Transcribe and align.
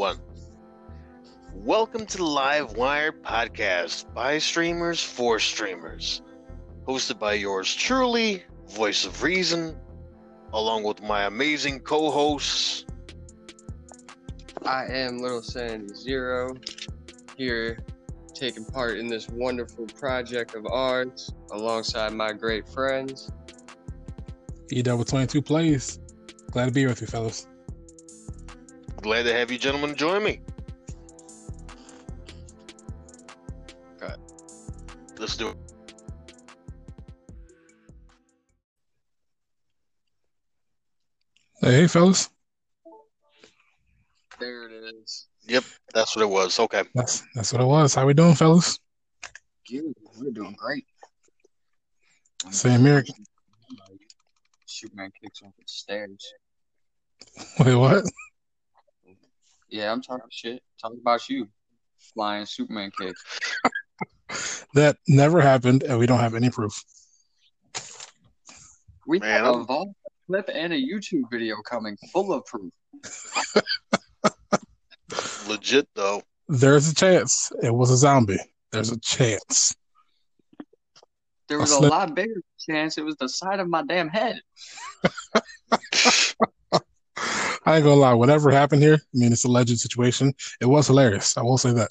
one. 0.00 0.18
Welcome 1.52 2.06
to 2.06 2.16
the 2.16 2.24
Live 2.24 2.74
Wire 2.74 3.12
podcast 3.12 4.14
by 4.14 4.38
streamers 4.38 5.04
for 5.04 5.38
streamers, 5.38 6.22
hosted 6.88 7.18
by 7.18 7.34
yours 7.34 7.74
truly, 7.74 8.42
Voice 8.70 9.04
of 9.04 9.22
Reason, 9.22 9.76
along 10.54 10.84
with 10.84 11.02
my 11.02 11.24
amazing 11.24 11.80
co 11.80 12.10
hosts. 12.10 12.86
I 14.64 14.86
am 14.86 15.18
Little 15.18 15.42
Sandy 15.42 15.94
Zero, 15.94 16.54
here 17.36 17.78
taking 18.32 18.64
part 18.64 18.96
in 18.96 19.06
this 19.06 19.28
wonderful 19.28 19.84
project 19.84 20.54
of 20.54 20.64
ours 20.64 21.30
alongside 21.50 22.14
my 22.14 22.32
great 22.32 22.66
friends. 22.66 23.30
E 24.72 24.80
double 24.80 25.04
22 25.04 25.42
plays. 25.42 25.98
Glad 26.52 26.64
to 26.64 26.72
be 26.72 26.80
here 26.80 26.88
with 26.88 27.02
you, 27.02 27.06
fellas. 27.06 27.49
Glad 29.02 29.22
to 29.22 29.32
have 29.32 29.50
you 29.50 29.58
gentlemen 29.58 29.94
join 29.96 30.22
me. 30.22 30.40
Okay. 34.02 34.14
Let's 35.18 35.36
do 35.36 35.48
it. 35.48 35.56
Hey, 41.62 41.72
hey, 41.72 41.86
fellas. 41.86 42.30
There 44.38 44.68
it 44.68 44.94
is. 44.94 45.28
Yep, 45.46 45.64
that's 45.94 46.16
what 46.16 46.22
it 46.22 46.28
was. 46.28 46.58
Okay. 46.58 46.82
That's 46.94 47.22
that's 47.34 47.52
what 47.52 47.62
it 47.62 47.66
was. 47.66 47.94
How 47.94 48.06
we 48.06 48.14
doing, 48.14 48.34
fellas? 48.34 48.78
Good. 49.68 49.94
We're 50.18 50.30
doing 50.30 50.54
great. 50.58 50.84
Same 52.50 52.80
here. 52.80 53.04
Superman 54.66 55.10
kicks 55.20 55.42
off 55.42 55.52
the 55.58 55.64
stairs. 55.66 56.32
Wait, 57.58 57.74
what? 57.74 58.04
Yeah, 59.70 59.92
I'm 59.92 60.02
talking 60.02 60.26
shit. 60.30 60.62
Talking 60.80 60.98
about 61.00 61.28
you. 61.28 61.48
Flying 62.14 62.46
Superman 62.46 62.90
kicks. 62.98 63.24
That 64.74 64.96
never 65.08 65.40
happened, 65.40 65.82
and 65.82 65.98
we 65.98 66.06
don't 66.06 66.20
have 66.20 66.36
any 66.36 66.50
proof. 66.50 66.84
We 69.08 69.18
Man, 69.18 69.28
have 69.28 69.44
I'm- 69.46 69.60
a 69.62 69.64
vault 69.64 69.88
clip 70.28 70.48
and 70.54 70.72
a 70.72 70.76
YouTube 70.76 71.22
video 71.32 71.56
coming 71.68 71.96
full 72.12 72.32
of 72.32 72.44
proof. 72.46 72.72
Legit, 75.48 75.88
though. 75.96 76.22
There's 76.48 76.88
a 76.88 76.94
chance 76.94 77.50
it 77.60 77.74
was 77.74 77.90
a 77.90 77.96
zombie. 77.96 78.38
There's 78.70 78.92
a 78.92 79.00
chance. 79.00 79.74
There 81.48 81.58
was 81.58 81.72
A 81.72 81.78
a 81.78 81.88
lot 81.88 82.14
bigger 82.14 82.40
chance 82.60 82.98
it 82.98 83.04
was 83.04 83.16
the 83.16 83.28
side 83.28 83.58
of 83.58 83.68
my 83.68 83.82
damn 83.82 84.08
head. 84.08 84.40
I 87.66 87.76
ain't 87.76 87.84
gonna 87.84 88.00
lie. 88.00 88.14
Whatever 88.14 88.50
happened 88.50 88.82
here, 88.82 88.94
I 88.94 88.98
mean, 89.12 89.32
it's 89.32 89.44
a 89.44 89.48
legend 89.48 89.78
situation. 89.78 90.32
It 90.60 90.66
was 90.66 90.86
hilarious. 90.86 91.36
I 91.36 91.42
will 91.42 91.58
say 91.58 91.72
that. 91.72 91.90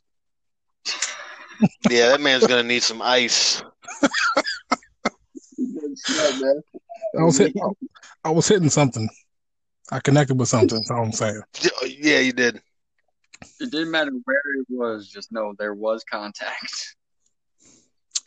yeah, 1.89 2.09
that 2.09 2.21
man's 2.21 2.47
going 2.47 2.61
to 2.61 2.67
need 2.67 2.83
some 2.83 3.01
ice. 3.01 3.61
I 7.17 7.23
was 7.23 7.37
hitting. 7.37 7.61
I 8.23 8.29
was 8.31 8.47
hitting 8.47 8.69
something. 8.69 9.07
I 9.91 9.99
connected 9.99 10.39
with 10.39 10.49
something. 10.49 10.77
That's 10.77 10.91
all 10.91 11.03
I'm 11.03 11.11
saying. 11.11 11.41
Yeah, 11.85 12.19
you 12.19 12.31
did. 12.33 12.61
It 13.59 13.71
didn't 13.71 13.91
matter 13.91 14.11
where 14.25 14.41
it 14.59 14.65
was, 14.69 15.09
just 15.09 15.31
know 15.31 15.53
there 15.57 15.73
was 15.73 16.03
contact. 16.09 16.95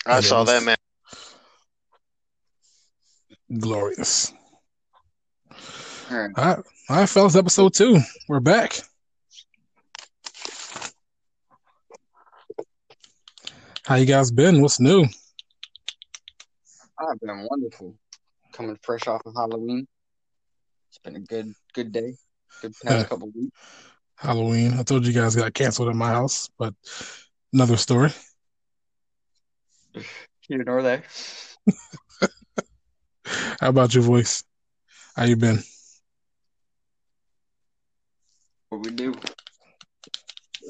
I 0.06 0.16
Yeah, 0.16 0.20
saw 0.20 0.44
that 0.44 0.62
man. 0.62 0.76
Glorious. 3.58 4.32
All 6.12 6.18
right. 6.18 6.36
All 6.36 6.96
right, 6.96 7.08
fellas. 7.08 7.36
Episode 7.36 7.72
two. 7.72 7.98
We're 8.28 8.40
back. 8.40 8.74
How 13.86 13.94
you 13.96 14.04
guys 14.04 14.30
been? 14.30 14.60
What's 14.60 14.78
new? 14.78 15.04
I've 16.98 17.18
been 17.20 17.46
wonderful. 17.50 17.96
Coming 18.52 18.78
fresh 18.82 19.06
off 19.06 19.22
of 19.24 19.34
Halloween. 19.34 19.86
It's 20.90 20.98
been 20.98 21.16
a 21.16 21.20
good 21.20 21.54
good 21.72 21.92
day. 21.92 22.14
Good 22.60 22.74
past 22.84 22.94
Yeah. 22.98 23.04
couple 23.04 23.30
weeks. 23.34 23.58
Halloween. 24.16 24.74
I 24.78 24.82
told 24.82 25.06
you 25.06 25.14
guys 25.14 25.34
got 25.34 25.54
canceled 25.54 25.88
at 25.88 25.94
my 25.96 26.08
house, 26.08 26.50
but 26.58 26.74
another 27.54 27.78
story. 27.78 28.12
Here 30.40 30.62
nor 30.62 30.82
there. 30.82 31.04
How 33.60 33.68
about 33.70 33.94
your 33.94 34.02
voice? 34.04 34.44
How 35.16 35.24
you 35.24 35.36
been? 35.36 35.62
What 38.68 38.71
we 38.82 38.90
do. 38.90 39.14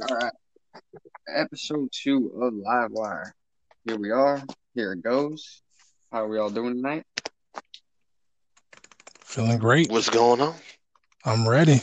All 0.03 0.17
right. 0.17 0.33
Episode 1.35 1.89
two 1.93 2.31
of 2.43 2.53
Live 2.53 2.91
Wire. 2.91 3.35
Here 3.87 3.97
we 3.97 4.11
are. 4.11 4.43
Here 4.75 4.93
it 4.93 5.03
goes. 5.03 5.63
How 6.13 6.25
are 6.25 6.29
we 6.29 6.39
all 6.39 6.51
doing 6.51 6.75
tonight? 6.75 7.05
Feeling 9.25 9.59
great. 9.59 9.91
What's 9.91 10.11
going 10.11 10.43
on? 10.43 10.55
I'm 11.25 11.49
ready. 11.49 11.81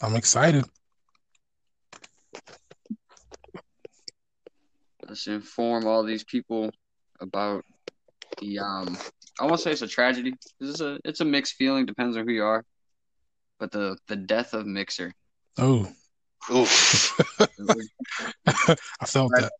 I'm 0.00 0.16
excited. 0.16 0.64
Let's 5.06 5.26
inform 5.26 5.86
all 5.86 6.04
these 6.04 6.24
people 6.24 6.70
about 7.20 7.66
the 8.40 8.60
um 8.60 8.96
I 9.38 9.44
won't 9.44 9.60
say 9.60 9.72
it's 9.72 9.82
a 9.82 9.88
tragedy. 9.88 10.34
It's 10.58 10.80
a 10.80 10.98
it's 11.04 11.20
a 11.20 11.24
mixed 11.26 11.56
feeling, 11.56 11.84
depends 11.84 12.16
on 12.16 12.26
who 12.26 12.32
you 12.32 12.44
are. 12.44 12.64
But 13.58 13.72
the 13.72 13.98
the 14.08 14.16
death 14.16 14.54
of 14.54 14.66
Mixer. 14.66 15.12
Oh, 15.58 15.86
Oof. 16.52 17.18
I 18.46 19.06
felt 19.06 19.32
that. 19.36 19.50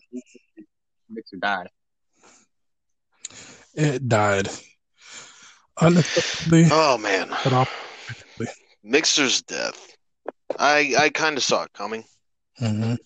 Mixer 1.08 1.36
died. 1.36 1.68
It 3.74 4.08
died. 4.08 4.48
Unexpectedly, 5.80 6.66
Oh, 6.70 6.98
man. 6.98 7.34
Mixer's 8.82 9.42
death. 9.42 9.96
I 10.58 10.94
I 10.98 11.08
kind 11.10 11.36
of 11.36 11.44
saw 11.44 11.62
it 11.64 11.72
coming. 11.72 12.04
hmm 12.58 12.94
I 12.94 12.96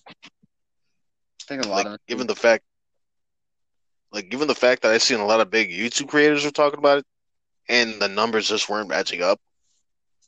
think 1.47 1.65
a 1.65 1.67
lot 1.67 1.85
Like, 1.85 1.93
of 1.95 1.99
given 2.07 2.27
the 2.27 2.35
fact, 2.35 2.63
like, 4.11 4.29
given 4.29 4.47
the 4.47 4.55
fact 4.55 4.81
that 4.81 4.91
I 4.91 4.97
seen 4.97 5.19
a 5.19 5.25
lot 5.25 5.41
of 5.41 5.51
big 5.51 5.69
YouTube 5.69 6.07
creators 6.07 6.43
were 6.43 6.49
talking 6.51 6.79
about 6.79 6.99
it, 6.99 7.05
and 7.69 8.01
the 8.01 8.07
numbers 8.07 8.47
just 8.47 8.67
weren't 8.67 8.89
matching 8.89 9.21
up 9.21 9.39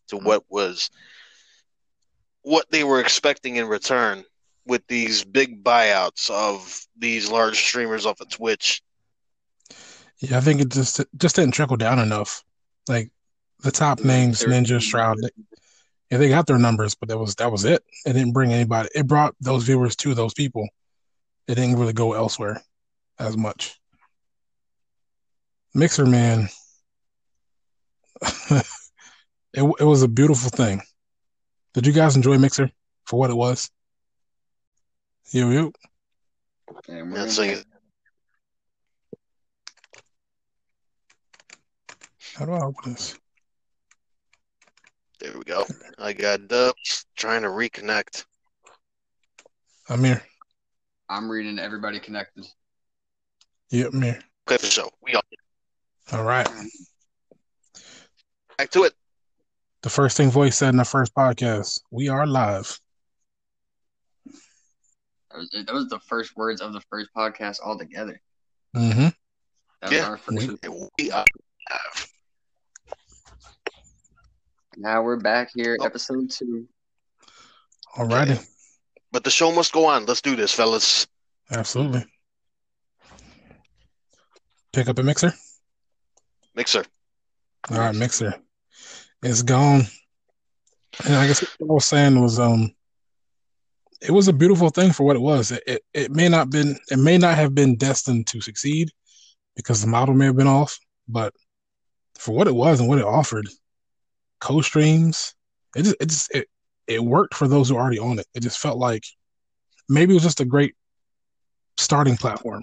to 0.10 0.18
what 0.18 0.44
was 0.50 0.90
what 2.48 2.66
they 2.72 2.86
were 2.86 3.02
expecting 3.02 3.58
in 3.58 3.68
return 3.68 4.24
with 4.66 4.82
these 4.88 5.26
big 5.26 5.66
buyouts 5.66 6.30
of 6.30 6.80
these 6.98 7.30
large 7.30 7.58
streamers 7.58 8.06
off 8.06 8.22
of 8.22 8.30
Twitch. 8.30 8.82
Yeah, 10.20 10.38
I 10.38 10.42
think 10.42 10.62
it 10.62 10.70
just 10.70 11.02
just 11.18 11.36
didn't 11.36 11.54
trickle 11.54 11.76
down 11.76 12.00
enough. 12.00 12.44
Like 12.88 13.12
the 13.64 13.72
top 13.72 14.00
names, 14.00 14.42
Ninja, 14.42 14.82
Shroud, 14.82 15.18
they- 15.22 15.44
yeah, 16.10 16.20
they 16.20 16.30
got 16.30 16.48
their 16.48 16.58
numbers, 16.58 16.96
but 16.96 17.10
that 17.10 17.18
was 17.18 17.36
that 17.36 17.52
was 17.52 17.66
it. 17.66 17.84
It 18.06 18.14
didn't 18.14 18.32
bring 18.32 18.54
anybody. 18.54 18.88
It 18.96 19.08
brought 19.08 19.36
those 19.42 19.66
viewers 19.66 19.98
to 19.98 20.14
those 20.14 20.34
people. 20.34 20.70
It 21.50 21.56
didn't 21.56 21.78
really 21.78 21.92
go 21.92 22.14
elsewhere 22.14 22.62
as 23.20 23.36
much. 23.36 23.78
Mixer 25.74 26.06
Man, 26.06 26.48
it 28.50 28.66
it 29.54 29.84
was 29.84 30.02
a 30.02 30.08
beautiful 30.08 30.50
thing. 30.50 30.82
Did 31.78 31.86
you 31.86 31.94
guys 31.94 32.16
enjoy 32.16 32.40
Mixer 32.40 32.72
for 33.06 33.20
what 33.20 33.30
it 33.30 33.36
was? 33.36 33.70
Yo 35.30 35.52
yo, 35.52 35.72
we're 36.88 37.06
That's 37.14 37.38
gonna- 37.38 37.52
like, 37.52 37.66
how 42.34 42.46
do 42.46 42.54
I 42.54 42.62
open 42.66 42.94
this? 42.94 43.16
there 45.20 45.38
we 45.38 45.44
go. 45.44 45.68
I 46.00 46.14
got 46.14 46.48
Dubs 46.48 47.06
trying 47.16 47.44
to 47.44 47.50
reconnect. 47.50 48.26
I'm 49.88 50.04
here. 50.04 50.26
I'm 51.10 51.30
reading 51.30 51.60
everybody 51.60 52.00
connected. 52.00 52.48
Yep, 53.70 53.94
I'm 53.94 54.02
here. 54.02 54.24
Okay, 54.50 54.58
for 54.58 54.66
sure. 54.66 54.90
We 55.04 55.14
all 55.14 55.22
All 56.12 56.24
right. 56.24 56.48
Mm-hmm. 56.48 56.66
back 58.58 58.72
to 58.72 58.86
it. 58.86 58.96
The 59.84 59.90
first 59.90 60.18
thing 60.18 60.32
Voice 60.32 60.58
said 60.58 60.70
in 60.70 60.78
the 60.78 60.86
first 60.86 61.14
podcast, 61.14 61.82
we 61.92 62.10
are 62.10 62.26
live. 62.26 62.80
That 64.26 65.38
was, 65.38 65.50
that 65.66 65.74
was 65.74 65.88
the 65.88 66.00
first 66.00 66.36
words 66.36 66.62
of 66.62 66.74
the 66.74 66.82
first 66.90 67.10
podcast 67.16 67.60
altogether. 67.64 68.20
Mm-hmm. 68.76 69.02
That 69.02 69.14
was 69.84 69.92
Yeah. 69.92 70.08
our 70.08 70.18
first. 70.18 70.50
We 70.98 71.12
are 71.12 71.26
live. 71.70 72.08
Now 74.76 75.02
we're 75.04 75.18
back 75.20 75.50
here, 75.56 75.78
Oh. 75.80 75.86
episode 75.86 76.30
two. 76.32 76.68
All 77.96 78.06
righty. 78.06 78.38
But 79.12 79.24
the 79.24 79.30
show 79.32 79.52
must 79.52 79.74
go 79.74 79.86
on. 79.86 80.06
Let's 80.06 80.22
do 80.22 80.36
this, 80.36 80.54
fellas. 80.54 81.08
Absolutely. 81.52 82.06
Pick 84.74 84.88
up 84.90 85.00
a 85.00 85.04
mixer. 85.04 85.34
Mixer. 86.56 86.84
All 87.72 87.78
right, 87.80 87.96
mixer. 87.96 88.36
It's 89.24 89.42
gone. 89.42 89.84
And 91.06 91.16
I 91.16 91.28
guess 91.28 91.42
what 91.60 91.70
I 91.70 91.74
was 91.74 91.86
saying 91.86 92.20
was 92.22 92.40
um 92.40 92.74
it 94.02 94.12
was 94.12 94.28
a 94.28 94.34
beautiful 94.34 94.70
thing 94.70 94.92
for 94.92 95.06
what 95.06 95.16
it 95.16 95.22
was. 95.22 95.52
It, 95.52 95.64
it, 95.66 95.82
it 95.94 96.12
may 96.12 96.30
not 96.30 96.50
been 96.50 96.78
it 96.92 96.98
may 96.98 97.18
not 97.18 97.36
have 97.36 97.56
been 97.56 97.76
destined 97.76 98.28
to 98.28 98.42
succeed 98.42 98.90
because 99.56 99.82
the 99.82 99.88
model 99.88 100.14
may 100.14 100.26
have 100.26 100.38
been 100.38 100.48
off, 100.48 100.78
but 101.08 101.34
for 102.16 102.34
what 102.34 102.48
it 102.48 102.56
was 102.56 102.80
and 102.80 102.88
what 102.88 103.00
it 103.00 103.06
offered, 103.06 103.48
co-streams, 104.40 105.34
it 105.76 105.84
just 105.84 105.96
it 106.00 106.10
just 106.10 106.36
it, 106.36 106.48
it 106.88 107.04
worked 107.04 107.34
for 107.34 107.48
those 107.48 107.70
who 107.70 107.76
are 107.76 107.82
already 107.82 108.00
on 108.00 108.20
it. 108.20 108.28
It 108.34 108.42
just 108.42 108.60
felt 108.60 108.78
like 108.78 109.04
maybe 109.90 110.14
it 110.14 110.16
was 110.16 110.24
just 110.24 110.42
a 110.42 110.46
great 110.46 110.76
starting 111.78 112.18
platform. 112.18 112.62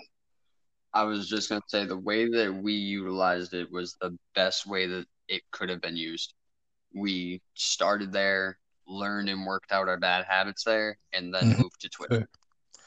I 0.92 1.02
was 1.02 1.28
just 1.28 1.48
gonna 1.48 1.62
say 1.66 1.84
the 1.84 1.98
way 1.98 2.28
that 2.28 2.54
we 2.54 2.74
utilized 2.74 3.54
it 3.54 3.70
was 3.70 3.96
the 4.00 4.16
best 4.34 4.66
way 4.66 4.86
that 4.86 5.06
it 5.28 5.42
could 5.50 5.68
have 5.68 5.80
been 5.80 5.96
used. 5.96 6.34
We 6.94 7.42
started 7.54 8.12
there, 8.12 8.58
learned 8.86 9.28
and 9.28 9.44
worked 9.44 9.72
out 9.72 9.88
our 9.88 9.98
bad 9.98 10.24
habits 10.26 10.62
there, 10.64 10.96
and 11.12 11.34
then 11.34 11.50
Mhm. 11.52 11.58
moved 11.58 11.80
to 11.80 11.88
Twitch. 11.88 12.24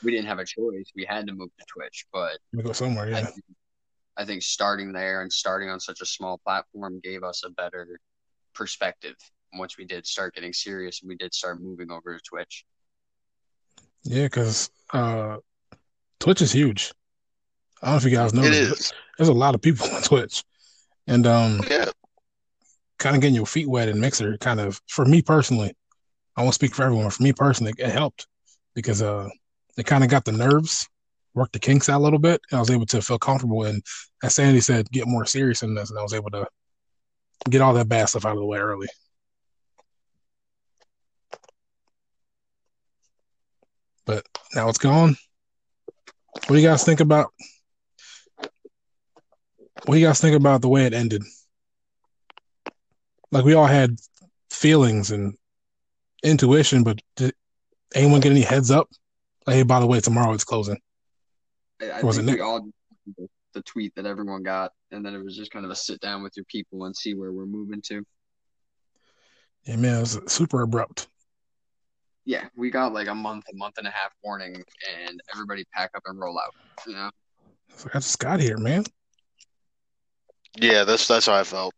We 0.01 0.11
didn't 0.11 0.27
have 0.27 0.39
a 0.39 0.45
choice; 0.45 0.91
we 0.95 1.05
had 1.05 1.27
to 1.27 1.33
move 1.33 1.49
to 1.59 1.65
Twitch. 1.65 2.05
But 2.13 2.39
We 2.53 2.63
go 2.63 2.71
somewhere, 2.71 3.07
I, 3.07 3.19
yeah. 3.19 3.25
think, 3.25 3.45
I 4.15 4.25
think 4.25 4.43
starting 4.43 4.93
there 4.93 5.21
and 5.21 5.31
starting 5.31 5.69
on 5.69 5.79
such 5.79 6.01
a 6.01 6.05
small 6.05 6.37
platform 6.37 6.99
gave 7.01 7.23
us 7.23 7.43
a 7.43 7.49
better 7.49 7.99
perspective. 8.53 9.15
Once 9.53 9.77
we 9.77 9.85
did 9.85 10.05
start 10.05 10.35
getting 10.35 10.53
serious, 10.53 11.01
and 11.01 11.09
we 11.09 11.15
did 11.15 11.33
start 11.33 11.61
moving 11.61 11.91
over 11.91 12.15
to 12.15 12.21
Twitch. 12.23 12.65
Yeah, 14.03 14.23
because 14.25 14.69
uh, 14.93 15.37
Twitch 16.19 16.41
is 16.41 16.51
huge. 16.51 16.93
I 17.81 17.87
don't 17.87 17.93
know 17.93 17.97
if 17.97 18.03
you 18.05 18.17
guys 18.17 18.33
know 18.33 18.43
It 18.43 18.69
this, 18.69 18.93
there's 19.17 19.29
a 19.29 19.33
lot 19.33 19.55
of 19.55 19.61
people 19.61 19.87
on 19.93 20.01
Twitch, 20.03 20.43
and 21.07 21.25
um, 21.27 21.61
Yeah. 21.69 21.91
Kind 22.99 23.15
of 23.15 23.21
getting 23.21 23.35
your 23.35 23.45
feet 23.45 23.69
wet 23.69 23.89
in 23.89 23.99
Mixer, 23.99 24.37
kind 24.37 24.59
of 24.59 24.81
for 24.87 25.05
me 25.05 25.21
personally. 25.21 25.73
I 26.35 26.41
won't 26.41 26.55
speak 26.55 26.75
for 26.75 26.83
everyone. 26.83 27.09
For 27.09 27.23
me 27.23 27.33
personally, 27.33 27.73
it 27.77 27.89
helped 27.89 28.27
because 28.75 29.01
uh, 29.01 29.27
it 29.77 29.85
kind 29.85 30.03
of 30.03 30.09
got 30.09 30.25
the 30.25 30.31
nerves, 30.31 30.87
worked 31.33 31.53
the 31.53 31.59
kinks 31.59 31.89
out 31.89 31.99
a 31.99 32.03
little 32.03 32.19
bit, 32.19 32.41
and 32.51 32.57
I 32.57 32.59
was 32.59 32.69
able 32.69 32.85
to 32.87 33.01
feel 33.01 33.17
comfortable. 33.17 33.63
And 33.63 33.81
as 34.23 34.35
Sandy 34.35 34.61
said, 34.61 34.89
get 34.91 35.07
more 35.07 35.25
serious 35.25 35.63
in 35.63 35.73
this, 35.73 35.89
and 35.89 35.97
I 35.97 36.03
was 36.03 36.13
able 36.13 36.29
to 36.31 36.47
get 37.49 37.61
all 37.61 37.73
that 37.73 37.89
bad 37.89 38.09
stuff 38.09 38.25
out 38.25 38.33
of 38.33 38.39
the 38.39 38.45
way 38.45 38.59
early. 38.59 38.87
But 44.05 44.25
now 44.55 44.69
it's 44.69 44.77
gone. 44.77 45.17
What 46.31 46.55
do 46.55 46.55
you 46.55 46.67
guys 46.67 46.83
think 46.83 46.99
about? 46.99 47.33
What 49.85 49.95
do 49.95 49.97
you 49.97 50.07
guys 50.07 50.21
think 50.21 50.35
about 50.35 50.61
the 50.61 50.69
way 50.69 50.85
it 50.85 50.93
ended? 50.93 51.23
Like 53.31 53.45
we 53.45 53.53
all 53.53 53.65
had 53.65 53.97
feelings 54.49 55.11
and 55.11 55.35
intuition, 56.23 56.83
but 56.83 56.99
did 57.15 57.33
anyone 57.93 58.21
get 58.21 58.31
any 58.31 58.41
heads 58.41 58.71
up? 58.71 58.89
Like, 59.45 59.57
hey, 59.57 59.63
by 59.63 59.79
the 59.79 59.87
way, 59.87 59.99
tomorrow 59.99 60.33
it's 60.33 60.43
closing. 60.43 60.77
I, 61.81 61.89
I 61.89 62.01
Was 62.01 62.17
it 62.17 62.21
think 62.21 62.31
Nick? 62.31 62.35
we 62.37 62.41
all 62.41 62.67
the, 63.17 63.27
the 63.53 63.61
tweet 63.63 63.93
that 63.95 64.05
everyone 64.05 64.43
got, 64.43 64.71
and 64.91 65.05
then 65.05 65.13
it 65.13 65.23
was 65.23 65.35
just 65.35 65.51
kind 65.51 65.65
of 65.65 65.71
a 65.71 65.75
sit 65.75 65.99
down 65.99 66.23
with 66.23 66.33
your 66.35 66.45
people 66.45 66.85
and 66.85 66.95
see 66.95 67.13
where 67.13 67.31
we're 67.31 67.45
moving 67.45 67.81
to. 67.87 68.03
Yeah, 69.63 69.75
man, 69.75 69.97
it 69.97 69.99
was 69.99 70.19
super 70.27 70.61
abrupt. 70.61 71.07
Yeah, 72.25 72.45
we 72.55 72.69
got 72.69 72.93
like 72.93 73.07
a 73.07 73.15
month, 73.15 73.45
a 73.51 73.55
month 73.55 73.77
and 73.77 73.87
a 73.87 73.91
half 73.91 74.11
warning, 74.23 74.55
and 74.55 75.19
everybody 75.33 75.65
pack 75.73 75.91
up 75.95 76.03
and 76.05 76.19
roll 76.19 76.37
out. 76.39 76.53
You 76.85 76.93
know, 76.93 77.09
I 77.93 77.99
just 77.99 78.19
got 78.19 78.39
here, 78.41 78.57
man. 78.57 78.83
Yeah, 80.59 80.83
that's 80.83 81.07
that's 81.07 81.25
how 81.27 81.35
I 81.35 81.43
felt. 81.43 81.73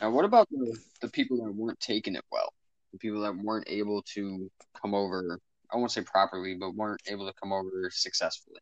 Now 0.00 0.10
what 0.10 0.24
about 0.24 0.48
the 0.50 0.76
the 1.02 1.08
people 1.08 1.44
that 1.44 1.52
weren't 1.54 1.80
taking 1.80 2.14
it 2.14 2.24
well, 2.30 2.52
the 2.92 2.98
people 2.98 3.20
that 3.22 3.36
weren't 3.36 3.68
able 3.68 4.02
to 4.14 4.50
come 4.80 4.94
over? 4.94 5.38
I 5.72 5.76
won't 5.76 5.92
say 5.92 6.02
properly, 6.02 6.54
but 6.54 6.74
weren't 6.74 7.02
able 7.08 7.26
to 7.26 7.32
come 7.40 7.52
over 7.52 7.90
successfully. 7.92 8.60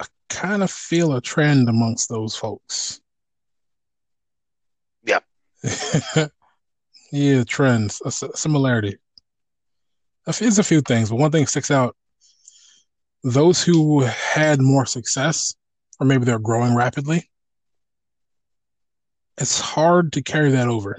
I 0.00 0.06
kind 0.28 0.62
of 0.62 0.70
feel 0.70 1.14
a 1.14 1.20
trend 1.20 1.68
amongst 1.68 2.08
those 2.08 2.34
folks. 2.34 3.00
Yeah. 5.04 5.20
yeah, 7.12 7.44
trends, 7.44 8.00
a 8.04 8.08
s- 8.08 8.24
similarity. 8.34 8.96
There's 10.26 10.58
a 10.58 10.64
few 10.64 10.80
things, 10.80 11.10
but 11.10 11.16
one 11.16 11.30
thing 11.30 11.46
sticks 11.46 11.70
out. 11.70 11.96
Those 13.22 13.62
who 13.62 14.00
had 14.00 14.60
more 14.60 14.86
success, 14.86 15.54
or 16.00 16.06
maybe 16.06 16.24
they're 16.24 16.38
growing 16.38 16.74
rapidly, 16.74 17.30
it's 19.38 19.58
hard 19.60 20.12
to 20.14 20.22
carry 20.22 20.52
that 20.52 20.68
over. 20.68 20.98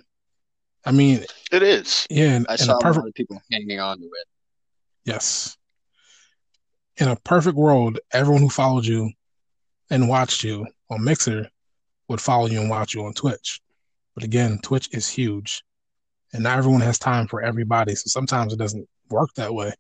I 0.85 0.91
mean, 0.91 1.25
It 1.51 1.63
is. 1.63 2.05
yeah, 2.09 2.35
in, 2.37 2.45
I 2.47 2.55
saw 2.57 2.73
a 2.73 2.77
a 2.77 2.79
perfect 2.81 3.03
lot 3.03 3.07
of 3.09 3.13
people 3.15 3.41
hanging 3.51 3.79
on 3.79 3.97
to 3.99 4.05
it. 4.05 4.27
Yes. 5.05 5.57
In 6.97 7.07
a 7.07 7.15
perfect 7.15 7.55
world, 7.57 7.99
everyone 8.11 8.41
who 8.41 8.49
followed 8.49 8.85
you 8.85 9.11
and 9.89 10.07
watched 10.09 10.43
you 10.43 10.65
on 10.89 11.03
Mixer 11.03 11.49
would 12.07 12.21
follow 12.21 12.47
you 12.47 12.61
and 12.61 12.69
watch 12.69 12.93
you 12.93 13.03
on 13.05 13.13
Twitch. 13.13 13.61
But 14.13 14.23
again, 14.23 14.59
Twitch 14.61 14.89
is 14.93 15.07
huge. 15.09 15.63
And 16.33 16.43
not 16.43 16.57
everyone 16.57 16.81
has 16.81 16.99
time 16.99 17.27
for 17.27 17.41
everybody. 17.41 17.95
So 17.95 18.03
sometimes 18.07 18.53
it 18.53 18.59
doesn't 18.59 18.87
work 19.09 19.29
that 19.35 19.53
way. 19.53 19.73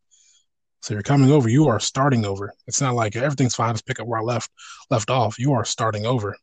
So 0.81 0.93
you're 0.93 1.03
coming 1.03 1.31
over, 1.31 1.49
you 1.49 1.67
are 1.67 1.79
starting 1.79 2.25
over. 2.25 2.53
It's 2.67 2.81
not 2.81 2.93
like 2.93 3.15
everything's 3.15 3.55
fine, 3.55 3.73
just 3.73 3.85
pick 3.87 3.99
up 3.99 4.07
where 4.07 4.19
I 4.19 4.23
left 4.23 4.51
left 4.89 5.09
off. 5.09 5.39
You 5.39 5.53
are 5.53 5.65
starting 5.65 6.05
over. 6.05 6.35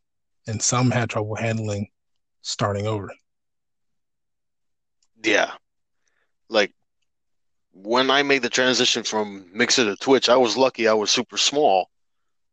And 0.47 0.61
some 0.61 0.91
had 0.91 1.09
trouble 1.09 1.35
handling 1.35 1.87
starting 2.43 2.87
over. 2.87 3.11
Yeah. 5.23 5.51
Like 6.49 6.73
when 7.73 8.11
I 8.11 8.23
made 8.23 8.43
the 8.43 8.49
transition 8.49 9.03
from 9.03 9.47
Mixer 9.53 9.85
to 9.85 9.95
Twitch, 9.97 10.29
I 10.29 10.37
was 10.37 10.57
lucky 10.57 10.87
I 10.87 10.93
was 10.93 11.11
super 11.11 11.37
small 11.37 11.89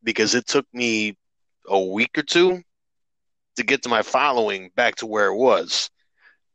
because 0.03 0.35
it 0.35 0.47
took 0.47 0.67
me 0.73 1.17
a 1.69 1.81
week 1.81 2.17
or 2.19 2.23
two 2.23 2.63
to 3.57 3.65
get 3.65 3.83
to 3.83 3.89
my 3.89 4.03
following 4.03 4.71
back 4.77 4.97
to 4.97 5.07
where 5.07 5.29
it 5.29 5.37
was. 5.37 5.91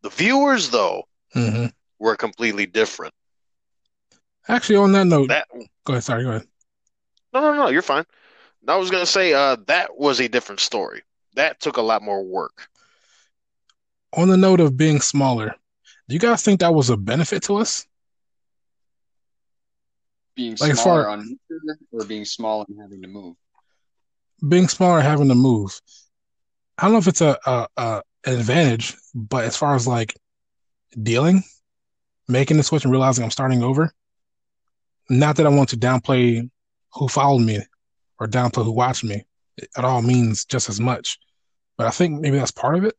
The 0.01 0.09
viewers, 0.09 0.69
though, 0.69 1.03
hmm 1.33 1.67
were 1.99 2.15
completely 2.15 2.65
different. 2.65 3.13
Actually, 4.47 4.77
on 4.77 4.91
that 4.93 5.07
note, 5.07 5.29
That 5.29 5.47
go 5.85 5.93
ahead. 5.93 6.03
Sorry, 6.03 6.23
go 6.23 6.29
ahead. 6.31 6.47
no, 7.33 7.41
no, 7.41 7.53
no, 7.53 7.67
you're 7.69 7.81
fine. 7.81 8.05
I 8.67 8.75
was 8.77 8.89
gonna 8.91 9.05
say 9.05 9.33
uh, 9.33 9.57
that 9.67 9.97
was 9.97 10.19
a 10.19 10.27
different 10.29 10.61
story. 10.61 11.03
That 11.35 11.59
took 11.59 11.77
a 11.77 11.81
lot 11.81 12.01
more 12.01 12.23
work. 12.23 12.67
On 14.15 14.27
the 14.29 14.37
note 14.37 14.59
of 14.61 14.77
being 14.77 15.01
smaller, 15.01 15.53
do 16.07 16.13
you 16.13 16.19
guys 16.19 16.41
think 16.43 16.59
that 16.61 16.73
was 16.73 16.89
a 16.89 16.97
benefit 16.97 17.43
to 17.43 17.57
us? 17.57 17.85
Being 20.35 20.55
Like, 20.59 20.75
smaller 20.75 21.03
far- 21.03 21.09
on 21.09 21.39
or 21.91 22.05
being 22.05 22.25
small 22.25 22.65
and 22.67 22.79
having 22.81 23.01
to 23.01 23.07
move. 23.07 23.35
being 24.49 24.67
smaller, 24.67 25.01
having 25.01 25.29
to 25.29 25.35
move. 25.35 25.79
I 26.77 26.83
don't 26.83 26.91
know 26.93 26.97
if 26.99 27.07
it's 27.07 27.21
a, 27.21 27.37
a, 27.45 27.67
a 27.77 28.01
an 28.25 28.33
advantage, 28.39 28.95
but 29.13 29.45
as 29.45 29.55
far 29.55 29.75
as 29.75 29.87
like 29.87 30.15
dealing, 31.01 31.43
making 32.27 32.57
the 32.57 32.63
switch 32.63 32.83
and 32.83 32.91
realizing 32.91 33.23
I'm 33.23 33.31
starting 33.31 33.63
over. 33.63 33.91
Not 35.09 35.35
that 35.37 35.45
I 35.45 35.49
want 35.49 35.69
to 35.69 35.77
downplay 35.77 36.49
who 36.93 37.07
followed 37.07 37.39
me 37.43 37.59
or 38.19 38.27
downplay 38.27 38.65
who 38.65 38.71
watched 38.71 39.03
me. 39.03 39.23
It 39.57 39.69
all 39.77 40.01
means 40.01 40.43
just 40.45 40.67
as 40.69 40.79
much, 40.81 41.17
but 41.77 41.87
I 41.87 41.91
think 41.91 42.19
maybe 42.19 42.37
that's 42.37 42.51
part 42.51 42.75
of 42.75 42.83
it 42.83 42.95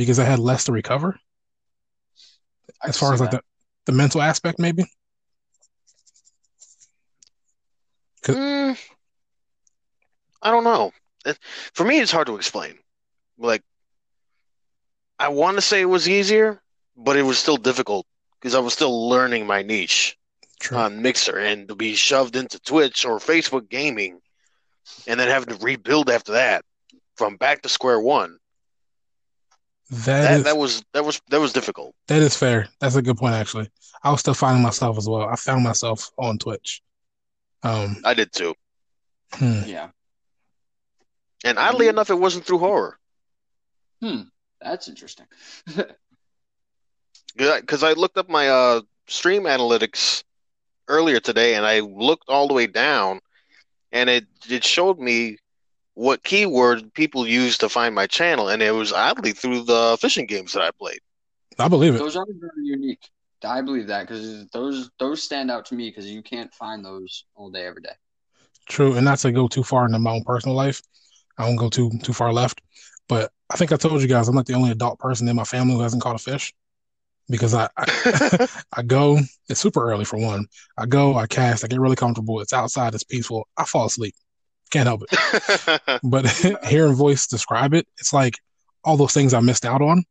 because 0.00 0.18
I 0.18 0.24
had 0.24 0.38
less 0.38 0.64
to 0.64 0.72
recover 0.72 1.20
I 2.82 2.88
as 2.88 2.96
far 2.96 3.12
as 3.12 3.20
like 3.20 3.32
that. 3.32 3.44
the, 3.84 3.92
the 3.92 3.96
mental 3.98 4.22
aspect, 4.22 4.58
maybe. 4.58 4.84
Mm, 8.24 8.78
I 10.40 10.50
don't 10.50 10.64
know. 10.64 10.92
For 11.74 11.84
me, 11.84 12.00
it's 12.00 12.10
hard 12.10 12.28
to 12.28 12.36
explain. 12.36 12.78
Like, 13.36 13.62
I 15.18 15.28
want 15.28 15.58
to 15.58 15.60
say 15.60 15.82
it 15.82 15.84
was 15.84 16.08
easier, 16.08 16.62
but 16.96 17.18
it 17.18 17.22
was 17.22 17.38
still 17.38 17.58
difficult 17.58 18.06
because 18.40 18.54
I 18.54 18.60
was 18.60 18.72
still 18.72 19.10
learning 19.10 19.46
my 19.46 19.60
niche 19.60 20.16
True. 20.60 20.78
on 20.78 21.02
Mixer 21.02 21.36
and 21.36 21.68
to 21.68 21.74
be 21.74 21.94
shoved 21.94 22.36
into 22.36 22.58
Twitch 22.58 23.04
or 23.04 23.18
Facebook 23.18 23.68
gaming 23.68 24.20
and 25.06 25.20
then 25.20 25.28
having 25.28 25.54
to 25.54 25.62
rebuild 25.62 26.08
after 26.08 26.32
that 26.32 26.64
from 27.16 27.36
back 27.36 27.60
to 27.62 27.68
square 27.68 28.00
one. 28.00 28.39
That 29.90 30.22
That 30.22 30.38
is 30.38 30.44
that 30.44 30.56
was 30.56 30.84
that 30.92 31.04
was 31.04 31.20
that 31.30 31.40
was 31.40 31.52
difficult. 31.52 31.94
that 32.08 32.22
is 32.22 32.36
fair. 32.36 32.68
That's 32.80 32.96
a 32.96 33.02
good 33.02 33.16
point, 33.16 33.34
actually. 33.34 33.70
I 34.02 34.10
was 34.10 34.20
still 34.20 34.34
finding 34.34 34.62
myself 34.62 34.96
as 34.98 35.08
well. 35.08 35.28
I 35.28 35.36
found 35.36 35.62
myself 35.64 36.10
on 36.18 36.38
Twitch. 36.38 36.82
Um, 37.62 37.96
I 38.04 38.14
did 38.14 38.32
too. 38.32 38.54
hmm. 39.34 39.62
Yeah, 39.66 39.90
And 41.44 41.58
oddly 41.58 41.88
enough, 41.88 42.10
it 42.10 42.14
wasn't 42.18 42.44
through 42.46 42.58
horror. 42.58 42.98
Hmm. 44.02 44.22
That's 44.60 44.88
interesting. 44.88 45.26
because 47.36 47.82
I 47.82 47.92
looked 47.92 48.16
up 48.18 48.28
my 48.28 48.48
uh, 48.48 48.80
stream 49.06 49.42
analytics 49.44 50.22
earlier 50.88 51.20
today, 51.20 51.54
and 51.54 51.66
I 51.66 51.80
looked 51.80 52.28
all 52.28 52.48
the 52.48 52.54
way 52.54 52.66
down, 52.66 53.20
and 53.92 54.08
it 54.10 54.26
it 54.48 54.64
showed 54.64 54.98
me 54.98 55.38
what 56.00 56.24
keyword 56.24 56.94
people 56.94 57.26
use 57.26 57.58
to 57.58 57.68
find 57.68 57.94
my 57.94 58.06
channel, 58.06 58.48
and 58.48 58.62
it 58.62 58.70
was 58.70 58.90
oddly 58.90 59.32
through 59.32 59.62
the 59.64 59.98
fishing 60.00 60.24
games 60.24 60.54
that 60.54 60.62
I 60.62 60.70
played. 60.70 61.00
I 61.58 61.68
believe 61.68 61.94
it. 61.94 61.98
Those 61.98 62.16
are 62.16 62.24
very 62.26 62.64
unique. 62.64 63.06
I 63.44 63.60
believe 63.60 63.86
that 63.88 64.08
because 64.08 64.48
those 64.48 64.90
those 64.98 65.22
stand 65.22 65.50
out 65.50 65.66
to 65.66 65.74
me 65.74 65.90
because 65.90 66.06
you 66.06 66.22
can't 66.22 66.52
find 66.54 66.82
those 66.82 67.26
all 67.34 67.50
day 67.50 67.66
every 67.66 67.82
day. 67.82 67.92
True, 68.66 68.94
and 68.94 69.04
not 69.04 69.18
to 69.18 69.30
go 69.30 69.46
too 69.46 69.62
far 69.62 69.84
into 69.84 69.98
my 69.98 70.12
own 70.12 70.24
personal 70.24 70.56
life. 70.56 70.80
I 71.36 71.44
won't 71.44 71.58
go 71.58 71.68
too 71.68 71.90
too 72.02 72.14
far 72.14 72.32
left, 72.32 72.62
but 73.06 73.30
I 73.50 73.56
think 73.56 73.70
I 73.70 73.76
told 73.76 74.00
you 74.00 74.08
guys 74.08 74.26
I'm 74.26 74.34
not 74.34 74.46
the 74.46 74.54
only 74.54 74.70
adult 74.70 74.98
person 75.00 75.28
in 75.28 75.36
my 75.36 75.44
family 75.44 75.74
who 75.74 75.82
hasn't 75.82 76.02
caught 76.02 76.16
a 76.16 76.18
fish 76.18 76.54
because 77.28 77.52
I 77.52 77.68
I, 77.76 78.48
I 78.72 78.82
go. 78.82 79.18
It's 79.50 79.60
super 79.60 79.90
early 79.90 80.06
for 80.06 80.18
one. 80.18 80.46
I 80.78 80.86
go, 80.86 81.16
I 81.16 81.26
cast, 81.26 81.62
I 81.62 81.68
get 81.68 81.78
really 81.78 81.96
comfortable. 81.96 82.40
It's 82.40 82.54
outside, 82.54 82.94
it's 82.94 83.04
peaceful. 83.04 83.46
I 83.58 83.66
fall 83.66 83.84
asleep. 83.84 84.14
Can't 84.70 84.86
help 84.86 85.02
it. 85.10 86.00
But 86.02 86.26
hearing 86.64 86.94
voice 86.94 87.26
describe 87.26 87.74
it, 87.74 87.86
it's 87.98 88.12
like 88.12 88.34
all 88.84 88.96
those 88.96 89.12
things 89.12 89.34
I 89.34 89.40
missed 89.40 89.64
out 89.66 89.82
on. 89.82 90.04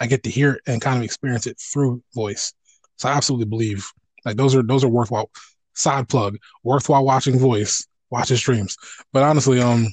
I 0.00 0.06
get 0.06 0.22
to 0.24 0.30
hear 0.30 0.54
it 0.54 0.62
and 0.66 0.80
kind 0.80 0.96
of 0.96 1.04
experience 1.04 1.46
it 1.46 1.58
through 1.60 2.02
voice. 2.14 2.52
So 2.96 3.08
I 3.08 3.12
absolutely 3.12 3.46
believe 3.46 3.86
like 4.24 4.36
those 4.36 4.54
are 4.54 4.62
those 4.62 4.84
are 4.84 4.88
worthwhile. 4.88 5.30
Side 5.74 6.08
plug, 6.08 6.38
worthwhile 6.62 7.04
watching 7.04 7.38
voice, 7.38 7.86
watch 8.10 8.28
his 8.28 8.38
streams. 8.38 8.76
But 9.12 9.24
honestly, 9.24 9.60
um, 9.60 9.88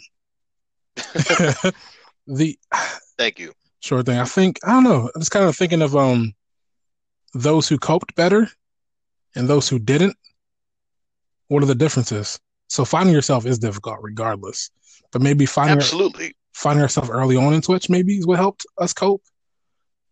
the 2.27 2.57
Thank 3.17 3.39
you. 3.39 3.53
Sure 3.79 4.03
thing. 4.03 4.19
I 4.19 4.25
think 4.25 4.59
I 4.63 4.73
don't 4.73 4.83
know. 4.83 5.09
I'm 5.13 5.21
just 5.21 5.31
kind 5.31 5.45
of 5.45 5.55
thinking 5.55 5.81
of 5.81 5.95
um 5.95 6.33
those 7.33 7.67
who 7.67 7.77
coped 7.77 8.15
better 8.15 8.49
and 9.35 9.47
those 9.47 9.69
who 9.69 9.79
didn't. 9.79 10.15
What 11.47 11.63
are 11.63 11.67
the 11.67 11.75
differences? 11.75 12.39
So 12.71 12.85
finding 12.85 13.13
yourself 13.13 13.45
is 13.45 13.59
difficult 13.59 13.97
regardless. 14.01 14.71
But 15.11 15.21
maybe 15.21 15.45
finding 15.45 15.75
Absolutely. 15.77 16.35
finding 16.53 16.81
ourselves 16.81 17.09
early 17.09 17.35
on 17.35 17.53
in 17.53 17.61
Twitch 17.61 17.89
maybe 17.89 18.17
is 18.17 18.25
what 18.25 18.39
helped 18.39 18.65
us 18.77 18.93
cope. 18.93 19.21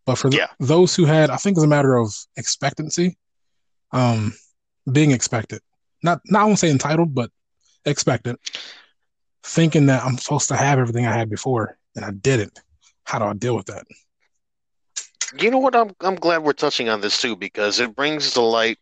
But 0.06 0.16
for 0.16 0.30
th- 0.30 0.42
Yeah. 0.42 0.50
those 0.60 0.94
who 0.94 1.06
had, 1.06 1.30
I 1.30 1.38
think 1.38 1.56
it's 1.56 1.64
a 1.64 1.68
matter 1.68 1.96
of 1.96 2.14
expectancy, 2.36 3.18
um, 3.94 4.34
being 4.92 5.12
expected. 5.12 5.62
Not 6.04 6.20
not 6.26 6.42
I 6.42 6.46
won't 6.46 6.60
say 6.60 6.70
entitled, 6.70 7.16
but 7.16 7.32
expectant. 7.86 8.42
Thinking 9.44 9.86
that 9.86 10.04
I'm 10.04 10.18
supposed 10.18 10.50
to 10.50 10.58
have 10.58 10.80
everything 10.80 11.06
I 11.06 11.16
had 11.16 11.30
before 11.30 11.78
and 11.96 12.04
I 12.04 12.12
didn't. 12.12 12.60
How 13.06 13.20
do 13.20 13.26
I 13.26 13.34
deal 13.36 13.56
with 13.56 13.68
that? 13.68 13.86
You 15.40 15.50
know 15.50 15.60
what? 15.60 15.78
I'm 15.78 15.92
I'm 16.02 16.16
glad 16.16 16.44
we're 16.44 16.52
touching 16.52 16.90
on 16.90 17.00
this 17.00 17.22
too 17.22 17.38
because 17.38 17.80
it 17.80 17.96
brings 17.96 18.32
to 18.34 18.42
light, 18.42 18.80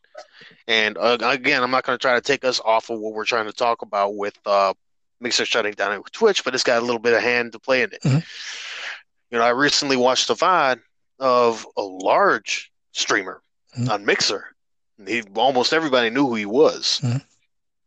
and 0.67 0.97
uh, 0.97 1.17
again, 1.21 1.63
I'm 1.63 1.71
not 1.71 1.83
going 1.85 1.97
to 1.97 2.01
try 2.01 2.15
to 2.15 2.21
take 2.21 2.43
us 2.45 2.59
off 2.63 2.89
of 2.89 2.99
what 2.99 3.13
we're 3.13 3.25
trying 3.25 3.45
to 3.45 3.53
talk 3.53 3.81
about 3.81 4.15
with 4.15 4.37
uh, 4.45 4.73
Mixer 5.19 5.45
shutting 5.45 5.73
down 5.73 5.97
with 5.97 6.11
Twitch, 6.11 6.43
but 6.43 6.53
it's 6.53 6.63
got 6.63 6.79
a 6.81 6.85
little 6.85 6.99
bit 6.99 7.13
of 7.13 7.21
hand 7.21 7.53
to 7.53 7.59
play 7.59 7.81
in 7.83 7.91
it. 7.93 8.01
Mhm. 8.03 8.23
You 9.31 9.37
know, 9.39 9.43
I 9.43 9.49
recently 9.49 9.97
watched 9.97 10.29
a 10.29 10.35
VOD 10.35 10.79
of 11.19 11.65
a 11.75 11.81
large 11.81 12.71
streamer 12.91 13.41
Mhm. 13.77 13.89
on 13.89 14.05
Mixer. 14.05 14.53
He 15.05 15.23
almost 15.35 15.73
everybody 15.73 16.09
knew 16.09 16.27
who 16.27 16.35
he 16.35 16.45
was. 16.45 16.99
Mhm. 17.03 17.21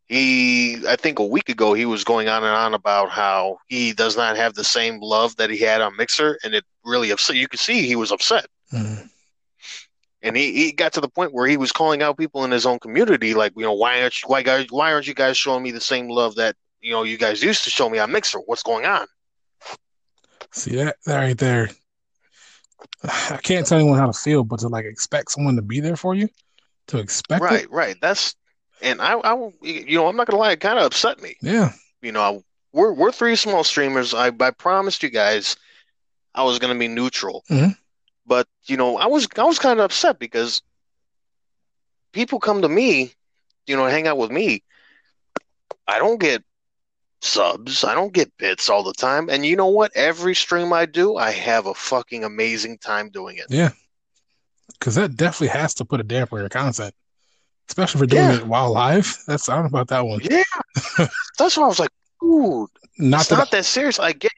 He, 0.07 0.85
I 0.89 0.97
think, 0.97 1.19
a 1.21 1.25
week 1.25 1.49
ago, 1.49 1.73
he 1.73 1.85
was 1.87 2.03
going 2.03 2.29
on 2.29 2.43
and 2.43 2.53
on 2.55 2.75
about 2.75 3.11
how 3.11 3.59
he 3.69 3.93
does 3.93 4.17
not 4.17 4.37
have 4.37 4.55
the 4.55 4.65
same 4.65 4.99
love 5.01 5.37
that 5.37 5.51
he 5.51 5.59
had 5.59 5.81
on 5.81 5.97
Mixer, 5.97 6.39
and 6.43 6.53
it 6.55 6.65
really 6.85 7.11
upset. 7.11 7.37
You 7.37 7.47
could 7.47 7.61
see 7.61 7.87
he 7.87 7.95
was 7.95 8.11
upset. 8.11 8.47
Mm, 8.73 9.10
And 10.23 10.37
he, 10.37 10.53
he 10.53 10.73
got 10.73 10.93
to 10.95 11.01
the 11.01 11.09
point 11.09 11.33
where 11.33 11.47
he 11.47 11.57
was 11.57 11.73
calling 11.73 12.03
out 12.03 12.19
people 12.19 12.45
in 12.45 12.51
his 12.51 12.67
own 12.67 12.79
community, 12.79 13.33
like, 13.33 13.53
you 13.57 13.63
know, 13.63 13.73
why 13.73 14.03
aren't 14.03 14.21
you, 14.23 14.29
why 14.29 14.43
guys, 14.43 14.67
why 14.71 14.93
aren't 14.93 15.07
you 15.07 15.15
guys 15.15 15.37
showing 15.39 15.63
me 15.63 15.71
the 15.71 15.81
same 15.81 16.09
love 16.09 16.35
that 16.35 16.57
you 16.83 16.93
know 16.93 17.03
you 17.05 17.17
guys 17.19 17.43
used 17.43 17.65
to 17.65 17.71
show 17.71 17.89
me 17.89 17.99
on 17.99 18.13
Mixer? 18.13 18.39
What's 18.41 18.63
going 18.63 18.85
on? 18.85 19.07
See 20.53 20.77
that, 20.77 20.97
that 21.07 21.17
right 21.17 21.39
there. 21.39 21.71
I 23.31 23.39
can't 23.43 23.67
tell 23.67 23.79
anyone 23.79 23.99
how 23.99 24.07
to 24.07 24.13
feel, 24.13 24.45
but 24.45 24.61
to 24.61 24.69
like 24.69 24.85
expect 24.85 25.31
someone 25.31 25.57
to 25.57 25.63
be 25.63 25.81
there 25.81 25.97
for 25.97 26.15
you, 26.15 26.29
to 26.89 26.99
expect 26.99 27.43
it, 27.43 27.45
Right, 27.45 27.71
right. 27.71 27.97
That's 28.01 28.35
and 28.83 29.01
I, 29.01 29.15
I, 29.15 29.35
you 29.63 29.97
know, 29.97 30.07
I'm 30.07 30.17
not 30.17 30.27
gonna 30.27 30.41
lie, 30.41 30.53
it 30.53 30.61
kind 30.61 30.79
of 30.79 30.85
upset 30.85 31.23
me. 31.23 31.37
yeah, 31.43 31.73
You 32.03 32.13
know, 32.13 32.43
we're 32.73 32.93
we're 32.93 33.13
three 33.13 33.37
small 33.37 33.65
streamers. 33.65 34.15
I 34.15 34.31
I 34.41 34.51
promised 34.51 35.03
you 35.03 35.11
guys 35.11 35.57
I 36.35 36.43
was 36.45 36.59
gonna 36.59 36.79
be 36.79 36.89
neutral, 36.89 37.45
Mhm. 37.51 37.77
You 38.71 38.77
know, 38.77 38.97
I 38.97 39.07
was 39.07 39.27
I 39.37 39.45
was 39.45 39.59
kind 39.59 39.79
of 39.81 39.85
upset 39.85 40.19
because 40.19 40.63
people 42.13 42.39
come 42.41 42.63
to 42.63 42.69
me, 42.69 43.13
you 43.67 43.77
know, 43.77 43.87
hang 43.87 44.07
out 44.07 44.19
with 44.19 44.31
me. 44.31 44.63
I 45.87 45.99
don't 45.99 46.21
get 46.21 46.43
subs. 47.21 47.85
I 47.85 47.95
don't 47.95 48.13
get 48.13 48.35
bits 48.39 48.71
all 48.71 48.83
the 48.83 48.93
time. 48.93 49.29
And 49.29 49.45
you 49.45 49.57
know 49.57 49.67
what? 49.67 49.91
Every 49.95 50.35
stream 50.35 50.73
I 50.73 50.87
do, 50.87 51.17
I 51.17 51.31
have 51.33 51.67
a 51.67 51.75
fucking 51.75 52.25
amazing 52.25 52.79
time 52.79 53.11
doing 53.11 53.37
it. 53.37 53.47
yeah. 53.49 53.71
Because 54.79 54.95
that 54.95 55.17
definitely 55.17 55.49
has 55.49 55.75
to 55.75 55.85
put 55.85 56.01
a 56.01 56.05
damper 56.05 56.37
on 56.37 56.43
your 56.43 56.49
content, 56.49 56.95
especially 57.69 57.99
for 57.99 58.07
doing 58.07 58.23
Yeah. 58.23 58.37
it 58.39 58.47
while 58.47 58.73
live. 58.73 59.19
That's 59.27 59.49
I 59.49 59.55
don't 59.57 59.65
know 59.65 59.69
about 59.79 59.89
that 59.89 60.07
one. 60.07 60.21
Yeah. 60.23 61.07
That's 61.39 61.57
why 61.57 61.65
I 61.65 61.67
was 61.67 61.79
like, 61.81 61.91
dude, 62.23 62.69
Not 62.99 63.21
it's 63.23 63.29
that 63.31 63.37
not 63.37 63.51
that 63.51 63.67
serious. 63.67 63.99
I 63.99 64.13
get, 64.13 64.33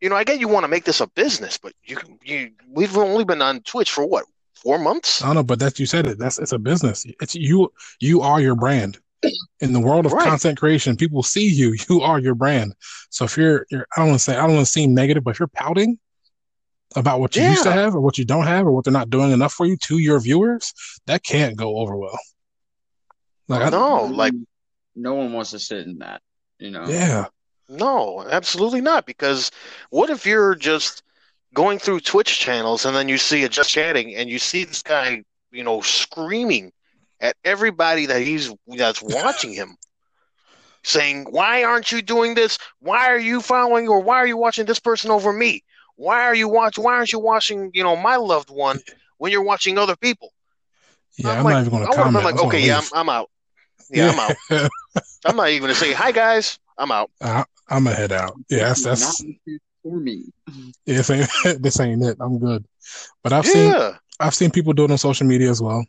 you 0.00 0.08
know, 0.08 0.16
I 0.16 0.24
get 0.24 0.40
you 0.40 0.48
want 0.48 0.64
to 0.64 0.68
make 0.68 0.84
this 0.84 1.00
a 1.00 1.06
business, 1.08 1.58
but 1.58 1.72
you, 1.84 1.96
you, 2.24 2.50
we've 2.68 2.96
only 2.96 3.24
been 3.24 3.42
on 3.42 3.60
Twitch 3.62 3.90
for 3.90 4.06
what, 4.06 4.24
four 4.54 4.78
months? 4.78 5.22
I 5.22 5.26
don't 5.26 5.36
know, 5.36 5.42
but 5.42 5.58
that 5.60 5.78
you 5.78 5.86
said 5.86 6.06
it. 6.06 6.18
That's 6.18 6.38
it's 6.38 6.52
a 6.52 6.58
business. 6.58 7.06
It's 7.20 7.34
you. 7.34 7.72
You 8.00 8.20
are 8.22 8.40
your 8.40 8.54
brand. 8.54 8.98
In 9.60 9.72
the 9.72 9.80
world 9.80 10.06
of 10.06 10.12
Right. 10.12 10.26
content 10.28 10.58
creation, 10.58 10.96
people 10.96 11.22
see 11.22 11.46
you. 11.48 11.74
You 11.88 12.00
are 12.02 12.18
your 12.20 12.34
brand. 12.34 12.74
So 13.10 13.24
if 13.24 13.36
you're, 13.36 13.66
you're 13.70 13.86
I 13.96 14.00
don't 14.00 14.08
want 14.08 14.18
to 14.20 14.24
say 14.24 14.36
I 14.36 14.46
don't 14.46 14.54
want 14.56 14.66
to 14.66 14.70
seem 14.72 14.94
negative, 14.94 15.24
but 15.24 15.30
if 15.30 15.38
you're 15.40 15.48
pouting 15.48 15.98
about 16.94 17.20
what 17.20 17.34
you 17.34 17.42
used 17.42 17.64
to 17.64 17.72
have 17.72 17.94
or 17.94 18.00
what 18.00 18.16
you 18.18 18.24
don't 18.24 18.46
have 18.46 18.66
or 18.66 18.70
what 18.72 18.84
they're 18.84 18.92
not 18.92 19.10
doing 19.10 19.32
enough 19.32 19.52
for 19.52 19.66
you 19.66 19.76
to 19.84 19.98
your 19.98 20.20
viewers, 20.20 20.72
that 21.06 21.24
can't 21.24 21.56
go 21.56 21.78
over 21.78 21.96
well. 21.96 22.18
Like 23.48 23.62
I, 23.62 23.70
No, 23.70 24.04
like- 24.04 24.34
no 24.94 25.14
one 25.14 25.32
wants 25.32 25.50
to 25.50 25.58
sit 25.58 25.86
in 25.86 25.98
that. 25.98 26.22
You 26.58 26.70
know. 26.70 26.86
yeah, 26.88 27.26
No, 27.68 28.24
absolutely 28.28 28.80
not. 28.80 29.06
Because 29.06 29.50
what 29.90 30.10
if 30.10 30.26
you're 30.26 30.54
just 30.54 31.02
going 31.54 31.78
through 31.78 32.00
Twitch 32.00 32.38
channels 32.38 32.84
and 32.84 32.94
then 32.94 33.08
you 33.08 33.18
see 33.18 33.42
it 33.42 33.50
just 33.50 33.70
chatting 33.70 34.14
and 34.14 34.28
you 34.28 34.38
see 34.38 34.64
this 34.64 34.82
guy, 34.82 35.22
you 35.50 35.64
know, 35.64 35.80
screaming 35.80 36.72
at 37.20 37.36
everybody 37.44 38.06
that 38.06 38.20
he's 38.20 38.52
that's 38.66 39.02
watching 39.02 39.52
him, 39.52 39.76
saying, 40.84 41.26
"Why 41.30 41.64
aren't 41.64 41.90
you 41.90 42.02
doing 42.02 42.34
this? 42.34 42.58
Why 42.80 43.08
are 43.08 43.18
you 43.18 43.40
following 43.40 43.88
or 43.88 44.00
why 44.00 44.16
are 44.18 44.26
you 44.26 44.36
watching 44.36 44.66
this 44.66 44.80
person 44.80 45.10
over 45.10 45.32
me? 45.32 45.62
Why 45.96 46.24
are 46.24 46.34
you 46.34 46.48
watch? 46.48 46.78
Why 46.78 46.94
aren't 46.94 47.12
you 47.12 47.18
watching, 47.18 47.70
you 47.74 47.82
know, 47.82 47.96
my 47.96 48.16
loved 48.16 48.50
one 48.50 48.80
when 49.18 49.32
you're 49.32 49.42
watching 49.42 49.78
other 49.78 49.96
people?" 49.96 50.32
yeah. 51.16 51.32
I'm, 51.32 51.38
I'm 51.38 51.52
not 51.52 51.60
even 51.60 51.70
going 51.70 51.86
to 51.86 51.92
comment. 51.92 52.14
been 52.14 52.24
like, 52.24 52.34
I 52.34 52.36
just 52.36 52.44
wanna 52.44 52.56
"Okay, 52.56 52.66
yeah, 52.66 52.78
I'm. 52.78 52.84
I'm 52.92 53.08
out. 53.08 53.30
Yeah, 53.90 54.10
I'm 54.10 54.18
out. 54.18 54.36
I'm 55.24 55.36
not 55.36 55.48
even 55.48 55.62
gonna 55.62 55.74
say 55.74 55.92
hi, 55.92 56.12
guys. 56.12 56.58
I'm 56.76 56.92
out." 56.92 57.10
I, 57.20 57.44
I'm 57.68 57.84
gonna 57.84 57.96
head 57.96 58.12
out. 58.12 58.34
Yeah, 58.48 58.68
that's 58.68 58.84
Not 58.84 58.90
that's 58.90 59.24
for 59.82 59.98
me. 59.98 60.24
yeah, 60.84 60.96
this 61.02 61.10
ain't, 61.10 61.30
this 61.62 61.80
ain't 61.80 62.04
it. 62.04 62.16
I'm 62.20 62.38
good. 62.38 62.64
But 63.22 63.32
I've 63.32 63.46
seen 63.46 63.74
I've 64.20 64.34
seen 64.34 64.50
people 64.50 64.72
do 64.72 64.84
it 64.84 64.90
on 64.90 64.98
social 64.98 65.26
media 65.26 65.50
as 65.50 65.60
well, 65.60 65.84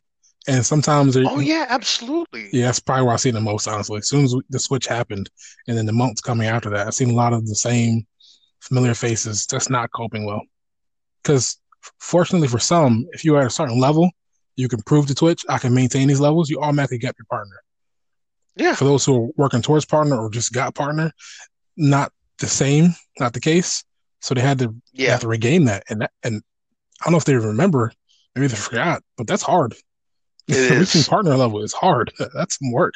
and 0.47 0.65
sometimes 0.65 1.13
they're 1.13 1.25
Oh 1.27 1.39
yeah, 1.39 1.65
absolutely. 1.69 2.49
Yeah, 2.51 2.65
that's 2.65 2.79
probably 2.79 3.05
where 3.05 3.13
I've 3.13 3.21
seen 3.21 3.35
the 3.35 3.41
most, 3.41 3.67
honestly. 3.67 3.97
As 3.97 4.09
soon 4.09 4.25
as 4.25 4.35
the 4.49 4.59
switch 4.59 4.87
happened, 4.87 5.29
and 5.67 5.77
then 5.77 5.85
the 5.85 5.93
months 5.93 6.21
coming 6.21 6.47
after 6.47 6.69
that, 6.71 6.87
I've 6.87 6.95
seen 6.95 7.11
a 7.11 7.15
lot 7.15 7.33
of 7.33 7.47
the 7.47 7.55
same 7.55 8.05
familiar 8.59 8.93
faces 8.93 9.45
just 9.45 9.69
not 9.69 9.91
coping 9.91 10.25
well. 10.25 10.41
Because 11.21 11.59
fortunately 11.99 12.47
for 12.47 12.59
some, 12.59 13.07
if 13.11 13.23
you 13.23 13.35
are 13.35 13.41
at 13.41 13.47
a 13.47 13.51
certain 13.51 13.79
level, 13.79 14.09
you 14.55 14.67
can 14.67 14.81
prove 14.81 15.07
to 15.07 15.15
Twitch, 15.15 15.43
I 15.47 15.57
can 15.57 15.73
maintain 15.73 16.07
these 16.07 16.19
levels, 16.19 16.49
you 16.49 16.59
automatically 16.59 16.97
get 16.97 17.15
your 17.17 17.25
partner. 17.29 17.55
Yeah. 18.55 18.73
For 18.73 18.85
those 18.85 19.05
who 19.05 19.25
are 19.25 19.29
working 19.37 19.61
towards 19.61 19.85
partner 19.85 20.17
or 20.17 20.29
just 20.31 20.51
got 20.51 20.73
partner, 20.73 21.11
not 21.77 22.11
the 22.39 22.47
same, 22.47 22.95
not 23.19 23.33
the 23.33 23.39
case. 23.39 23.83
So 24.21 24.33
they 24.33 24.41
had 24.41 24.59
to 24.59 24.75
Yeah. 24.93 25.11
have 25.11 25.21
to 25.21 25.27
regain 25.27 25.65
that. 25.65 25.83
And 25.89 26.01
that, 26.01 26.11
and 26.23 26.41
I 27.01 27.05
don't 27.05 27.11
know 27.13 27.17
if 27.17 27.25
they 27.25 27.35
remember, 27.35 27.91
maybe 28.35 28.47
they 28.47 28.55
forgot, 28.55 29.03
but 29.17 29.27
that's 29.27 29.43
hard. 29.43 29.73
It 30.47 30.55
Reaching 30.71 31.01
is. 31.01 31.07
partner 31.07 31.35
level 31.35 31.61
is 31.63 31.73
hard. 31.73 32.11
That's 32.33 32.57
some 32.57 32.71
work. 32.71 32.93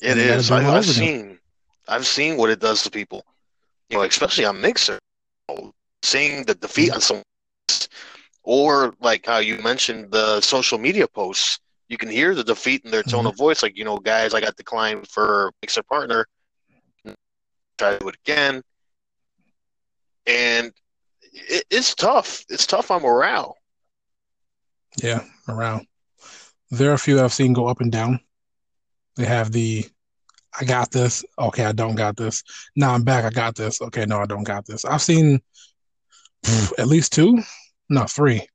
It 0.00 0.14
gotta 0.14 0.20
is. 0.20 0.50
I, 0.50 0.78
again. 0.78 0.82
seen, 0.82 1.38
I've 1.86 2.06
seen 2.06 2.36
what 2.36 2.50
it 2.50 2.60
does 2.60 2.82
to 2.84 2.90
people. 2.90 3.24
You 3.90 3.98
know, 3.98 4.04
especially 4.04 4.44
on 4.46 4.60
Mixer, 4.60 4.98
seeing 6.02 6.44
the 6.44 6.54
defeat 6.54 6.92
on 6.92 7.00
someone, 7.00 7.24
or 8.42 8.94
like 9.00 9.26
how 9.26 9.38
you 9.38 9.58
mentioned 9.58 10.10
the 10.10 10.40
social 10.40 10.78
media 10.78 11.06
posts. 11.06 11.58
You 11.88 11.98
can 11.98 12.08
hear 12.08 12.34
the 12.34 12.44
defeat 12.44 12.84
in 12.84 12.90
their 12.90 13.02
tone 13.02 13.20
Mm-hmm. 13.20 13.26
of 13.26 13.36
voice. 13.36 13.62
Like, 13.62 13.76
you 13.76 13.84
know, 13.84 13.98
guys, 13.98 14.32
I 14.32 14.40
got 14.40 14.56
declined 14.56 15.08
for 15.08 15.52
Mixer 15.60 15.82
partner. 15.82 16.26
Try 17.80 17.92
to 17.92 17.98
do 17.98 18.08
it 18.08 18.16
again, 18.26 18.62
and 20.26 20.70
it, 21.32 21.64
it's 21.70 21.94
tough. 21.94 22.44
It's 22.50 22.66
tough 22.66 22.90
on 22.90 23.00
morale. 23.00 23.56
Yeah, 25.02 25.24
morale. 25.48 25.80
There 26.70 26.90
are 26.90 26.94
a 26.94 26.98
few 26.98 27.18
I've 27.22 27.32
seen 27.32 27.54
go 27.54 27.68
up 27.68 27.80
and 27.80 27.90
down. 27.90 28.20
They 29.16 29.24
have 29.24 29.50
the 29.50 29.86
I 30.60 30.66
got 30.66 30.90
this. 30.90 31.24
Okay, 31.38 31.64
I 31.64 31.72
don't 31.72 31.94
got 31.94 32.18
this. 32.18 32.42
Now 32.76 32.92
I'm 32.92 33.02
back. 33.02 33.24
I 33.24 33.30
got 33.30 33.54
this. 33.54 33.80
Okay, 33.80 34.04
no, 34.04 34.18
I 34.18 34.26
don't 34.26 34.44
got 34.44 34.66
this. 34.66 34.84
I've 34.84 35.00
seen 35.00 35.40
pff, 36.44 36.78
at 36.78 36.86
least 36.86 37.14
two, 37.14 37.42
no, 37.88 38.04
three 38.04 38.46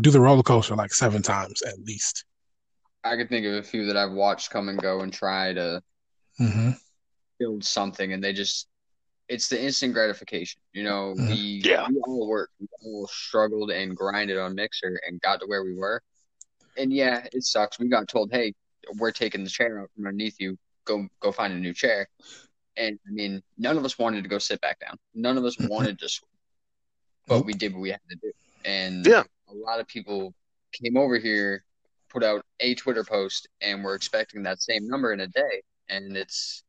do 0.00 0.12
the 0.12 0.20
roller 0.20 0.44
coaster 0.44 0.76
like 0.76 0.94
seven 0.94 1.22
times 1.22 1.60
at 1.62 1.76
least. 1.80 2.24
I 3.02 3.16
could 3.16 3.28
think 3.28 3.46
of 3.46 3.54
a 3.54 3.64
few 3.64 3.86
that 3.86 3.96
I've 3.96 4.12
watched 4.12 4.50
come 4.50 4.68
and 4.68 4.80
go 4.80 5.00
and 5.00 5.12
try 5.12 5.54
to 5.54 5.82
hmm 6.38 6.70
build 7.40 7.64
something, 7.64 8.12
and 8.12 8.22
they 8.22 8.32
just 8.32 8.68
it's 9.28 9.48
the 9.48 9.60
instant 9.60 9.94
gratification. 9.94 10.60
You 10.72 10.84
know, 10.84 11.14
Mhm. 11.16 11.28
we 11.28 11.62
Yeah. 11.64 11.88
we 11.88 11.98
all 12.00 12.28
worked, 12.28 12.52
we 12.60 12.68
all 12.84 13.06
struggled 13.08 13.70
and 13.70 13.96
grinded 13.96 14.38
on 14.38 14.54
Mixer 14.54 15.00
and 15.06 15.20
got 15.20 15.40
to 15.40 15.46
where 15.46 15.64
we 15.64 15.74
were. 15.74 16.02
And 16.76 16.92
yeah, 16.92 17.26
it 17.32 17.42
sucks. 17.44 17.78
We 17.78 17.88
got 17.88 18.08
told, 18.08 18.30
"Hey, 18.30 18.54
we're 18.96 19.12
taking 19.12 19.42
the 19.44 19.50
chair 19.50 19.80
out 19.80 19.90
from 19.94 20.06
underneath 20.06 20.38
you. 20.38 20.56
Go 20.84 21.08
go 21.20 21.32
find 21.32 21.52
a 21.52 21.56
new 21.56 21.72
chair." 21.72 22.08
And 22.76 22.98
I 23.06 23.10
mean, 23.10 23.42
none 23.58 23.76
of 23.76 23.84
us 23.84 23.98
wanted 23.98 24.22
to 24.22 24.28
go 24.28 24.38
sit 24.38 24.60
back 24.60 24.78
down. 24.80 24.96
None 25.14 25.36
of 25.38 25.44
us 25.44 25.56
Mhm. 25.56 25.68
wanted 25.68 25.98
to 26.00 26.08
swim, 26.08 26.30
but 27.26 27.44
we 27.44 27.52
did 27.52 27.72
what 27.72 27.80
we 27.80 27.90
had 27.90 28.00
to 28.10 28.16
do. 28.16 28.32
And 28.64 29.06
Yeah. 29.06 29.24
a 29.48 29.54
lot 29.54 29.80
of 29.80 29.86
people 29.86 30.34
came 30.72 30.96
over 30.96 31.18
here, 31.18 31.64
put 32.08 32.22
out 32.22 32.44
a 32.60 32.74
Twitter 32.74 33.04
post, 33.04 33.48
and 33.60 33.84
were 33.84 33.94
expecting 33.94 34.42
that 34.44 34.60
same 34.60 34.86
number 34.86 35.12
in 35.12 35.20
a 35.20 35.26
day. 35.26 35.62
And 35.88 36.16
it's 36.16 36.62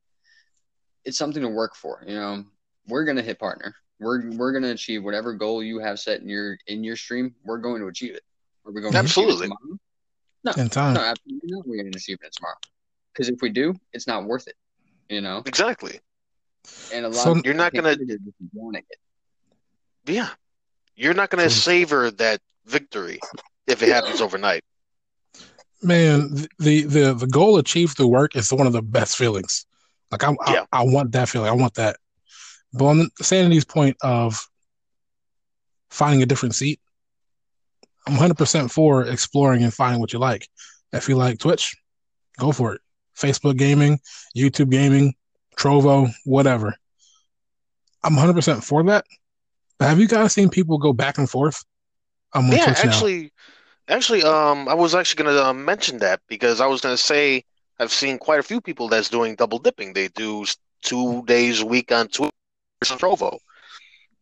it's 1.06 1.18
something 1.18 1.42
to 1.42 1.50
work 1.50 1.76
for. 1.76 2.04
You 2.08 2.16
know, 2.16 2.46
we're 2.88 3.06
gonna 3.06 3.22
hit 3.22 3.40
partner. 3.40 3.76
We're 4.00 4.30
we're 4.32 4.52
gonna 4.54 4.72
achieve 4.72 5.04
whatever 5.04 5.34
goal 5.34 5.62
you 5.64 5.80
have 5.80 6.00
set 6.00 6.22
in 6.22 6.30
your 6.30 6.58
in 6.68 6.84
your 6.84 6.96
stream. 6.96 7.36
We're 7.44 7.60
going 7.60 7.82
to 7.82 7.88
achieve 7.88 8.16
it. 8.16 8.24
Are 8.66 8.72
we 8.72 8.82
going 8.82 8.94
to 8.94 9.00
Absolutely. 9.00 9.46
achieve 9.48 9.52
it 9.52 9.58
tomorrow? 10.46 10.64
In 10.66 10.70
time. 10.70 10.94
No, 10.96 11.02
absolutely 11.02 11.50
not. 11.52 11.68
We're 11.68 11.78
going 11.78 11.92
to 11.92 11.98
achieve 11.98 12.18
it 12.24 12.32
tomorrow. 12.34 12.56
Because 13.14 13.30
if 13.30 13.42
we 13.42 13.50
do, 13.50 13.76
it's 13.94 14.08
not 14.08 14.26
worth 14.26 14.48
it. 14.48 14.56
You 15.10 15.22
know, 15.22 15.44
Exactly. 15.46 16.00
and 16.94 17.06
a 17.06 17.10
lot 17.10 17.24
So- 17.24 17.32
of 17.32 17.46
You're 17.46 17.54
not 17.54 17.74
gonna- 17.74 17.96
can't 17.96 18.10
it 18.10 18.20
if 18.26 18.34
you 18.40 18.50
want 18.54 18.78
it. 18.78 18.86
Yeah. 20.06 20.30
You're 20.96 21.14
not 21.14 21.30
going 21.30 21.44
to 21.44 21.50
True. 21.54 21.60
savor 21.62 22.12
that 22.12 22.40
victory 22.66 23.20
if 23.68 23.82
it 23.84 23.90
happens 23.90 24.22
overnight. 24.22 24.64
Man, 25.84 26.36
the 26.60 26.84
the 26.86 27.14
the 27.14 27.28
goal 27.28 27.58
achieved 27.58 27.98
through 27.98 28.08
work 28.08 28.36
is 28.36 28.54
one 28.54 28.68
of 28.68 28.74
the 28.74 28.84
best 28.84 29.18
feelings. 29.18 29.66
Like 30.12 30.24
I, 30.24 30.36
Yeah. 30.48 30.66
I, 30.72 30.82
I 30.82 30.84
want 30.84 31.12
that 31.14 31.30
feeling. 31.30 31.50
I 31.50 31.54
want 31.54 31.76
that. 31.76 31.98
But 32.74 32.86
on 32.86 32.98
the 33.00 33.10
Sanity's 33.24 33.66
point 33.66 33.98
of 34.02 34.40
finding 35.90 36.22
a 36.22 36.26
different 36.26 36.56
seat, 36.56 36.80
I'm 38.08 38.16
100% 38.16 38.72
for 38.72 39.06
exploring 39.06 39.64
and 39.64 39.74
finding 39.74 40.00
what 40.00 40.14
you 40.14 40.20
like. 40.20 40.48
If 40.94 41.08
you 41.08 41.16
like 41.16 41.40
Twitch, 41.40 41.76
go 42.40 42.52
for 42.52 42.74
it. 42.76 42.82
Facebook 43.18 43.58
gaming, 43.58 44.00
YouTube 44.36 44.72
gaming, 44.72 45.14
Trovo, 45.58 46.10
whatever. 46.26 46.76
I'm 48.04 48.16
100% 48.16 48.64
for 48.64 48.84
that. 48.84 49.06
But 49.78 49.90
have 49.90 50.00
you 50.00 50.08
guys 50.08 50.34
seen 50.34 50.50
people 50.50 50.78
go 50.78 50.94
back 50.94 51.18
and 51.18 51.30
forth? 51.30 51.64
Yeah, 52.34 52.66
Twitch 52.66 52.84
now. 52.84 52.90
actually, 52.90 53.34
actually, 53.88 54.24
um, 54.24 54.68
I 54.68 54.74
was 54.74 54.96
actually 54.96 55.24
going 55.24 55.36
to 55.36 55.46
uh, 55.48 55.54
mention 55.54 56.00
that 56.00 56.22
because 56.28 56.62
I 56.62 56.68
was 56.68 56.82
going 56.82 56.94
to 56.94 57.02
say 57.02 57.44
I've 57.82 57.92
seen 57.92 58.20
quite 58.20 58.40
a 58.40 58.44
few 58.44 58.62
people 58.62 58.88
that's 58.90 59.10
doing 59.10 59.36
double 59.36 59.58
dipping. 59.58 59.94
They 59.94 60.08
do 60.10 60.46
two 60.84 61.24
days 61.26 61.62
a 61.62 61.66
week 61.66 61.92
on 61.92 62.10
Twitch 62.10 62.32
and 62.92 63.00
Trovo, 63.00 63.40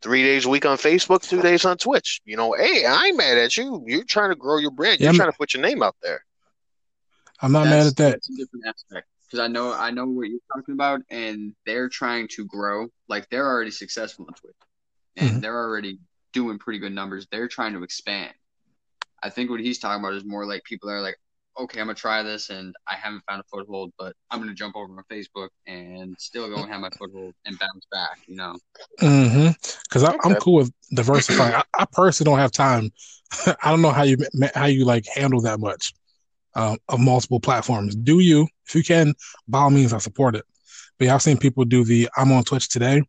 three 0.01 0.23
days 0.23 0.45
a 0.45 0.49
week 0.49 0.65
on 0.65 0.77
Facebook, 0.77 1.21
two 1.27 1.41
days 1.41 1.65
on 1.65 1.77
Twitch. 1.77 2.21
You 2.23 2.37
know, 2.37 2.53
hey, 2.53 2.85
I'm 2.87 3.17
mad 3.17 3.37
at 3.37 3.57
you. 3.57 3.83
You're 3.85 4.05
trying 4.05 4.29
to 4.29 4.35
grow 4.37 4.59
your 4.59 4.71
brand. 4.71 5.01
Yeah, 5.01 5.05
You're 5.05 5.09
I'm- 5.09 5.17
trying 5.17 5.31
to 5.33 5.37
put 5.37 5.53
your 5.53 5.61
name 5.61 5.83
out 5.83 5.97
there. 6.01 6.23
I'm 7.41 7.51
not 7.51 7.65
mad 7.65 7.87
at 7.87 7.95
that. 7.97 8.11
That's 8.11 8.29
a 8.29 8.35
different 8.37 8.65
aspect 8.65 9.07
because 9.25 9.39
I 9.39 9.47
know 9.47 9.73
I 9.73 9.91
know 9.91 10.05
what 10.05 10.29
you're 10.29 10.39
talking 10.55 10.73
about, 10.73 11.01
and 11.09 11.53
they're 11.65 11.89
trying 11.89 12.29
to 12.29 12.45
grow. 12.45 12.87
Like 13.09 13.27
they're 13.29 13.45
already 13.45 13.71
successful 13.71 14.25
on 14.27 14.35
Twitch, 14.35 14.55
and 15.17 15.31
Mhm. 15.37 15.41
they're 15.41 15.57
already 15.57 15.99
doing 16.31 16.59
pretty 16.59 16.79
good 16.79 16.93
numbers. 16.93 17.27
They're 17.29 17.47
trying 17.49 17.73
to 17.73 17.83
expand. 17.83 18.33
I 19.21 19.29
think 19.29 19.49
what 19.49 19.59
he's 19.59 19.79
talking 19.79 20.01
about 20.01 20.15
is 20.15 20.23
more 20.23 20.45
like 20.45 20.63
people 20.63 20.89
are 20.89 21.01
like, 21.01 21.17
okay, 21.59 21.81
I'm 21.81 21.87
gonna 21.87 21.95
try 21.95 22.23
this, 22.23 22.49
and 22.49 22.73
I 22.87 22.95
haven't 22.95 23.23
found 23.27 23.41
a 23.41 23.43
foothold, 23.43 23.91
but 23.99 24.15
I'm 24.31 24.39
gonna 24.39 24.53
jump 24.53 24.75
over 24.75 24.91
on 24.93 25.03
Facebook 25.11 25.49
and 25.67 26.15
still 26.17 26.49
go 26.49 26.61
and 26.61 26.71
have 26.71 26.81
my 26.81 26.89
foothold 26.97 27.33
and 27.45 27.57
bounce 27.59 27.85
back. 27.91 28.17
You 28.27 28.37
know, 28.37 28.55
Mm-hmm. 29.01 29.49
Because 29.83 30.03
I'm 30.03 30.35
cool 30.35 30.55
with 30.55 30.71
diversifying. 30.93 31.55
I, 31.55 31.63
I 31.77 31.85
personally 31.91 32.31
don't 32.31 32.39
have 32.39 32.51
time. 32.51 32.91
I 33.63 33.69
don't 33.69 33.81
know 33.81 33.91
how 33.91 34.03
you 34.03 34.17
how 34.55 34.65
you 34.65 34.85
like 34.85 35.05
handle 35.13 35.41
that 35.41 35.59
much 35.59 35.93
uh, 36.55 36.75
of 36.87 36.99
multiple 36.99 37.39
platforms. 37.39 37.95
Do 37.95 38.19
you? 38.19 38.47
If 38.67 38.75
you 38.75 38.83
can, 38.83 39.13
by 39.47 39.59
all 39.59 39.69
means, 39.69 39.93
I 39.93 39.97
support 39.97 40.35
it. 40.35 40.45
But 40.97 41.05
yeah, 41.05 41.15
I've 41.15 41.21
seen 41.21 41.37
people 41.37 41.65
do 41.65 41.83
the 41.83 42.09
I'm 42.17 42.31
on 42.31 42.43
Twitch 42.43 42.69
today 42.69 43.01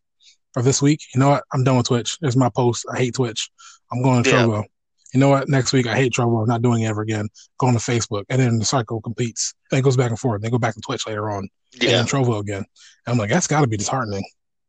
or 0.56 0.62
this 0.62 0.80
week. 0.80 1.02
You 1.14 1.20
know 1.20 1.30
what? 1.30 1.44
I'm 1.52 1.64
done 1.64 1.76
with 1.76 1.86
Twitch. 1.86 2.18
There's 2.20 2.36
my 2.36 2.48
post. 2.48 2.86
I 2.92 2.98
hate 2.98 3.14
Twitch. 3.14 3.50
I'm 3.92 4.02
going 4.02 4.22
to 4.22 4.30
Yeah. 4.30 4.36
Trovo. 4.36 4.64
You 5.12 5.20
know 5.20 5.28
what? 5.28 5.48
Next 5.48 5.72
week 5.72 5.86
I 5.86 5.96
hate 5.96 6.12
Trovo. 6.12 6.42
I'm 6.42 6.48
not 6.48 6.62
doing 6.62 6.82
it 6.82 6.88
ever 6.88 7.02
again. 7.02 7.28
Going 7.58 7.74
to 7.74 7.80
Facebook, 7.80 8.24
and 8.28 8.40
then 8.40 8.58
the 8.58 8.64
cycle 8.64 9.00
completes. 9.00 9.54
And 9.70 9.78
it 9.78 9.82
goes 9.82 9.96
back 9.96 10.10
and 10.10 10.18
forth. 10.18 10.40
They 10.42 10.50
go 10.50 10.58
back 10.58 10.74
to 10.74 10.80
Twitch 10.80 11.06
later 11.06 11.30
on 11.30 11.48
and 11.74 11.82
Yeah, 11.82 11.90
then 11.96 12.06
Trovo 12.06 12.38
again. 12.40 12.58
And 12.58 13.12
I'm 13.12 13.18
like, 13.18 13.30
that's 13.30 13.46
got 13.48 13.62
to 13.62 13.66
be 13.66 13.76
disheartening. 13.76 14.24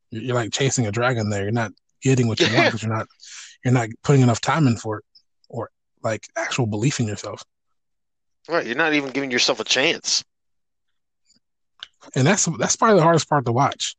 You're, 0.09 0.23
you're 0.23 0.35
like 0.35 0.51
chasing 0.51 0.87
a 0.87 0.91
dragon 0.91 1.29
there. 1.29 1.43
You're 1.43 1.51
not 1.51 1.71
getting 2.01 2.27
what 2.27 2.39
you 2.39 2.47
want 2.55 2.65
because 2.67 2.81
you're 2.83 2.95
not 2.95 3.07
you're 3.63 3.73
not 3.73 3.89
putting 4.03 4.21
enough 4.23 4.41
time 4.41 4.65
in 4.67 4.77
for 4.77 4.97
it 4.99 5.05
or 5.49 5.69
like 6.03 6.27
actual 6.35 6.65
belief 6.65 6.99
in 6.99 7.07
yourself. 7.07 7.43
right. 8.49 8.65
You're 8.65 8.75
not 8.75 8.93
even 8.93 9.11
giving 9.11 9.29
yourself 9.31 9.59
a 9.59 9.63
chance. 9.63 10.23
And 12.15 12.25
that's 12.25 12.45
that's 12.57 12.75
probably 12.75 12.97
the 12.97 13.03
hardest 13.03 13.29
part 13.29 13.45
to 13.45 13.51
watch. 13.51 13.95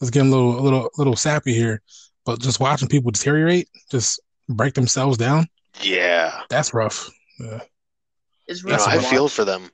It's 0.00 0.10
getting 0.10 0.32
a 0.32 0.34
little 0.34 0.58
a 0.58 0.62
little 0.62 0.84
a 0.86 0.90
little 0.96 1.16
sappy 1.16 1.52
here, 1.52 1.82
but 2.24 2.40
just 2.40 2.60
watching 2.60 2.88
people 2.88 3.10
deteriorate, 3.10 3.68
just 3.90 4.20
break 4.54 4.74
themselves 4.74 5.16
down, 5.18 5.46
Yeah, 5.82 6.42
that's 6.48 6.74
rough. 6.74 7.08
Yeah. 7.38 7.60
it's 8.46 8.62
you 8.62 8.68
know, 8.70 8.76
That's 8.76 8.86
really 8.92 9.04
feel 9.04 9.28
for 9.28 9.44
them. 9.44 9.70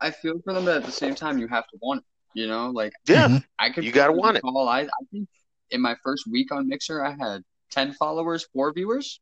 I 0.00 0.10
feel 0.10 0.40
for 0.44 0.52
them, 0.52 0.64
but 0.64 0.76
at 0.78 0.84
the 0.84 0.92
same 0.92 1.14
time, 1.14 1.38
you 1.38 1.48
have 1.48 1.66
to 1.68 1.78
want 1.80 2.00
it. 2.00 2.40
You 2.40 2.46
know, 2.48 2.70
like 2.70 2.92
Yeah, 3.06 3.28
Mhm. 3.28 3.44
I 3.58 3.70
could 3.70 3.84
You 3.84 3.92
gotta 3.92 4.12
want 4.12 4.36
it. 4.36 4.42
recall, 4.44 4.68
I, 4.68 4.80
I 4.82 4.88
think 5.12 5.28
in 5.70 5.80
my 5.80 5.94
first 6.02 6.26
week 6.26 6.52
on 6.52 6.68
Mixer, 6.68 7.04
I 7.04 7.10
had 7.12 7.42
10 7.70 7.92
followers, 7.94 8.46
four 8.52 8.72
viewers. 8.72 9.20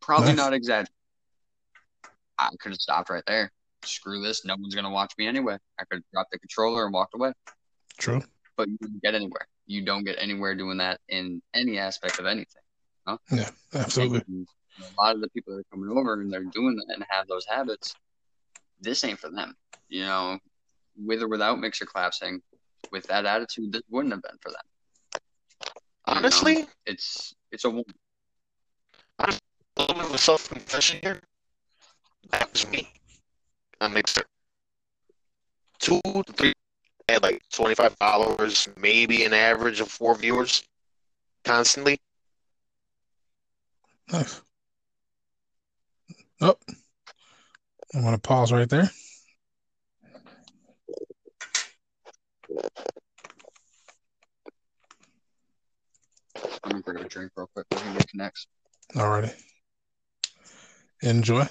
Probably 0.00 0.28
Nice. 0.28 0.36
not 0.36 0.52
exaggerating. 0.52 0.92
I 2.38 2.50
could 2.60 2.72
have 2.72 2.80
stopped 2.80 3.10
right 3.10 3.22
there. 3.26 3.52
Screw 3.84 4.22
this. 4.22 4.44
No 4.44 4.54
one's 4.56 4.74
going 4.74 4.84
to 4.84 4.90
watch 4.90 5.12
me 5.18 5.26
anyway. 5.26 5.56
I 5.78 5.84
could 5.84 5.96
have 5.98 6.04
dropped 6.12 6.30
the 6.32 6.38
controller 6.38 6.84
and 6.84 6.92
walked 6.94 7.14
away. 7.14 7.32
True. 7.98 8.22
But 8.56 8.68
you 8.68 8.78
don't 8.80 9.02
get 9.02 9.14
anywhere. 9.14 9.46
You 9.66 9.84
don't 9.84 10.04
get 10.04 10.16
anywhere 10.18 10.54
doing 10.54 10.78
that 10.78 11.00
in 11.08 11.40
any 11.54 11.78
aspect 11.78 12.18
of 12.18 12.26
anything. 12.26 12.61
Yeah, 13.30 13.50
absolutely. 13.74 14.22
And 14.28 14.46
a 14.80 15.00
lot 15.00 15.14
of 15.14 15.20
the 15.20 15.28
people 15.30 15.54
that 15.54 15.60
are 15.60 15.76
coming 15.76 15.96
over 15.96 16.20
and 16.20 16.32
they're 16.32 16.44
doing 16.44 16.76
that 16.76 16.94
and 16.94 17.04
have 17.08 17.26
those 17.28 17.46
habits, 17.46 17.94
this 18.80 19.04
ain't 19.04 19.18
for 19.18 19.30
them. 19.30 19.54
You 19.88 20.04
know, 20.04 20.38
with 20.96 21.22
or 21.22 21.28
without 21.28 21.58
Mixer 21.58 21.86
collapsing, 21.86 22.40
with 22.90 23.06
that 23.08 23.26
attitude, 23.26 23.72
this 23.72 23.82
wouldn't 23.90 24.12
have 24.12 24.22
been 24.22 24.38
for 24.40 24.50
them. 24.50 24.60
You 26.08 26.14
know, 26.14 26.18
honestly, 26.18 26.66
it's 26.86 27.34
it's 27.50 27.64
a 27.64 27.68
a 27.68 29.32
little 29.76 29.94
bit 29.94 30.04
of 30.04 30.14
a 30.14 30.18
self 30.18 30.48
confession 30.48 30.98
here. 31.02 31.20
That 32.30 32.50
was 32.52 32.68
me. 32.70 32.88
on 33.80 33.92
Mixer. 33.92 34.22
Two 35.78 36.00
to 36.04 36.32
three 36.32 36.52
I 37.08 37.12
had 37.12 37.22
like 37.22 37.42
25 37.52 37.96
followers, 37.96 38.68
maybe 38.76 39.24
an 39.24 39.34
average 39.34 39.80
of 39.80 39.88
four 39.88 40.14
viewers 40.14 40.62
constantly. 41.44 41.98
Nice. 44.10 44.40
Oh, 46.40 46.56
I'm 47.94 48.02
gonna 48.02 48.18
pause 48.18 48.52
right 48.52 48.68
there. 48.68 48.90
I'm 56.64 56.70
gonna 56.70 56.82
grab 56.82 57.04
a 57.04 57.08
drink 57.08 57.32
real 57.36 57.48
quick. 57.54 57.66
We're 57.70 57.78
gonna 57.78 57.98
get 57.98 58.08
connects. 58.08 58.46
Alrighty. 58.94 59.32
Enjoy. 61.02 61.46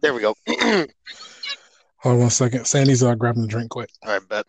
There 0.00 0.14
we 0.14 0.20
go. 0.20 0.34
Hold 1.98 2.16
on 2.16 2.18
one 2.18 2.30
second. 2.30 2.66
Sandy's 2.66 3.02
uh, 3.02 3.14
grabbing 3.14 3.42
the 3.42 3.48
drink 3.48 3.70
quick. 3.70 3.90
All 4.04 4.12
right, 4.12 4.28
bet. 4.28 4.46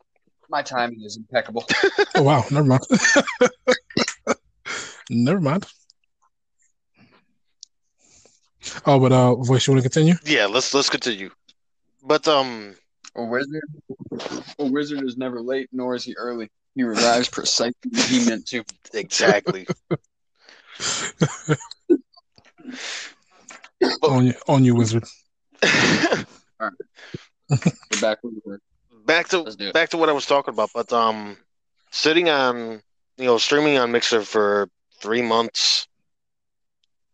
My 0.49 0.61
timing 0.61 1.01
is 1.03 1.17
impeccable. 1.17 1.65
Oh 2.15 2.23
wow, 2.23 2.43
never 2.51 2.67
mind. 2.67 2.83
never 5.09 5.41
mind. 5.41 5.65
Oh, 8.85 8.99
but 8.99 9.11
uh, 9.11 9.35
voice, 9.35 9.67
you 9.67 9.73
want 9.73 9.83
to 9.83 9.89
continue? 9.89 10.15
Yeah, 10.25 10.47
let's 10.47 10.73
let's 10.73 10.89
continue. 10.89 11.29
But 12.03 12.27
um, 12.27 12.75
A 13.15 13.23
wizard, 13.23 13.63
a 14.59 14.65
wizard 14.65 15.03
is 15.03 15.17
never 15.17 15.41
late, 15.41 15.69
nor 15.71 15.95
is 15.95 16.03
he 16.03 16.15
early. 16.17 16.49
He 16.75 16.83
arrives 16.83 17.29
precisely 17.29 17.73
when 17.91 18.03
he 18.07 18.25
meant 18.25 18.45
to. 18.47 18.63
exactly. 18.93 19.67
On 24.03 24.25
you, 24.25 24.33
on 24.47 24.63
you, 24.63 24.75
wizard. 24.75 25.03
All 25.63 25.69
right. 26.61 26.71
We're 27.91 28.01
back 28.01 28.19
with 28.23 28.33
the 28.43 28.59
back 29.05 29.27
to 29.29 29.41
Let's 29.41 29.55
do 29.55 29.67
it. 29.67 29.73
back 29.73 29.89
to 29.89 29.97
what 29.97 30.09
I 30.09 30.13
was 30.13 30.25
talking 30.25 30.53
about. 30.53 30.69
But 30.73 30.91
um, 30.93 31.37
sitting 31.91 32.29
on 32.29 32.81
you 33.17 33.25
know 33.25 33.37
streaming 33.37 33.77
on 33.77 33.91
Mixer 33.91 34.21
for 34.21 34.69
three 35.01 35.21
months, 35.21 35.87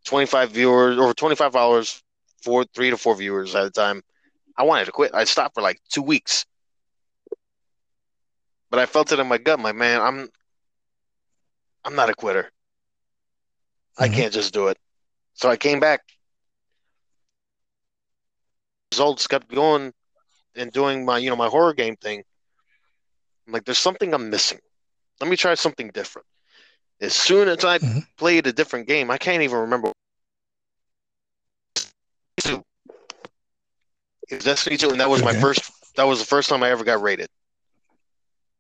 25 0.06 0.52
viewers 0.52 0.98
or 0.98 1.14
25 1.14 1.52
followers, 1.54 2.02
four, 2.44 2.66
three 2.74 2.90
to 2.90 2.98
four 2.98 3.16
viewers 3.16 3.56
at 3.56 3.66
a 3.66 3.72
time. 3.72 4.02
I 4.58 4.64
wanted 4.64 4.86
to 4.86 4.92
quit. 4.92 5.14
I 5.14 5.24
stopped 5.26 5.56
for 5.56 5.62
like 5.62 5.80
two 5.90 6.02
weeks, 6.04 6.46
but 8.70 8.80
I 8.80 8.86
felt 8.86 9.12
it 9.12 9.20
in 9.20 9.28
my 9.28 9.38
gut. 9.38 9.60
My 9.60 9.72
man, 9.72 10.02
I'm, 10.02 10.30
I'm 11.86 11.96
not 11.96 12.10
a 12.10 12.14
quitter. 12.16 12.52
I 13.98 14.08
Mhm. 14.08 14.10
can't 14.10 14.34
just 14.34 14.54
do 14.54 14.68
it. 14.68 14.78
So 15.34 15.50
I 15.50 15.58
came 15.58 15.80
back. 15.80 16.02
Results 18.92 19.28
kept 19.28 19.50
going 19.50 19.94
and 20.56 20.72
doing 20.72 21.06
my, 21.06 21.18
you 21.18 21.30
know, 21.30 21.36
my 21.36 21.48
horror 21.48 21.74
game 21.74 21.96
thing. 21.98 22.24
I'm 23.48 23.54
like, 23.54 23.66
there's 23.66 23.80
something 23.80 24.14
I'm 24.14 24.30
missing. 24.30 24.60
Let 25.20 25.30
me 25.30 25.36
try 25.38 25.54
something 25.56 25.90
different. 25.92 26.28
As 27.02 27.16
soon 27.16 27.48
as 27.48 27.66
I 27.66 27.80
Mhm. 27.80 28.06
played 28.16 28.46
a 28.46 28.54
different 28.54 28.88
game, 28.88 29.10
I 29.10 29.18
can't 29.18 29.42
even 29.42 29.58
remember. 29.58 29.92
Two. 32.40 32.64
It 34.30 34.36
was 34.36 34.46
Destiny 34.46 34.78
2, 34.78 34.92
and 34.92 35.00
that 35.02 35.10
was 35.10 35.24
my 35.24 35.34
first. 35.34 35.70
That 35.96 36.04
was 36.04 36.20
the 36.20 36.26
first 36.26 36.48
time 36.48 36.64
I 36.64 36.70
ever 36.70 36.84
got 36.84 37.02
raided. 37.02 37.28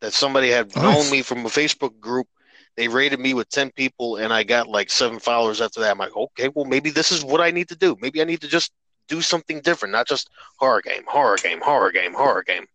That 0.01 0.13
somebody 0.13 0.49
had 0.49 0.75
Nice. 0.75 0.83
known 0.83 1.09
me 1.11 1.21
from 1.21 1.45
a 1.45 1.49
Facebook 1.49 1.99
group. 1.99 2.27
They 2.75 2.87
raided 2.87 3.19
me 3.19 3.33
with 3.33 3.47
10 3.49 3.71
people, 3.71 4.17
and 4.17 4.33
I 4.33 4.43
got 4.43 4.67
like 4.67 4.89
seven 4.89 5.19
followers 5.19 5.61
after 5.61 5.79
that. 5.81 5.91
I'm 5.91 5.97
like, 5.99 6.15
okay, 6.15 6.49
well, 6.49 6.65
maybe 6.65 6.89
this 6.89 7.11
is 7.11 7.23
what 7.23 7.41
I 7.41 7.51
need 7.51 7.69
to 7.69 7.75
do. 7.75 7.95
Maybe 8.01 8.21
I 8.21 8.23
need 8.25 8.41
to 8.41 8.47
just 8.47 8.71
do 9.07 9.21
something 9.21 9.61
different, 9.61 9.91
not 9.91 10.07
just 10.07 10.29
horror 10.57 10.81
game, 10.81 11.03
horror 11.05 11.37
game, 11.37 11.61
horror 11.61 11.91
game, 11.91 12.13
horror 12.13 12.43
game. 12.43 12.67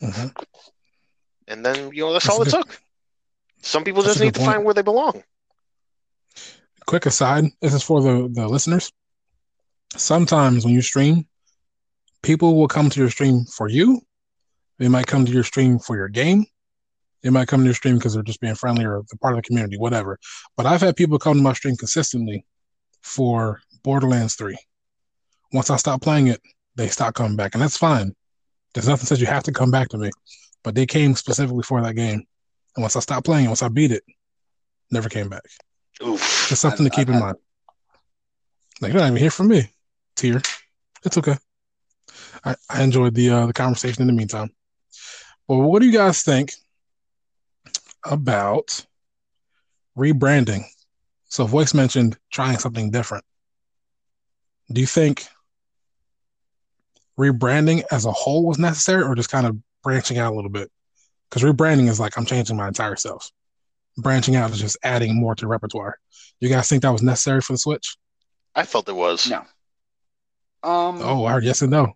Mhm. 0.00 0.34
And 1.48 1.64
then, 1.64 1.92
you 1.92 2.04
know, 2.04 2.12
that's, 2.12 2.26
That's 2.26 2.36
all 2.36 2.42
a 2.42 2.46
it 2.46 2.50
took. 2.50 2.80
Some 3.66 3.82
people 3.82 4.02
that's 4.02 4.14
just 4.14 4.24
need 4.24 4.34
to 4.34 4.38
point. 4.38 4.52
find 4.52 4.64
where 4.64 4.74
they 4.74 4.82
belong. 4.82 5.24
Quick 6.86 7.04
aside, 7.04 7.46
this 7.60 7.74
is 7.74 7.82
for 7.82 8.00
the, 8.00 8.30
the 8.32 8.46
listeners. 8.46 8.92
Sometimes 9.96 10.64
when 10.64 10.72
you 10.72 10.82
stream, 10.82 11.26
people 12.22 12.56
will 12.56 12.68
come 12.68 12.88
to 12.90 13.00
your 13.00 13.10
stream 13.10 13.44
for 13.44 13.68
you. 13.68 14.02
They 14.78 14.86
might 14.86 15.08
come 15.08 15.26
to 15.26 15.32
your 15.32 15.42
stream 15.42 15.80
for 15.80 15.96
your 15.96 16.08
game. 16.08 16.46
They 17.24 17.30
might 17.30 17.48
come 17.48 17.62
to 17.62 17.64
your 17.64 17.74
stream 17.74 17.96
because 17.96 18.14
they're 18.14 18.22
just 18.22 18.40
being 18.40 18.54
friendly 18.54 18.84
or 18.84 19.02
they're 19.10 19.18
part 19.20 19.34
of 19.34 19.38
the 19.38 19.48
community, 19.48 19.78
whatever. 19.78 20.20
But 20.56 20.66
I've 20.66 20.80
had 20.80 20.94
people 20.94 21.18
come 21.18 21.36
to 21.36 21.42
my 21.42 21.54
stream 21.54 21.74
consistently 21.74 22.44
for 23.02 23.60
Borderlands 23.82 24.36
3. 24.36 24.56
Once 25.52 25.70
I 25.70 25.76
stop 25.76 26.02
playing 26.02 26.28
it, 26.28 26.40
they 26.76 26.86
stop 26.86 27.14
coming 27.14 27.36
back, 27.36 27.54
and 27.54 27.62
that's 27.62 27.76
fine. 27.76 28.14
There's 28.74 28.86
nothing 28.86 29.06
says 29.06 29.20
you 29.20 29.26
have 29.26 29.42
to 29.44 29.52
come 29.52 29.72
back 29.72 29.88
to 29.88 29.98
me, 29.98 30.10
but 30.62 30.76
they 30.76 30.86
came 30.86 31.16
specifically 31.16 31.64
for 31.64 31.82
that 31.82 31.96
game. 31.96 32.26
And 32.76 32.82
once 32.82 32.94
I 32.96 33.00
stopped 33.00 33.24
playing, 33.26 33.46
once 33.46 33.62
I 33.62 33.68
beat 33.68 33.90
it, 33.90 34.04
never 34.90 35.08
came 35.08 35.28
back. 35.28 35.42
Oof. 36.02 36.46
Just 36.48 36.60
something 36.60 36.86
I've- 36.86 36.90
to 36.90 36.96
keep 36.96 37.08
I've 37.08 37.14
in 37.14 37.14
had- 37.14 37.20
mind. 37.22 37.36
Like 38.80 38.92
you're 38.92 39.00
not 39.00 39.06
even 39.08 39.16
here 39.16 39.30
for 39.30 39.44
me, 39.44 39.70
Tier. 40.16 40.42
It's 41.04 41.16
okay. 41.16 41.36
I, 42.44 42.54
I 42.68 42.82
enjoyed 42.82 43.14
the 43.14 43.30
uh, 43.30 43.46
the 43.46 43.54
conversation 43.54 44.02
in 44.02 44.06
the 44.06 44.12
meantime. 44.12 44.50
Well, 45.48 45.62
what 45.62 45.80
do 45.80 45.86
you 45.86 45.92
guys 45.92 46.22
think 46.22 46.52
about 48.04 48.84
rebranding? 49.96 50.64
So, 51.28 51.46
Voice 51.46 51.72
mentioned 51.72 52.18
trying 52.30 52.58
something 52.58 52.90
different. 52.90 53.24
Do 54.70 54.80
you 54.82 54.86
think 54.86 55.26
rebranding 57.18 57.82
as 57.90 58.04
a 58.04 58.12
whole 58.12 58.44
was 58.46 58.58
necessary, 58.58 59.02
or 59.04 59.14
just 59.14 59.30
kind 59.30 59.46
of 59.46 59.56
branching 59.82 60.18
out 60.18 60.32
a 60.34 60.36
little 60.36 60.50
bit? 60.50 60.70
Because 61.28 61.42
rebranding 61.42 61.88
is 61.88 61.98
like 62.00 62.16
I'm 62.16 62.26
changing 62.26 62.56
my 62.56 62.68
entire 62.68 62.96
self. 62.96 63.30
Branching 63.98 64.36
out 64.36 64.50
is 64.50 64.60
just 64.60 64.76
adding 64.82 65.18
more 65.18 65.34
to 65.36 65.46
repertoire. 65.46 65.98
You 66.40 66.48
guys 66.48 66.68
think 66.68 66.82
that 66.82 66.90
was 66.92 67.02
necessary 67.02 67.40
for 67.40 67.54
the 67.54 67.58
Switch? 67.58 67.96
I 68.54 68.64
felt 68.64 68.88
it 68.88 68.94
was. 68.94 69.28
No. 69.28 69.38
Um. 70.62 71.00
Oh, 71.02 71.24
I 71.24 71.32
heard 71.32 71.44
yes 71.44 71.62
and 71.62 71.70
no. 71.70 71.94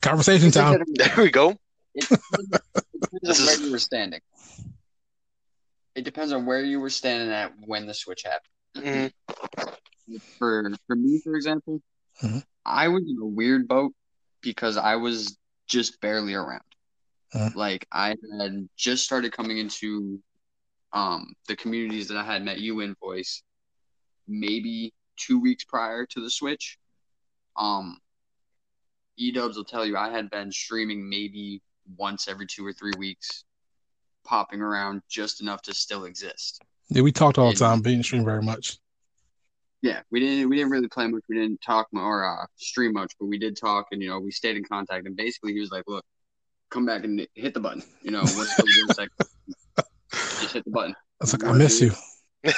Conversation 0.00 0.50
time. 0.50 0.82
There 0.94 1.14
we 1.18 1.30
go. 1.30 1.56
It 1.94 2.08
depends 2.08 3.20
This 3.22 3.40
on 3.40 3.46
where 3.46 3.66
you 3.66 3.72
were 3.72 3.78
standing. 3.78 4.20
It 5.94 6.04
depends 6.04 6.32
on 6.32 6.46
where 6.46 6.62
you 6.62 6.80
were 6.80 6.90
standing 6.90 7.30
at 7.30 7.52
when 7.66 7.86
the 7.86 7.94
switch 7.94 8.24
happened. 8.24 9.12
Mhm. 9.54 10.22
For 10.38 10.70
for 10.86 10.96
me, 10.96 11.20
for 11.22 11.34
example, 11.34 11.80
Mhm. 12.22 12.42
I 12.64 12.88
was 12.88 13.02
in 13.02 13.18
a 13.20 13.26
weird 13.26 13.68
boat 13.68 13.94
because 14.40 14.76
I 14.76 14.96
was 14.96 15.36
just 15.66 16.00
barely 16.00 16.34
around. 16.34 16.62
Mhm. 17.34 17.54
Like 17.54 17.86
I 17.92 18.16
had 18.40 18.68
just 18.76 19.04
started 19.04 19.32
coming 19.32 19.58
into 19.58 20.20
um 20.92 21.34
the 21.48 21.56
communities 21.56 22.08
that 22.08 22.18
I 22.18 22.24
had 22.24 22.44
met 22.44 22.60
you 22.60 22.80
in 22.80 22.94
voice 22.96 23.42
maybe 24.28 24.92
two 25.16 25.40
weeks 25.40 25.64
prior 25.64 26.06
to 26.06 26.20
the 26.20 26.30
switch. 26.30 26.78
Um 27.56 27.98
E-dubs 29.16 29.56
will 29.56 29.64
tell 29.64 29.86
you 29.86 29.96
I 29.96 30.10
had 30.10 30.30
been 30.30 30.50
streaming 30.50 31.08
maybe 31.08 31.62
once 31.96 32.28
every 32.28 32.46
two 32.46 32.66
or 32.66 32.72
three 32.72 32.94
weeks, 32.98 33.44
popping 34.24 34.60
around 34.60 35.02
just 35.08 35.40
enough 35.40 35.62
to 35.62 35.74
still 35.74 36.04
exist. 36.04 36.62
Yeah, 36.88 37.02
we 37.02 37.12
talked 37.12 37.38
all 37.38 37.50
the 37.50 37.58
time, 37.58 37.80
but 37.82 37.90
didn't 37.90 38.04
stream 38.04 38.24
very 38.24 38.42
much. 38.42 38.78
Yeah, 39.82 40.02
we 40.10 40.20
didn't 40.20 40.48
we 40.48 40.56
didn't 40.56 40.70
really 40.70 40.88
play 40.88 41.08
much. 41.08 41.22
We 41.28 41.36
didn't 41.36 41.60
talk 41.60 41.88
or 41.92 42.24
uh, 42.24 42.46
stream 42.56 42.92
much, 42.92 43.12
but 43.18 43.26
we 43.26 43.38
did 43.38 43.56
talk, 43.56 43.86
and 43.90 44.00
you 44.00 44.08
know 44.08 44.20
we 44.20 44.30
stayed 44.30 44.56
in 44.56 44.64
contact. 44.64 45.06
And 45.06 45.16
basically, 45.16 45.52
he 45.52 45.60
was 45.60 45.70
like, 45.70 45.84
"Look, 45.88 46.04
come 46.72 46.86
back 46.86 47.04
and 47.04 47.26
hit 47.34 47.54
the 47.54 47.60
button. 47.60 47.82
You 48.02 48.10
know, 48.10 48.20
one 48.20 48.46
second? 48.88 49.10
Just 50.12 50.54
hit 50.54 50.64
the 50.64 50.70
button." 50.70 50.94
I 50.94 51.24
was 51.24 51.32
like, 51.32 51.44
I 51.44 51.52
miss 51.52 51.80
you. 51.80 51.92
there 52.42 52.52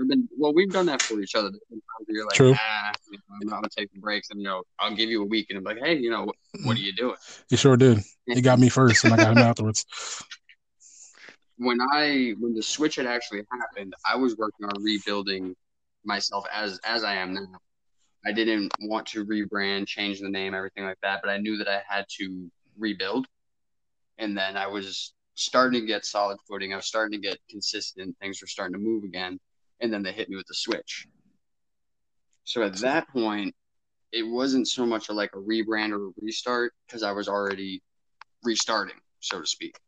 have 0.00 0.08
been 0.08 0.28
well, 0.36 0.52
we've 0.52 0.70
done 0.70 0.86
that 0.86 1.00
for 1.00 1.20
each 1.20 1.36
other. 1.36 1.50
There's 1.50 1.62
been 1.70 1.78
times 1.78 2.06
where 2.06 2.16
You're 2.16 2.26
like, 2.26 2.34
True. 2.34 2.54
ah, 2.56 2.92
you 3.12 3.18
know, 3.18 3.36
I'm 3.40 3.48
not 3.48 3.56
gonna 3.56 3.68
take 3.76 3.92
the 3.92 4.00
breaks, 4.00 4.30
and 4.30 4.40
you 4.40 4.46
know, 4.48 4.62
I'll 4.80 4.94
give 4.94 5.08
you 5.08 5.22
a 5.22 5.26
week, 5.26 5.46
and 5.50 5.58
I'm 5.58 5.64
like, 5.64 5.78
hey, 5.78 5.96
you 5.96 6.10
know, 6.10 6.24
what, 6.24 6.36
what 6.64 6.76
are 6.76 6.80
you 6.80 6.92
doing? 6.92 7.14
You 7.50 7.56
sure 7.56 7.76
did. 7.76 8.00
He 8.26 8.40
got 8.40 8.58
me 8.58 8.68
first, 8.78 9.04
and 9.04 9.14
I 9.14 9.16
got 9.18 9.32
him 9.32 9.38
afterwards. 9.38 9.86
when 11.58 11.78
I 11.80 12.34
when 12.40 12.54
the 12.54 12.62
switch 12.62 12.96
had 12.96 13.06
actually 13.06 13.42
happened, 13.52 13.94
I 14.04 14.16
was 14.16 14.36
working 14.36 14.66
on 14.66 14.82
rebuilding 14.82 15.54
myself 16.04 16.44
as 16.52 16.80
as 16.84 17.04
I 17.04 17.14
am 17.14 17.34
now. 17.34 17.46
I 18.26 18.32
didn't 18.32 18.72
want 18.80 19.06
to 19.08 19.24
rebrand, 19.24 19.86
change 19.86 20.20
the 20.20 20.28
name, 20.28 20.54
everything 20.54 20.84
like 20.84 20.98
that, 21.02 21.20
but 21.22 21.30
I 21.30 21.38
knew 21.38 21.56
that 21.58 21.68
I 21.68 21.82
had 21.88 22.04
to 22.18 22.50
rebuild. 22.76 23.26
And 24.18 24.36
then 24.36 24.56
I 24.56 24.66
was 24.66 25.14
starting 25.34 25.80
to 25.80 25.86
get 25.86 26.04
solid 26.04 26.38
footing. 26.48 26.72
I 26.72 26.76
was 26.76 26.86
starting 26.86 27.20
to 27.20 27.28
get 27.28 27.38
consistent. 27.48 28.16
Things 28.18 28.40
were 28.40 28.48
starting 28.48 28.74
to 28.74 28.80
move 28.80 29.04
again. 29.04 29.38
And 29.80 29.92
then 29.92 30.02
they 30.02 30.12
hit 30.12 30.28
me 30.28 30.36
with 30.36 30.46
the 30.46 30.54
switch. 30.54 31.06
So 32.44 32.62
at 32.62 32.74
that 32.78 33.08
point, 33.10 33.54
it 34.10 34.22
wasn't 34.22 34.66
so 34.66 34.84
much 34.84 35.08
a, 35.10 35.12
like 35.12 35.30
a 35.34 35.38
rebrand 35.38 35.92
or 35.92 36.08
a 36.08 36.12
restart 36.20 36.72
because 36.86 37.02
I 37.02 37.12
was 37.12 37.28
already 37.28 37.82
restarting, 38.42 38.96
so 39.20 39.40
to 39.40 39.46
speak. 39.46 39.78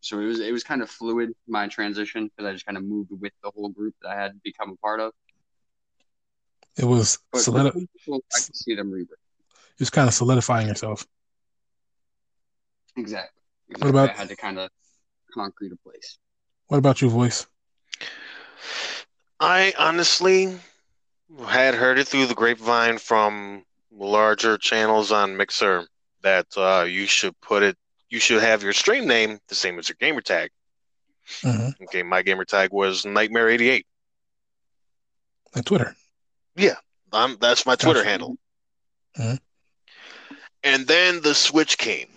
So 0.00 0.20
it 0.20 0.24
was 0.24 0.40
it 0.40 0.52
was 0.52 0.62
kind 0.62 0.82
of 0.82 0.90
fluid 0.90 1.32
my 1.46 1.66
transition 1.68 2.30
because 2.36 2.48
I 2.48 2.52
just 2.52 2.66
kind 2.66 2.78
of 2.78 2.84
moved 2.84 3.10
with 3.10 3.32
the 3.42 3.50
whole 3.54 3.68
group 3.68 3.94
that 4.02 4.10
I 4.10 4.20
had 4.20 4.40
become 4.42 4.70
a 4.70 4.76
part 4.76 5.00
of. 5.00 5.12
It 6.78 6.84
was 6.84 7.18
But 7.32 7.38
for 7.38 7.44
solid. 7.44 7.72
some 7.72 7.88
people, 7.96 8.20
I 8.34 8.38
can 8.40 8.54
see 8.54 8.74
them 8.74 8.90
rebrand. 8.92 9.16
Just 9.78 9.92
kind 9.92 10.08
of 10.08 10.14
solidifying 10.14 10.68
yourself. 10.68 11.06
Exactly. 12.96 13.42
What 13.78 13.90
about- 13.90 14.10
I 14.10 14.12
had 14.12 14.28
to 14.28 14.36
kind 14.36 14.58
of 14.58 14.70
concrete 15.32 15.72
a 15.72 15.76
place. 15.76 16.18
What 16.68 16.78
about 16.78 17.00
your 17.00 17.10
voice? 17.10 17.46
I 19.38 19.74
honestly 19.78 20.58
had 21.46 21.74
heard 21.74 21.98
it 21.98 22.08
through 22.08 22.26
the 22.26 22.34
grapevine 22.34 22.98
from 22.98 23.64
larger 23.90 24.56
channels 24.58 25.12
on 25.12 25.36
Mixer 25.36 25.86
that 26.22 26.46
uh, 26.56 26.84
you 26.88 27.06
should 27.06 27.38
put 27.40 27.62
it, 27.62 27.76
you 28.08 28.18
should 28.18 28.42
have 28.42 28.62
your 28.62 28.72
stream 28.72 29.06
name 29.06 29.38
the 29.48 29.54
same 29.54 29.78
as 29.78 29.88
your 29.88 29.96
gamer 30.00 30.20
tag. 30.20 30.50
hmm 31.42 31.68
Okay, 31.82 32.02
my 32.02 32.22
gamer 32.22 32.44
tag 32.44 32.72
was 32.72 33.02
Nightmare88. 33.04 33.84
And 35.54 35.66
Twitter. 35.66 35.94
Um, 37.12 37.36
that's 37.40 37.64
my 37.66 37.76
Twitter 37.76 38.00
Gotcha. 38.00 38.08
handle. 38.10 38.36
Mhm. 39.18 39.38
And 40.62 40.86
then 40.86 41.20
the 41.22 41.34
switch 41.34 41.78
came. 41.78 42.08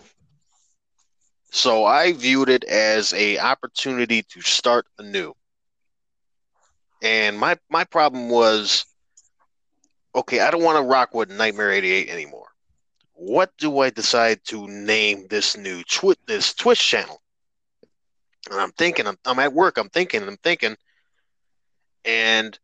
So 1.51 1.85
I 1.85 2.13
viewed 2.13 2.49
it 2.49 2.63
as 2.65 3.13
a 3.13 3.39
opportunity 3.39 4.23
to 4.23 4.41
start 4.41 4.87
anew. 4.97 5.35
And 7.01 7.39
my 7.39 7.57
my 7.69 7.83
problem 7.85 8.29
was 8.29 8.85
okay, 10.15 10.39
I 10.39 10.51
don't 10.51 10.63
want 10.63 10.77
to 10.77 10.83
rock 10.83 11.13
with 11.13 11.29
Nightmare 11.29 11.71
88 11.71 12.09
anymore. 12.09 12.47
What 13.13 13.51
do 13.57 13.79
I 13.79 13.89
decide 13.89 14.43
to 14.45 14.67
name 14.67 15.27
this 15.29 15.55
new 15.57 15.83
twi- 15.83 16.15
this 16.25 16.53
Twitch 16.53 16.79
channel? 16.79 17.21
And 18.49 18.59
I'm 18.59 18.71
thinking, 18.71 19.07
I'm, 19.07 19.17
I'm 19.25 19.39
at 19.39 19.53
work, 19.53 19.77
I'm 19.77 19.89
thinking, 19.89 20.23
I'm 20.23 20.37
thinking, 20.37 20.75
and 22.05 22.57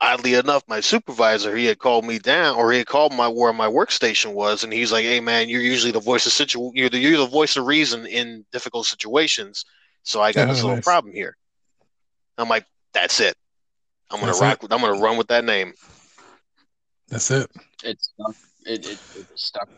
oddly 0.00 0.34
enough, 0.34 0.62
my 0.68 0.80
supervisor 0.80 1.56
he 1.56 1.66
had 1.66 1.78
called 1.78 2.04
me 2.04 2.18
down, 2.18 2.56
or 2.56 2.72
he 2.72 2.78
had 2.78 2.86
called 2.86 3.12
my 3.14 3.28
where 3.28 3.52
my 3.52 3.66
workstation 3.68 4.32
was, 4.32 4.64
and 4.64 4.72
he's 4.72 4.92
like, 4.92 5.04
"Hey 5.04 5.20
man, 5.20 5.48
you're 5.48 5.60
usually 5.60 5.92
the 5.92 6.00
voice 6.00 6.26
of 6.26 6.32
situ, 6.32 6.70
you're 6.74 6.88
the, 6.88 6.98
you're 6.98 7.18
the 7.18 7.26
voice 7.26 7.56
of 7.56 7.66
reason 7.66 8.06
in 8.06 8.44
difficult 8.52 8.86
situations, 8.86 9.64
so 10.02 10.20
I 10.22 10.32
got 10.32 10.48
Oh, 10.48 10.52
this 10.52 10.62
little 10.62 10.76
nice. 10.76 10.84
problem 10.84 11.12
here." 11.12 11.36
I'm 12.36 12.48
like, 12.48 12.66
That's 12.92 13.20
it. 13.20 13.34
I'm 14.10 14.20
gonna 14.20 14.32
That's 14.32 14.40
rock. 14.40 14.62
With, 14.62 14.72
I'm 14.72 14.80
gonna 14.80 15.00
run 15.00 15.16
with 15.18 15.28
that 15.28 15.44
name. 15.44 15.72
That's 17.08 17.30
it. 17.30 17.50
It 17.84 18.00
stuck. 18.00 18.34
It, 18.64 18.84
it, 18.84 19.00
it 19.14 19.26
stuck. 19.34 19.68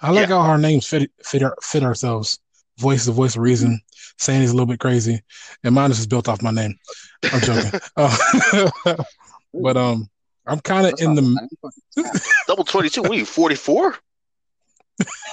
I 0.00 0.10
like 0.10 0.28
Yeah. 0.28 0.36
how 0.36 0.40
our 0.50 0.58
names 0.58 0.86
fit 0.86 1.10
fit 1.22 1.42
our, 1.42 1.54
fit 1.62 1.82
ourselves. 1.82 2.38
Voice 2.78 3.04
the 3.04 3.12
voice 3.12 3.36
of 3.36 3.42
reason. 3.42 3.80
Sandy's 4.18 4.50
a 4.50 4.54
little 4.54 4.66
bit 4.66 4.80
crazy, 4.80 5.22
and 5.64 5.74
mine 5.74 5.90
is 5.90 5.98
just 5.98 6.08
built 6.10 6.28
off 6.28 6.42
my 6.42 6.50
name. 6.50 6.78
I'm 7.32 7.40
joking. 7.40 7.72
Uh, 8.86 9.04
but 9.54 9.76
um, 9.76 10.08
I'm 10.46 10.60
kind 10.60 10.86
of 10.86 10.94
in 11.00 11.14
the. 11.14 11.48
Double 12.46 12.64
twenty 12.64 12.88
two. 12.88 13.02
What 13.02 13.12
are 13.12 13.14
you? 13.14 13.24
Forty 13.24 13.54
four? 13.54 13.96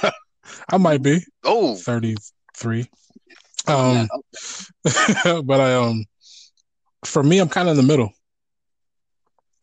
I 0.69 0.77
might 0.77 1.01
be 1.01 1.19
Oh, 1.43 1.75
33. 1.75 2.89
Yeah, 3.67 4.07
Um, 4.11 4.11
but 5.45 5.59
I 5.59 5.73
um, 5.75 6.05
for 7.05 7.21
me, 7.21 7.39
I'm 7.39 7.49
kind 7.49 7.67
of 7.67 7.77
in 7.77 7.85
the 7.85 7.87
middle. 7.87 8.11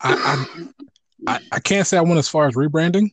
I, 0.01 0.45
I 1.27 1.33
I 1.35 1.39
I 1.53 1.59
can't 1.59 1.87
say 1.87 1.97
I 1.97 2.01
went 2.01 2.19
as 2.19 2.27
far 2.27 2.47
as 2.47 2.55
rebranding. 2.55 3.11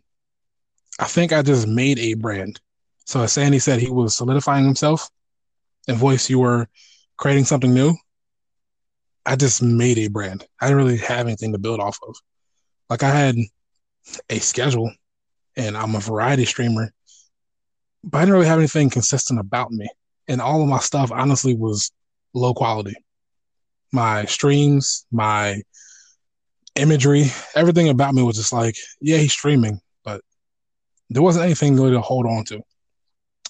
I 0.98 1.07
think 1.07 1.33
I 1.33 1.42
just 1.42 1.66
made 1.66 1.98
a 1.98 2.14
brand. 2.14 2.61
So 3.07 3.22
as 3.22 3.33
Sandy 3.33 3.59
said, 3.59 3.81
he 3.81 3.90
was 3.90 4.16
solidifying 4.16 4.64
himself. 4.64 5.09
And 5.88 5.96
voice, 5.96 6.31
you 6.31 6.38
were 6.38 6.68
creating 7.16 7.44
something 7.44 7.72
new. 7.74 7.94
I 9.24 9.37
just 9.37 9.62
made 9.62 9.98
a 9.98 10.08
brand. 10.08 10.46
I 10.61 10.66
didn't 10.66 10.85
really 10.85 10.98
have 10.98 11.26
anything 11.26 11.52
to 11.52 11.58
build 11.58 11.80
off 11.80 11.98
of. 12.06 12.16
Like 12.90 13.02
I 13.02 13.11
had 13.11 13.37
a 14.28 14.38
schedule, 14.38 14.92
and 15.56 15.76
I'm 15.76 15.94
a 15.94 16.00
variety 16.00 16.44
streamer, 16.44 16.92
but 18.02 18.18
I 18.18 18.20
didn't 18.22 18.35
really 18.35 18.46
have 18.46 18.58
anything 18.58 18.90
consistent 18.90 19.38
about 19.38 19.70
me. 19.70 19.88
And 20.28 20.40
all 20.40 20.62
of 20.62 20.68
my 20.68 20.78
stuff, 20.78 21.12
honestly, 21.12 21.54
was 21.54 21.92
low 22.35 22.54
quality. 22.54 22.94
My 23.92 24.24
streams, 24.24 25.06
my 25.12 25.62
imagery, 26.74 27.26
everything 27.54 27.88
about 27.90 28.14
me 28.14 28.22
was 28.22 28.37
just 28.37 28.52
like, 28.52 28.76
yeah, 29.00 29.18
he's 29.18 29.32
streaming, 29.32 29.80
but 30.04 30.22
there 31.11 31.22
wasn't 31.22 31.44
anything 31.44 31.76
really 31.76 31.92
to 31.92 32.00
hold 32.00 32.26
on 32.26 32.44
to. 32.44 32.62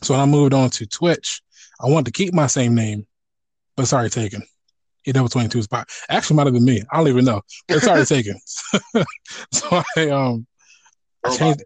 So 0.03 0.15
when 0.15 0.21
I 0.21 0.27
moved 0.27 0.55
on 0.55 0.71
to 0.71 0.87
Twitch, 0.87 1.41
I 1.81 1.89
wanted 1.89 2.07
to 2.07 2.13
keep 2.13 2.35
my 2.35 2.49
same 2.49 2.75
name, 2.75 3.07
but 3.77 3.85
it's 3.85 3.93
already 3.93 4.11
EW 5.07 5.29
twenty 5.29 5.49
two 5.49 5.63
spot 5.63 5.89
actually 6.09 6.37
might 6.37 6.47
have 6.47 6.55
been 6.55 6.65
me. 6.65 6.83
I 6.91 6.99
don't 6.99 7.09
even 7.09 7.25
know. 7.25 7.43
It's 7.69 7.87
already 7.87 8.07
taken. 8.07 8.39
so 9.53 9.83
I 9.97 10.09
um 10.11 10.47
I 11.25 11.37
changed 11.37 11.65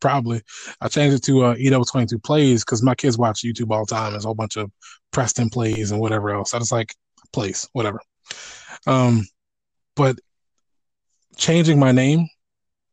probably 0.00 0.42
I 0.80 0.88
changed 0.88 1.16
it 1.16 1.22
to 1.24 1.44
uh, 1.44 1.54
EW 1.56 1.84
twenty 1.84 2.06
two 2.06 2.18
plays 2.18 2.64
because 2.64 2.82
my 2.82 2.94
kids 2.94 3.18
watch 3.18 3.42
YouTube 3.42 3.70
all 3.70 3.84
the 3.84 3.94
time. 3.94 4.12
There's 4.12 4.24
a 4.24 4.28
whole 4.28 4.34
bunch 4.34 4.56
of 4.56 4.70
Preston 5.12 5.50
plays 5.50 5.90
and 5.90 6.00
whatever 6.00 6.30
else. 6.30 6.54
I 6.54 6.58
just 6.58 6.72
like 6.72 6.94
plays, 7.32 7.68
whatever. 7.72 8.00
Um, 8.86 9.26
but 9.94 10.18
changing 11.36 11.78
my 11.78 11.92
name, 11.92 12.28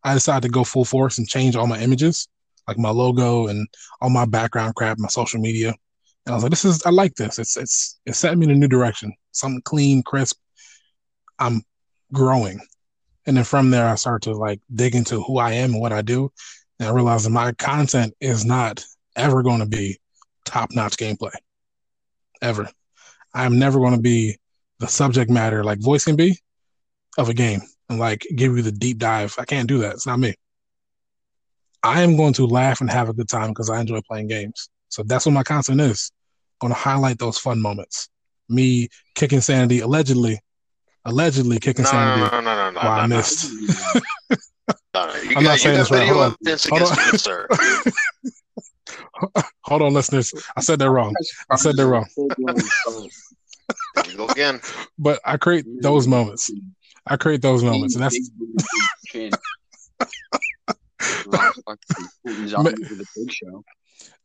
I 0.04 0.13
decided 0.13 0.43
to 0.43 0.49
go 0.49 0.63
full 0.63 0.86
force 0.86 1.17
and 1.17 1.28
change 1.28 1.56
all 1.56 1.67
my 1.67 1.80
images, 1.80 2.28
like 2.67 2.78
my 2.78 2.89
logo 2.89 3.47
and 3.47 3.67
all 4.02 4.10
my 4.10 4.26
background 4.26 4.76
crap, 4.76 4.97
my 4.99 5.08
social 5.08 5.39
media. 5.39 5.73
And 6.26 6.34
I 6.34 6.36
was 6.36 6.44
like, 6.44 6.52
this 6.52 6.66
is 6.66 6.84
I 6.86 6.90
like 6.90 7.16
this. 7.16 7.40
It's 7.40 7.58
it's 7.58 8.00
it's 8.06 8.18
setting 8.18 8.40
me 8.40 8.46
in 8.46 8.52
a 8.52 8.56
new 8.56 8.68
direction. 8.68 9.14
Something 9.32 9.62
clean, 9.64 10.04
crisp. 10.04 10.38
I'm 11.40 11.64
growing. 12.14 12.62
And 13.26 13.38
then 13.38 13.44
from 13.44 13.70
there 13.70 13.88
I 13.88 13.96
started 13.96 14.32
to 14.32 14.38
like 14.38 14.62
dig 14.74 14.96
into 14.96 15.22
who 15.22 15.38
I 15.38 15.54
am 15.54 15.74
and 15.74 15.82
what 15.82 15.94
I 15.94 16.02
do. 16.02 16.32
And 16.80 16.88
I 16.88 16.92
realized 16.92 17.26
that 17.26 17.32
my 17.32 17.52
content 17.54 18.14
is 18.20 18.46
not 18.46 18.84
ever 19.16 19.44
going 19.44 19.60
to 19.60 19.66
be 19.66 20.00
top-notch 20.46 20.98
gameplay. 20.98 21.34
Ever. 22.42 22.70
I'm 23.34 23.60
never 23.60 23.80
going 23.80 23.96
to 23.96 24.02
be 24.02 24.38
the 24.80 24.88
subject 24.88 25.30
matter 25.30 25.64
like 25.64 25.80
voice 25.80 26.04
can 26.04 26.16
be 26.16 26.38
of 27.18 27.30
a 27.30 27.34
game 27.34 27.62
and 27.90 28.00
like 28.00 28.26
give 28.36 28.56
you 28.56 28.62
the 28.62 28.72
deep 28.72 28.98
dive. 28.98 29.36
I 29.38 29.46
can't 29.46 29.68
do 29.68 29.80
that. 29.80 29.94
It's 29.94 30.08
not 30.08 30.20
me. 30.20 30.36
I 31.82 32.02
am 32.02 32.16
going 32.16 32.34
to 32.34 32.48
laugh 32.48 32.82
and 32.82 32.90
have 32.90 33.10
a 33.10 33.14
good 33.14 33.28
time 33.28 33.50
because 33.50 33.70
I 33.70 33.80
enjoy 33.80 34.02
playing 34.02 34.28
games. 34.28 34.70
So 34.94 35.02
that's 35.02 35.26
what 35.26 35.32
my 35.32 35.42
content 35.42 35.82
is. 35.82 36.12
going 36.62 36.72
to 36.72 36.80
highlight 36.80 37.18
those 37.18 37.40
fun 37.40 37.60
moments. 37.60 38.10
Me 38.48 38.90
kicking 39.16 39.42
sanity, 39.42 39.80
allegedly, 39.80 40.40
allegedly 41.04 41.60
kicking 41.60 41.84
no, 41.84 41.90
no, 41.92 41.98
sanity. 41.98 42.22
no, 42.36 42.42
no, 42.42 42.56
no, 42.56 42.70
no, 42.70 42.80
While 42.80 43.00
I 43.00 43.02
no, 43.02 43.08
no, 43.08 43.16
missed. 43.18 43.52
no, 43.52 44.38
no. 44.94 45.16
You 45.16 45.36
I'm 45.36 45.44
not 45.44 45.44
got, 45.44 45.52
you 45.54 45.58
saying 45.58 45.78
this 45.80 45.90
right. 45.92 46.08
Hold 46.08 46.22
on. 46.22 46.36
evidence 46.46 46.70
Hold 46.70 46.82
on. 46.84 46.90
me, 47.12 47.18
sir. 47.18 47.48
Hold 49.64 49.82
on, 49.82 49.94
listeners. 49.94 50.32
I 50.56 50.62
said 50.62 50.78
that 50.78 50.92
wrong. 50.92 51.16
I 51.50 51.56
said 51.56 51.76
that 51.78 51.88
wrong. 51.88 52.06
There 53.96 54.06
you 54.12 54.18
go 54.18 54.28
again. 54.28 54.62
But 55.00 55.20
I 55.26 55.38
create 55.38 55.66
those 55.82 56.08
moments. 56.08 56.52
I 57.08 57.18
create 57.18 57.42
those 57.42 57.64
moments, 57.64 57.96
and 57.96 58.04
that's 58.04 58.20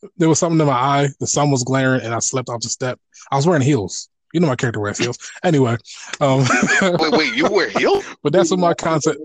Chin. 0.03 0.11
He's 0.11 0.11
on 0.11 0.11
with 0.11 0.11
the 0.11 0.11
big 0.11 0.11
show. 0.11 0.11
there 0.17 0.29
was 0.29 0.39
something 0.39 0.61
in 0.61 0.67
my 0.67 0.73
eye. 0.73 1.09
The 1.21 1.27
sun 1.27 1.51
was 1.51 1.65
glaring, 1.65 2.03
and 2.03 2.15
I 2.15 2.19
slipped 2.21 2.49
off 2.49 2.61
the 2.61 2.69
step. 2.69 2.99
I 3.31 3.37
was 3.37 3.47
wearing 3.47 3.63
heels. 3.63 4.09
You 4.35 4.41
know 4.41 4.47
my 4.47 4.57
character 4.57 4.81
wears 4.81 4.99
heels. 4.99 5.19
Anyway, 5.43 5.77
um, 6.21 6.45
Wait, 6.83 7.13
wait, 7.13 7.35
you 7.35 7.49
wear 7.51 7.71
heels? 7.71 8.05
but 8.23 8.33
that's 8.33 8.51
what 8.51 8.61
my 8.61 8.75
concept. 8.75 9.19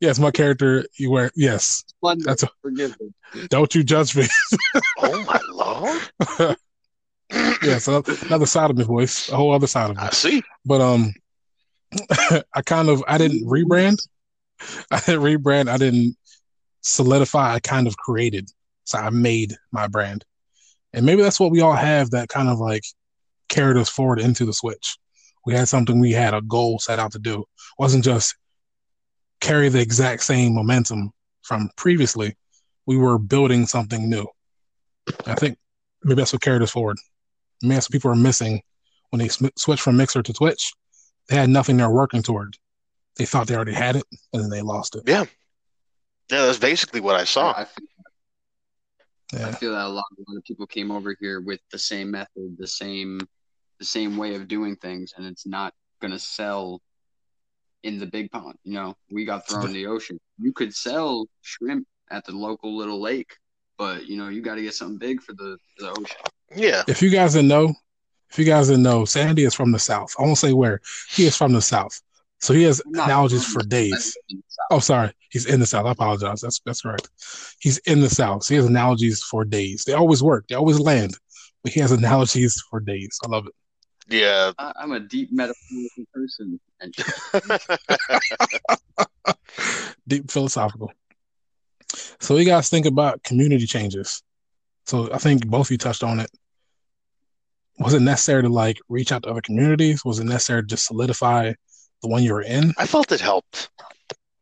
Yes, 0.00 0.18
my 0.18 0.30
character. 0.30 0.84
You 0.98 1.10
wear 1.10 1.30
yes. 1.36 1.84
Splendid. 1.86 2.26
That's 2.26 2.42
a, 2.42 2.48
Forgive 2.62 2.96
me. 3.00 3.12
don't 3.48 3.74
you 3.74 3.82
judge 3.84 4.16
me. 4.16 4.26
Oh 4.98 5.24
my 5.24 5.40
lord! 5.52 6.56
yeah, 7.62 7.78
so 7.78 8.02
another 8.26 8.46
side 8.46 8.70
of 8.70 8.76
me, 8.78 8.84
voice, 8.84 9.28
a 9.30 9.36
whole 9.36 9.52
other 9.52 9.66
side 9.66 9.90
of 9.90 9.96
me. 9.96 10.02
I 10.02 10.10
see. 10.10 10.42
But 10.64 10.80
um, 10.80 11.12
I 12.54 12.62
kind 12.64 12.88
of 12.88 13.04
I 13.08 13.18
didn't 13.18 13.46
rebrand. 13.46 13.98
I 14.90 15.00
didn't 15.00 15.22
rebrand. 15.22 15.68
I 15.68 15.76
didn't 15.76 16.16
solidify. 16.80 17.54
I 17.54 17.60
kind 17.60 17.86
of 17.86 17.96
created. 17.96 18.50
So 18.90 18.98
I 18.98 19.10
made 19.10 19.54
my 19.70 19.86
brand, 19.86 20.24
and 20.92 21.06
maybe 21.06 21.22
that's 21.22 21.38
what 21.38 21.52
we 21.52 21.60
all 21.60 21.72
have. 21.72 22.10
That 22.10 22.28
kind 22.28 22.48
of 22.48 22.58
like 22.58 22.82
carried 23.48 23.76
us 23.76 23.88
forward 23.88 24.18
into 24.18 24.44
the 24.44 24.52
switch. 24.52 24.98
We 25.46 25.54
had 25.54 25.68
something 25.68 26.00
we 26.00 26.10
had 26.10 26.34
a 26.34 26.42
goal 26.42 26.80
set 26.80 26.98
out 26.98 27.12
to 27.12 27.20
do. 27.20 27.40
It 27.40 27.46
wasn't 27.78 28.04
just 28.04 28.34
carry 29.40 29.68
the 29.68 29.80
exact 29.80 30.24
same 30.24 30.56
momentum 30.56 31.12
from 31.42 31.70
previously. 31.76 32.36
We 32.84 32.96
were 32.96 33.16
building 33.16 33.66
something 33.66 34.10
new. 34.10 34.26
I 35.24 35.36
think 35.36 35.56
maybe 36.02 36.16
that's 36.16 36.32
what 36.32 36.42
carried 36.42 36.62
us 36.62 36.72
forward. 36.72 36.96
Maybe 37.62 37.74
that's 37.74 37.86
what 37.88 37.92
people 37.92 38.10
are 38.10 38.16
missing 38.16 38.60
when 39.10 39.20
they 39.20 39.28
sm- 39.28 39.46
switch 39.56 39.80
from 39.80 39.96
Mixer 39.96 40.22
to 40.24 40.32
Twitch. 40.32 40.72
They 41.28 41.36
had 41.36 41.48
nothing 41.48 41.76
they're 41.76 41.90
working 41.90 42.22
toward. 42.22 42.56
They 43.16 43.24
thought 43.24 43.46
they 43.46 43.54
already 43.54 43.72
had 43.72 43.94
it, 43.94 44.04
and 44.32 44.42
then 44.42 44.50
they 44.50 44.62
lost 44.62 44.96
it. 44.96 45.04
Yeah, 45.06 45.26
yeah, 46.30 46.46
that's 46.46 46.58
basically 46.58 47.00
what 47.00 47.16
I 47.16 47.24
saw. 47.24 47.52
I 47.52 47.66
feel, 49.38 49.46
I 49.46 49.52
feel 49.52 49.72
that 49.72 49.86
a 49.86 49.88
lot, 49.88 50.04
a 50.18 50.30
lot 50.30 50.38
of 50.38 50.44
people 50.44 50.66
came 50.66 50.90
over 50.90 51.16
here 51.20 51.40
with 51.40 51.60
the 51.72 51.78
same 51.78 52.10
method, 52.10 52.56
the 52.58 52.66
same, 52.66 53.20
the 53.78 53.84
same 53.84 54.16
way 54.16 54.34
of 54.34 54.48
doing 54.48 54.76
things, 54.76 55.14
and 55.16 55.26
it's 55.26 55.46
not 55.46 55.72
gonna 56.00 56.18
sell 56.18 56.80
in 57.82 57.98
the 57.98 58.06
big 58.06 58.30
pond. 58.30 58.56
You 58.64 58.74
know, 58.74 58.96
we 59.10 59.24
got 59.24 59.48
thrown 59.48 59.66
in 59.66 59.72
the 59.72 59.86
ocean. 59.86 60.18
You 60.38 60.52
could 60.52 60.74
sell 60.74 61.26
shrimp 61.42 61.86
at 62.10 62.24
the 62.24 62.32
local 62.32 62.76
little 62.76 63.00
lake, 63.00 63.36
but 63.78 64.06
you 64.06 64.16
know, 64.16 64.28
you 64.28 64.42
got 64.42 64.56
to 64.56 64.62
get 64.62 64.74
something 64.74 64.98
big 64.98 65.22
for 65.22 65.32
the, 65.32 65.56
for 65.76 65.84
the 65.84 65.90
ocean. 65.90 66.16
Yeah, 66.54 66.82
if 66.88 67.02
you 67.02 67.10
guys 67.10 67.34
didn't 67.34 67.48
know, 67.48 67.74
if 68.30 68.38
you 68.38 68.44
guys 68.44 68.68
didn't 68.68 68.82
know, 68.82 69.04
Sandy 69.04 69.44
is 69.44 69.54
from 69.54 69.72
the 69.72 69.78
South. 69.78 70.14
I 70.18 70.22
won't 70.22 70.38
say 70.38 70.52
where. 70.52 70.80
He 71.10 71.26
is 71.26 71.36
from 71.36 71.52
the 71.52 71.62
South, 71.62 72.00
so 72.40 72.54
he 72.54 72.62
has 72.62 72.80
not 72.86 73.04
analogies 73.04 73.44
for 73.44 73.62
days. 73.62 74.16
Oh, 74.70 74.78
sorry, 74.78 75.12
he's 75.30 75.46
in 75.46 75.60
the 75.60 75.66
South. 75.66 75.86
I 75.86 75.92
apologize. 75.92 76.40
That's 76.40 76.60
that's 76.64 76.80
correct. 76.80 77.08
He's 77.60 77.78
in 77.78 78.00
the 78.00 78.08
South. 78.08 78.44
So 78.44 78.54
he 78.54 78.56
has 78.56 78.66
analogies 78.66 79.22
for 79.22 79.44
days. 79.44 79.84
They 79.84 79.92
always 79.92 80.22
work. 80.22 80.46
They 80.48 80.54
always 80.54 80.80
land. 80.80 81.16
But 81.62 81.72
he 81.72 81.80
has 81.80 81.92
analogies 81.92 82.62
for 82.70 82.80
days. 82.80 83.18
I 83.22 83.28
love 83.28 83.46
it. 83.46 84.14
yeah. 84.14 84.52
I, 84.58 84.72
I'm 84.76 84.92
a 84.92 85.00
deep 85.00 85.30
metaphorical 85.30 86.04
person, 86.14 86.58
and 86.80 86.94
deep 90.08 90.30
philosophical. 90.30 90.90
So 92.20 92.36
you 92.36 92.46
guys 92.46 92.70
think 92.70 92.86
about 92.86 93.22
community 93.22 93.66
changes. 93.66 94.22
So 94.86 95.12
I 95.12 95.18
think 95.18 95.46
both 95.46 95.66
of 95.66 95.72
you 95.72 95.78
touched 95.78 96.02
on 96.02 96.20
it. 96.20 96.30
Was 97.78 97.92
it 97.92 98.00
necessary 98.00 98.42
to 98.42 98.48
like 98.48 98.78
reach 98.88 99.12
out 99.12 99.24
to 99.24 99.30
other 99.30 99.42
communities? 99.42 100.04
Was 100.04 100.20
it 100.20 100.24
necessary 100.24 100.62
to 100.62 100.66
just 100.66 100.86
solidify 100.86 101.52
the 102.02 102.08
one 102.08 102.22
you 102.22 102.32
were 102.32 102.42
in? 102.42 102.72
I 102.78 102.86
felt 102.86 103.12
it 103.12 103.20
helped 103.20 103.70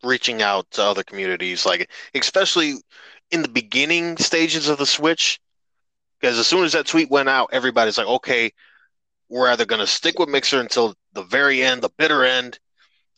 reaching 0.05 0.43
out 0.43 0.71
to 0.73 0.83
other 0.83 1.03
communities, 1.03 1.67
like 1.67 1.91
especially 2.15 2.75
in 3.31 3.43
the 3.43 3.49
beginning 3.49 4.17
stages 4.17 4.69
of 4.69 4.79
the 4.79 4.87
switch. 4.87 5.41
Because 6.21 6.39
as 6.39 6.47
soon 6.47 6.65
as 6.65 6.73
that 6.73 6.87
tweet 6.87 7.11
went 7.11 7.29
out, 7.29 7.51
everybody's 7.53 7.97
like, 7.99 8.07
okay, 8.07 8.53
we're 9.29 9.49
either 9.51 9.65
going 9.65 9.81
to 9.81 9.87
stick 9.87 10.19
with 10.19 10.29
Mixer 10.29 10.61
until 10.61 10.95
the 11.13 11.23
very 11.23 11.63
end, 11.63 11.83
the 11.83 11.91
bitter 11.97 12.25
end. 12.25 12.59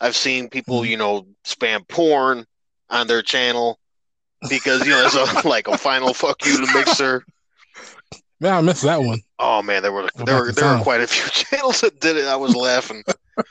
I've 0.01 0.17
seen 0.17 0.49
people, 0.49 0.81
Mhm. 0.81 0.89
you 0.89 0.97
know, 0.97 1.27
spam 1.45 1.87
porn 1.89 2.47
on 2.91 3.07
their 3.07 3.23
channel 3.23 3.79
because, 4.49 4.85
you 4.85 4.91
know, 4.91 5.01
there's 5.09 5.15
a, 5.15 5.25
like 5.49 5.69
a 5.69 5.79
final 5.79 6.13
fuck 6.13 6.45
you 6.45 6.65
to 6.65 6.73
Mixer. 6.75 7.25
Man, 8.41 8.55
I 8.55 8.61
missed 8.63 8.83
that 8.85 9.03
one. 9.03 9.21
Oh 9.39 9.61
man, 9.63 9.83
there 9.83 9.93
were 9.93 10.09
there 10.17 10.35
were 10.43 10.53
there 10.53 10.77
were 10.77 10.83
quite 10.83 11.03
a 11.03 11.07
few 11.07 11.29
channels 11.45 11.83
that 11.83 12.01
did 12.01 12.17
it. 12.17 12.25
I 12.27 12.37
was 12.37 12.57
laughing. 12.57 13.05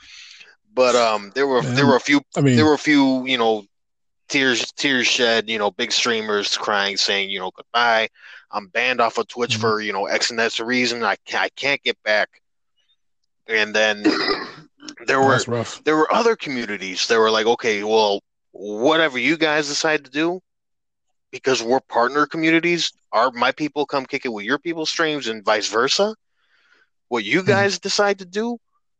but 0.74 0.94
um, 0.96 1.32
there 1.34 1.46
were 1.46 1.62
Man. 1.62 1.74
there 1.74 1.86
were 1.86 1.96
a 1.96 2.00
few 2.00 2.20
I 2.36 2.40
mean, 2.40 2.56
there 2.56 2.64
were 2.64 2.74
a 2.74 2.78
few 2.78 3.26
you 3.26 3.38
know 3.38 3.64
tears 4.28 4.70
tears 4.72 5.06
shed 5.06 5.48
you 5.48 5.58
know 5.58 5.70
big 5.70 5.92
streamers 5.92 6.56
crying 6.56 6.96
saying 6.96 7.30
you 7.30 7.38
know 7.40 7.50
goodbye 7.54 8.08
i'm 8.52 8.68
banned 8.68 9.00
off 9.00 9.18
of 9.18 9.26
twitch 9.28 9.56
Mhm. 9.56 9.60
for 9.60 9.80
you 9.80 9.92
know 9.92 10.06
x 10.06 10.30
and 10.30 10.38
that's 10.38 10.58
the 10.58 10.64
reason 10.64 11.02
i 11.02 11.16
can't, 11.26 11.44
I 11.44 11.48
can't 11.50 11.82
get 11.82 12.00
back 12.04 12.28
and 13.48 13.74
then 13.74 14.04
there 15.06 15.20
were 15.20 15.38
there 15.84 15.96
were 15.96 16.12
other 16.12 16.36
communities 16.36 17.06
that 17.08 17.18
were 17.18 17.30
like 17.30 17.46
okay 17.46 17.82
well 17.84 18.20
whatever 18.52 19.18
you 19.18 19.36
guys 19.36 19.68
decide 19.68 20.04
to 20.04 20.10
do 20.10 20.40
because 21.32 21.62
we're 21.62 21.80
partner 21.80 22.26
communities 22.26 22.92
our 23.12 23.30
my 23.32 23.52
people 23.52 23.86
come 23.86 24.04
kick 24.06 24.24
it 24.24 24.32
with 24.32 24.44
your 24.44 24.58
people's 24.58 24.90
streams 24.90 25.26
and 25.28 25.44
vice 25.44 25.68
versa 25.68 26.14
what 27.08 27.24
you 27.24 27.42
Mhm. 27.42 27.46
guys 27.46 27.78
decide 27.78 28.18
to 28.18 28.26
do 28.26 28.58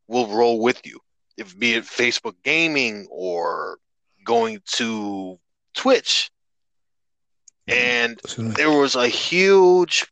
we'll 0.09 0.26
roll 0.28 0.61
with 0.61 0.85
you 0.87 0.98
if 1.37 1.59
be 1.59 1.75
it 1.75 1.85
facebook 1.85 2.35
gaming 2.45 3.07
or 3.11 3.79
going 4.25 4.61
to 4.66 5.38
twitch 5.75 6.31
and 7.69 8.21
there 8.37 8.71
was 8.71 8.97
a 8.97 9.07
huge 9.09 10.07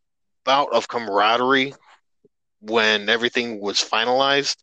bout 0.45 0.73
of 0.73 0.87
camaraderie 0.89 1.75
when 2.61 3.09
everything 3.09 3.61
was 3.61 3.79
finalized. 3.79 4.57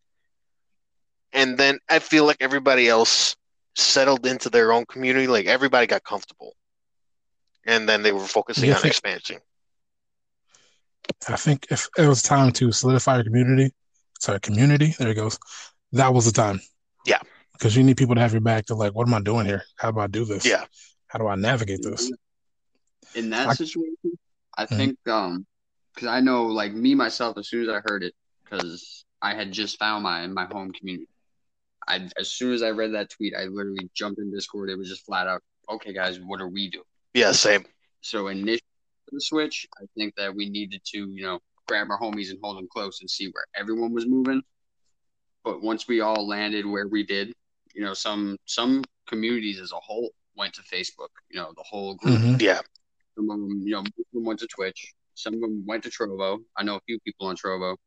And 1.34 1.58
then 1.58 1.80
I 1.90 2.00
feel 2.00 2.26
like 2.26 2.38
everybody 2.40 2.88
else 2.88 3.36
settled 3.76 4.26
into 4.26 4.50
their 4.50 4.72
own 4.72 4.86
community. 4.86 5.28
Like 5.28 5.46
everybody 5.46 5.88
got 5.88 6.04
comfortable. 6.06 6.54
And 7.66 7.88
then 7.90 8.02
they 8.02 8.14
were 8.14 8.20
focusing 8.22 8.70
Yeah, 8.70 8.76
on 8.76 8.82
think- 8.82 8.94
expansion. 8.94 9.38
I 11.28 11.36
think 11.36 11.68
if 11.70 11.90
it 11.98 12.08
was 12.08 12.22
time 12.24 12.52
to 12.54 12.72
solidify 12.72 13.16
your 13.16 13.26
community, 13.26 13.74
sorry, 14.20 14.40
community, 14.40 14.96
there 14.98 15.10
it 15.10 15.16
goes. 15.16 15.38
That 15.96 16.14
was 16.14 16.26
the 16.26 16.32
time. 16.34 16.60
Yeah. 17.06 17.20
Because 17.54 17.76
you 17.76 17.84
need 17.84 17.96
people 17.96 18.16
to 18.16 18.22
have 18.22 18.34
your 18.34 18.42
back 18.42 18.66
to 18.66 18.76
like, 18.76 18.94
what 18.94 19.08
am 19.08 19.14
I 19.14 19.22
doing 19.22 19.46
here? 19.46 19.64
How 19.78 19.92
do 19.92 20.00
I 20.00 20.08
do 20.08 20.26
this? 20.26 20.46
Yeah. 20.46 20.66
How 21.08 21.20
do 21.20 21.28
I 21.28 21.36
navigate 21.36 21.82
this? 21.82 22.12
in 23.14 23.30
that 23.30 23.48
I- 23.48 23.54
situation, 23.54 24.18
I 24.58 24.66
Mhm. 24.66 24.76
think 24.78 25.08
um 25.08 25.46
because 25.94 26.08
I 26.10 26.20
know 26.20 26.48
like 26.48 26.74
me 26.74 26.96
myself 26.96 27.38
as 27.38 27.48
soon 27.48 27.64
as 27.64 27.70
I 27.70 27.80
heard 27.86 28.04
it 28.04 28.14
because 28.44 29.06
I 29.22 29.34
had 29.34 29.54
just 29.54 29.80
found 29.80 30.04
my 30.04 30.28
my 30.28 30.46
home 30.46 30.74
community. 30.74 31.08
I 31.88 32.10
as 32.20 32.34
soon 32.34 32.52
as 32.54 32.62
I 32.62 32.72
read 32.72 32.94
that 32.94 33.10
tweet, 33.10 33.34
I 33.34 33.46
literally 33.46 33.90
jumped 33.94 34.20
in 34.20 34.32
Discord. 34.34 34.70
It 34.70 34.78
was 34.78 34.90
just 34.90 35.06
flat 35.06 35.28
out, 35.28 35.42
okay, 35.70 35.94
guys, 35.94 36.20
what 36.20 36.42
are 36.42 36.50
we 36.50 36.70
doing? 36.70 36.84
Yeah, 37.14 37.32
same. 37.32 37.66
So 38.02 38.28
initially 38.28 38.60
the 39.14 39.22
switch, 39.22 39.66
I 39.82 39.86
think 39.96 40.14
that 40.18 40.36
we 40.36 40.50
needed 40.50 40.82
to 40.88 40.98
you 41.10 41.24
know 41.24 41.40
grab 41.68 41.90
our 41.90 42.00
homies 42.00 42.32
and 42.32 42.40
hold 42.44 42.58
them 42.58 42.68
close 42.70 43.00
and 43.00 43.10
see 43.10 43.28
where 43.28 43.46
everyone 43.56 43.94
was 43.94 44.06
moving. 44.06 44.42
But 45.46 45.62
once 45.62 45.88
we 45.88 46.02
all 46.02 46.28
landed 46.28 46.66
where 46.66 46.88
we 46.88 47.04
did, 47.04 47.32
you 47.76 47.82
know, 47.86 47.94
some 47.94 48.38
some 48.46 48.84
communities 49.08 49.62
as 49.62 49.72
a 49.72 49.76
whole 49.76 50.10
went 50.36 50.56
to 50.56 50.62
Facebook. 50.64 51.10
You 51.30 51.40
know, 51.40 51.54
the 51.56 51.64
whole 51.64 51.94
group. 51.96 52.20
Mhm. 52.20 52.42
Yeah. 52.42 52.62
Some 53.16 53.30
of 53.30 53.40
them, 53.40 53.62
you 53.62 53.72
know, 53.72 53.82
most 53.84 54.00
of 54.00 54.06
them 54.12 54.26
went 54.26 54.40
to 54.40 54.48
Twitch. 54.48 54.92
Some 55.14 55.36
of 55.36 55.40
them 55.42 55.64
went 55.66 55.84
to 55.84 55.90
Trovo. 55.90 56.44
I 56.58 56.64
know 56.64 56.76
a 56.76 56.82
few 56.82 57.00
people 57.02 57.28
on 57.28 57.38
Trovo, 57.38 57.78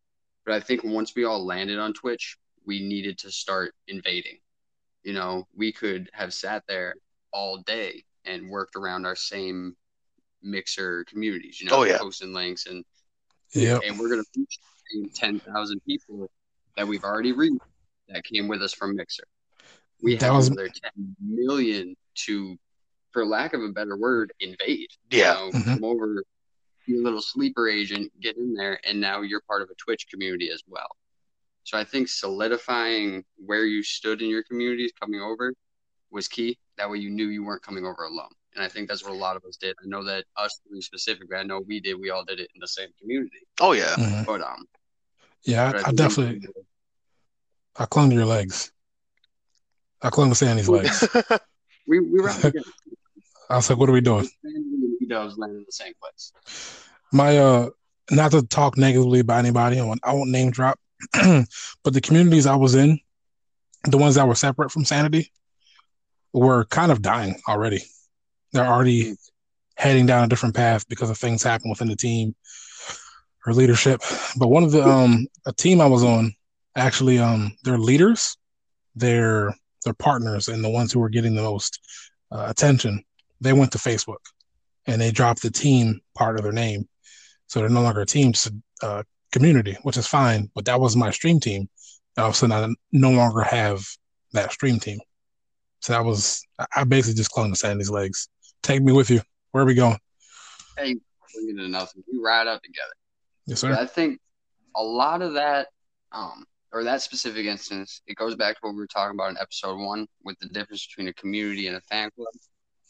but 0.47 0.55
I 0.55 0.61
think 0.61 0.85
once 0.85 1.15
we 1.15 1.25
all 1.25 1.45
landed 1.45 1.79
on 1.79 1.93
Twitch, 1.93 2.39
we 2.65 2.81
needed 2.81 3.19
to 3.19 3.31
start 3.31 3.75
invading. 3.89 4.39
You 5.03 5.13
know, 5.15 5.47
we 5.55 5.73
could 5.73 6.09
have 6.15 6.33
sat 6.33 6.63
there 6.69 6.95
all 7.33 7.59
day 7.59 8.05
and 8.25 8.49
worked 8.49 8.77
around 8.77 9.05
our 9.05 9.17
same 9.17 9.77
mixer 10.43 11.05
communities. 11.05 11.61
You 11.61 11.69
know, 11.69 11.79
Oh, 11.79 11.83
yeah. 11.83 11.99
posting 11.99 12.33
links 12.33 12.67
and 12.67 12.85
Yep. 13.53 13.83
and 13.85 13.99
we're 13.99 14.11
gonna 14.11 14.23
reach 14.37 14.59
ten 15.15 15.41
thousand 15.41 15.81
people 15.85 16.31
that 16.79 16.87
we've 16.87 17.03
already 17.05 17.33
reached 17.33 17.61
that 18.09 18.25
came 18.25 18.47
with 18.49 18.63
us 18.63 18.73
from 18.73 18.95
Mixer. 18.95 19.25
We 20.01 20.15
That 20.15 20.27
have 20.27 20.37
was- 20.37 20.47
another 20.47 20.69
ten 20.69 21.17
million 21.21 21.97
to, 22.27 22.57
for 23.11 23.27
lack 23.27 23.53
of 23.53 23.63
a 23.63 23.69
better 23.69 23.97
word, 23.97 24.33
invade. 24.41 24.89
Yeah. 25.11 25.45
You 25.47 25.53
know, 25.53 25.59
Mhm. 25.59 25.65
come 25.65 25.85
over, 25.85 26.25
be 26.87 26.97
a 26.97 27.03
little 27.03 27.21
sleeper 27.21 27.69
agent, 27.69 28.13
get 28.21 28.37
in 28.37 28.55
there, 28.55 28.81
and 28.85 29.01
now 29.01 29.23
you're 29.23 29.41
part 29.43 29.61
of 29.61 29.71
a 29.71 29.75
Twitch 29.75 30.07
community 30.09 30.51
as 30.51 30.63
well. 30.69 30.89
So 31.65 31.77
I 31.77 31.85
think 31.85 32.09
solidifying 32.09 33.25
where 33.37 33.65
you 33.67 33.83
stood 33.83 34.23
in 34.23 34.31
your 34.31 34.45
communities 34.45 34.93
coming 34.99 35.21
over 35.21 35.53
was 36.11 36.29
key. 36.29 36.57
That 36.77 36.89
way 36.89 36.99
you 36.99 37.11
knew 37.11 37.27
you 37.29 37.45
weren't 37.45 37.63
coming 37.63 37.85
over 37.85 38.05
alone. 38.05 38.31
And 38.55 38.65
I 38.65 38.69
think 38.69 38.89
that's 38.89 39.03
what 39.05 39.13
a 39.13 39.17
lot 39.17 39.37
of 39.37 39.45
us 39.45 39.57
did. 39.57 39.77
I 39.85 39.87
know 39.87 40.03
that 40.05 40.25
us 40.37 40.61
three 40.67 40.81
specifically, 40.81 41.37
I 41.37 41.43
know 41.43 41.61
we 41.61 41.81
did, 41.81 41.95
we 42.01 42.11
all 42.11 42.25
did 42.25 42.39
it 42.41 42.51
in 42.55 42.61
the 42.61 42.69
same 42.69 42.89
community. 43.01 43.41
Oh 43.61 43.73
yeah. 43.73 43.95
Mhm. 43.97 44.25
But 44.27 44.41
um 44.43 44.65
Yeah, 45.43 45.73
but 45.73 45.85
I, 45.85 45.89
I 45.91 45.93
definitely 45.93 46.49
I 47.79 47.87
clung 47.87 48.11
to 48.11 48.17
your 48.17 48.27
legs. 48.27 48.73
I 50.03 50.11
clung 50.11 50.29
to 50.31 50.35
Sandy's 50.35 50.69
legs. 50.69 51.09
we 51.87 52.01
we 52.01 52.21
were. 52.21 52.31
I 53.51 53.57
was 53.57 53.71
like, 53.71 53.79
what 53.79 53.89
are 53.89 53.93
we 53.93 54.03
doing? 54.03 54.29
He 55.01 55.07
does 55.07 55.39
land 55.39 55.57
in 55.57 55.65
the 55.65 55.73
same 55.73 55.95
place. 56.01 56.33
my 57.13 57.39
uh 57.39 57.71
not 58.11 58.31
to 58.33 58.43
talk 58.43 58.77
negatively 58.77 59.21
about 59.21 59.39
anybody 59.39 59.79
I 59.79 59.85
won't, 59.85 60.01
I 60.03 60.13
won't 60.13 60.31
name 60.31 60.51
drop 60.51 60.79
but 61.13 61.93
the 61.93 62.01
communities 62.01 62.47
i 62.47 62.57
was 62.57 62.75
in 62.75 62.99
the 63.85 63.99
ones 63.99 64.17
that 64.17 64.27
were 64.27 64.35
separate 64.35 64.71
from 64.71 64.85
sanity 64.85 65.33
were 66.33 66.65
kind 66.67 66.91
of 66.91 67.03
dying 67.03 67.41
already 67.49 67.83
they're 68.53 68.67
already 68.67 69.15
heading 69.77 70.07
down 70.07 70.25
a 70.25 70.29
different 70.29 70.55
path 70.55 70.87
because 70.89 71.11
of 71.11 71.19
things 71.19 71.43
happen 71.43 71.71
within 71.71 71.89
the 71.89 71.97
team 71.97 72.35
or 73.47 73.53
leadership 73.53 74.01
but 74.39 74.49
one 74.49 74.65
of 74.65 74.73
the 74.73 74.83
um 74.83 75.27
a 75.47 75.53
team 75.53 75.81
i 75.81 75.87
was 75.87 76.03
on 76.03 76.33
actually 76.77 77.19
um 77.19 77.57
their 77.65 77.79
leaders 77.79 78.37
their 78.95 79.55
their 79.85 79.95
partners 79.95 80.49
and 80.49 80.63
the 80.63 80.71
ones 80.71 80.93
who 80.93 81.01
were 81.01 81.09
getting 81.09 81.35
the 81.35 81.43
most 81.43 81.81
uh, 82.33 82.47
attention 82.49 83.03
they 83.41 83.53
went 83.53 83.73
to 83.73 83.79
facebook 83.79 84.19
and 84.87 85.01
they 85.01 85.11
dropped 85.11 85.43
the 85.43 85.51
team 85.51 86.01
part 86.15 86.37
of 86.37 86.43
their 86.43 86.53
name 86.53 86.89
so 87.49 87.61
they're 87.61 87.69
no 87.71 87.83
longer 87.83 88.03
a 88.03 88.07
team 88.07 88.33
uh, 88.83 89.03
community, 89.33 89.77
which 89.83 89.97
is 89.97 90.07
fine. 90.07 90.51
But 90.55 90.67
that 90.67 90.81
was 90.81 90.97
my 90.97 91.11
stream 91.11 91.41
team. 91.41 91.69
And 92.17 92.23
all 92.23 92.29
of 92.29 92.35
a 92.35 92.37
sudden, 92.37 92.53
I 92.53 92.75
no 92.93 93.11
longer 93.11 93.43
have 93.43 93.85
that 94.33 94.53
stream 94.53 94.79
team. 94.79 94.99
So 95.81 95.95
that 95.95 96.05
was, 96.05 96.45
I- 96.75 96.85
basically 96.85 97.17
just 97.17 97.31
clung 97.31 97.51
to 97.51 97.57
Sandy's 97.57 97.91
legs. 97.91 98.29
Take 98.63 98.83
me 98.83 98.93
with 98.93 99.11
you. 99.11 99.23
Where 99.53 99.65
are 99.65 99.67
we 99.67 99.75
going? 99.75 99.99
Bring 100.77 101.01
it 101.35 101.57
to 101.57 101.69
nothing. 101.69 102.05
We 102.13 102.19
ride 102.19 102.47
out 102.47 102.63
together. 102.63 102.93
Yes, 103.47 103.63
But 103.63 103.75
sir. 103.75 103.79
I 103.81 103.87
think 103.87 104.21
a 104.77 104.83
lot 104.83 105.23
of 105.23 105.35
that, 105.35 105.69
um, 106.13 106.45
or 106.73 106.85
that 106.85 107.03
specific 107.03 107.47
instance, 107.47 108.03
it 108.07 108.17
goes 108.17 108.35
back 108.37 108.55
to 108.55 108.61
what 108.63 108.75
we 108.75 108.81
were 108.81 108.87
talking 108.87 109.17
about 109.17 109.31
in 109.31 109.39
episode 109.39 109.79
one 109.79 110.07
with 110.25 110.39
the 110.41 110.49
difference 110.49 110.87
between 110.87 111.09
a 111.09 111.13
community 111.15 111.67
and 111.67 111.77
a 111.77 111.81
fan 111.83 112.11
club. 112.17 112.35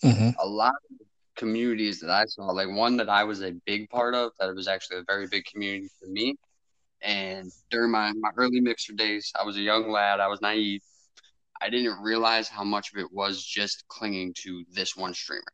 hmm 0.02 0.30
A 0.40 0.46
lot 0.46 0.74
of 0.90 1.06
communities 1.36 2.00
that 2.00 2.10
I 2.10 2.24
saw, 2.26 2.46
like 2.46 2.68
one 2.70 2.96
that 2.98 3.08
I 3.08 3.24
was 3.24 3.42
a 3.42 3.52
big 3.66 3.88
part 3.90 4.14
of, 4.14 4.32
that 4.38 4.54
was 4.54 4.68
actually 4.68 4.98
a 4.98 5.04
very 5.06 5.26
big 5.26 5.44
community 5.46 5.88
for 6.00 6.06
me. 6.08 6.36
And 7.02 7.52
during 7.70 7.90
my, 7.92 8.12
my 8.20 8.30
early 8.36 8.60
mixer 8.60 8.92
days, 8.94 9.32
I 9.38 9.44
was 9.44 9.56
a 9.56 9.60
young 9.62 9.90
lad, 9.90 10.20
I 10.20 10.28
was 10.28 10.40
naive. 10.40 10.82
I 11.60 11.70
didn't 11.70 12.00
realize 12.02 12.48
how 12.48 12.64
much 12.64 12.92
of 12.92 12.98
it 13.00 13.12
was 13.12 13.44
just 13.44 13.84
clinging 13.88 14.34
to 14.44 14.64
this 14.72 14.96
one 14.96 15.14
streamer. 15.14 15.52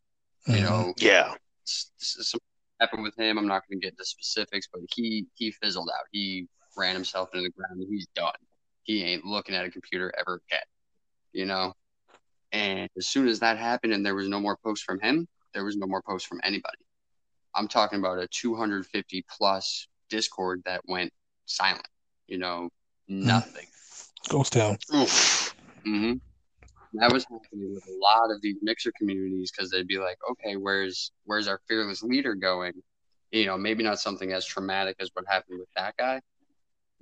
You 0.50 0.62
know, 0.62 0.94
yeah. 0.98 1.34
s- 1.66 1.90
s- 2.00 2.16
something 2.28 2.46
happened 2.80 3.02
with 3.02 3.16
him. 3.18 3.38
I'm 3.38 3.46
not 3.46 3.62
going 3.68 3.80
to 3.80 3.84
get 3.84 3.92
into 3.92 4.04
specifics, 4.04 4.68
but 4.72 4.82
he 4.94 5.26
he 5.34 5.50
fizzled 5.52 5.88
out. 5.90 6.06
He 6.12 6.46
ran 6.76 6.94
himself 6.94 7.30
into 7.32 7.44
the 7.44 7.50
ground, 7.50 7.80
and 7.80 7.88
he's 7.88 8.06
done. 8.14 8.32
He 8.82 9.02
ain't 9.02 9.24
looking 9.24 9.54
at 9.54 9.64
a 9.64 9.70
computer 9.70 10.12
ever 10.18 10.40
again. 10.48 10.64
You 11.32 11.46
know. 11.46 11.72
And 12.52 12.88
as 12.96 13.08
soon 13.08 13.26
as 13.26 13.40
that 13.40 13.58
happened, 13.58 13.92
and 13.92 14.06
there 14.06 14.14
was 14.14 14.28
no 14.28 14.38
more 14.38 14.56
posts 14.56 14.84
from 14.84 15.00
him, 15.00 15.26
there 15.54 15.64
was 15.64 15.76
no 15.76 15.86
more 15.86 16.02
posts 16.02 16.28
from 16.28 16.40
anybody. 16.44 16.78
I'm 17.54 17.68
talking 17.68 17.98
about 17.98 18.18
a 18.18 18.28
250 18.28 19.24
plus 19.28 19.88
Discord 20.08 20.62
that 20.64 20.80
went 20.86 21.12
silent. 21.46 21.86
You 22.26 22.38
know, 22.38 22.68
nothing. 23.08 23.66
Ghost 24.28 24.52
Town. 24.52 24.76
Oof. 24.94 25.54
hmm 25.84 26.14
That 26.94 27.12
was 27.12 27.24
happening 27.24 27.74
with 27.74 27.84
a 27.86 27.98
lot 28.00 28.34
of 28.34 28.40
these 28.40 28.56
mixer 28.62 28.92
communities 28.98 29.50
because 29.50 29.70
they'd 29.70 29.86
be 29.86 29.98
like, 29.98 30.18
okay, 30.30 30.56
where's 30.56 31.12
where's 31.24 31.48
our 31.48 31.60
fearless 31.68 32.02
leader 32.02 32.34
going? 32.34 32.72
You 33.30 33.46
know, 33.46 33.58
maybe 33.58 33.82
not 33.82 33.98
something 33.98 34.32
as 34.32 34.46
traumatic 34.46 34.96
as 35.00 35.10
what 35.14 35.24
happened 35.28 35.58
with 35.58 35.68
that 35.76 35.96
guy, 35.96 36.20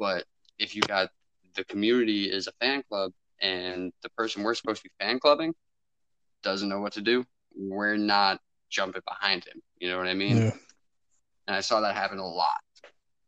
but 0.02 0.24
if 0.58 0.74
you 0.74 0.82
got 0.82 1.10
the 1.54 1.62
community 1.62 2.24
is 2.24 2.48
a 2.48 2.52
fan 2.60 2.82
club 2.88 3.12
and 3.40 3.92
the 4.02 4.08
person 4.10 4.42
we're 4.42 4.52
supposed 4.52 4.82
to 4.82 4.88
be 4.88 5.04
fan 5.04 5.20
clubbing 5.20 5.54
doesn't 6.42 6.68
know 6.68 6.80
what 6.80 6.94
to 6.94 7.00
do, 7.00 7.24
we're 7.56 7.96
not 7.96 8.40
jumping 8.68 9.02
behind 9.06 9.44
him. 9.44 9.62
You 9.78 9.90
know 9.90 9.98
what 9.98 10.08
I 10.08 10.14
mean? 10.14 10.38
Yeah. 10.38 10.50
And 11.46 11.54
I 11.56 11.60
saw 11.60 11.80
that 11.82 11.94
happen 11.94 12.18
a 12.18 12.26
lot 12.26 12.64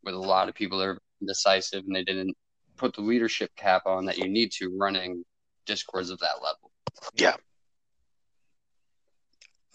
with 0.02 0.14
a 0.14 0.18
lot 0.18 0.48
of 0.48 0.56
people 0.56 0.78
that 0.78 0.88
are 0.88 0.98
indecisive 1.20 1.84
and 1.86 1.94
they 1.94 2.02
didn't 2.02 2.36
put 2.76 2.92
the 2.92 3.02
leadership 3.02 3.52
cap 3.54 3.82
on 3.86 4.06
that 4.06 4.18
you 4.18 4.28
need 4.28 4.50
to 4.58 4.76
running 4.76 5.24
discords 5.66 6.10
of 6.10 6.18
that 6.18 6.42
level. 6.42 6.72
Yeah. 7.14 7.34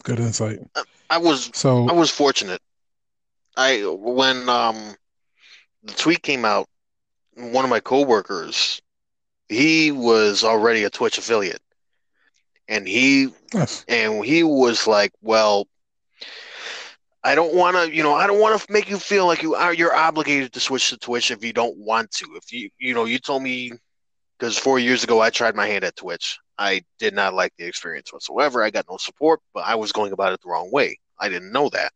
Good 0.02 0.20
insight. 0.20 0.58
I 1.08 1.16
was 1.16 1.50
So, 1.54 1.88
I 1.88 1.92
was 1.92 2.10
fortunate. 2.10 2.60
I 3.56 3.84
when 3.86 4.50
um 4.50 4.94
the 5.82 5.94
tweet 5.94 6.22
came 6.22 6.44
out, 6.44 6.66
one 7.40 7.64
of 7.64 7.70
my 7.70 7.80
coworkers 7.80 8.80
he 9.48 9.90
was 9.90 10.44
already 10.44 10.84
a 10.84 10.90
Twitch 10.90 11.18
affiliate, 11.18 11.62
and 12.68 12.86
he 12.86 13.28
Yes. 13.52 13.84
and 13.88 14.24
he 14.24 14.42
was 14.42 14.86
like, 14.86 15.12
"Well, 15.22 15.66
I 17.22 17.34
don't 17.34 17.54
want 17.54 17.76
to, 17.76 17.94
you 17.94 18.02
know, 18.02 18.14
I 18.14 18.26
don't 18.26 18.40
want 18.40 18.60
to 18.60 18.72
make 18.72 18.88
you 18.88 18.98
feel 18.98 19.26
like 19.26 19.42
you 19.42 19.54
are 19.54 19.74
you're 19.74 19.94
obligated 19.94 20.52
to 20.54 20.60
switch 20.60 20.90
to 20.90 20.98
Twitch 20.98 21.30
if 21.30 21.44
you 21.44 21.52
don't 21.52 21.76
want 21.76 22.10
to. 22.12 22.26
If 22.36 22.52
you, 22.52 22.70
you 22.78 22.94
know, 22.94 23.04
you 23.04 23.18
told 23.18 23.42
me 23.42 23.72
because 24.38 24.58
four 24.58 24.78
years 24.78 25.04
ago 25.04 25.20
I 25.20 25.30
tried 25.30 25.54
my 25.54 25.66
hand 25.66 25.84
at 25.84 25.96
Twitch. 25.96 26.38
I 26.58 26.82
did 26.98 27.14
not 27.14 27.34
like 27.34 27.52
the 27.58 27.64
experience 27.66 28.12
whatsoever. 28.12 28.62
I 28.62 28.70
got 28.70 28.86
no 28.90 28.96
support, 28.96 29.40
but 29.54 29.64
I 29.66 29.74
was 29.76 29.92
going 29.92 30.12
about 30.12 30.32
it 30.32 30.40
the 30.42 30.48
wrong 30.48 30.70
way. 30.72 30.98
I 31.18 31.28
didn't 31.28 31.52
know 31.52 31.68
that. 31.70 31.92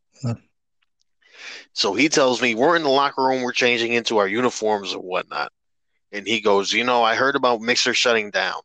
So 1.72 1.94
he 1.94 2.08
tells 2.08 2.40
me 2.40 2.54
we're 2.54 2.76
in 2.76 2.82
the 2.82 2.88
locker 2.88 3.22
room, 3.22 3.42
we're 3.42 3.52
changing 3.52 3.92
into 3.92 4.18
our 4.18 4.28
uniforms 4.28 4.92
and 4.92 5.02
whatnot. 5.02 5.52
And 6.12 6.26
he 6.26 6.40
goes, 6.40 6.72
You 6.72 6.84
know, 6.84 7.02
I 7.02 7.14
heard 7.14 7.36
about 7.36 7.60
Mixer 7.60 7.94
shutting 7.94 8.30
down. 8.30 8.60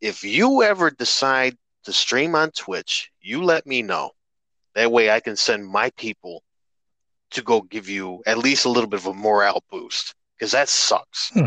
If 0.00 0.24
you 0.24 0.62
ever 0.62 0.90
decide 0.90 1.56
to 1.84 1.92
stream 1.92 2.34
on 2.34 2.50
Twitch, 2.50 3.10
you 3.20 3.44
let 3.44 3.66
me 3.66 3.82
know. 3.82 4.10
That 4.74 4.90
way 4.90 5.10
I 5.10 5.20
can 5.20 5.36
send 5.36 5.66
my 5.66 5.90
people 5.90 6.42
to 7.30 7.42
go 7.42 7.62
give 7.62 7.88
you 7.88 8.22
at 8.26 8.38
least 8.38 8.64
a 8.64 8.68
little 8.68 8.88
bit 8.88 9.00
of 9.00 9.06
a 9.06 9.14
morale 9.14 9.62
boost 9.70 10.14
because 10.36 10.52
that 10.52 10.68
sucks. 10.68 11.30
Hmm. 11.30 11.46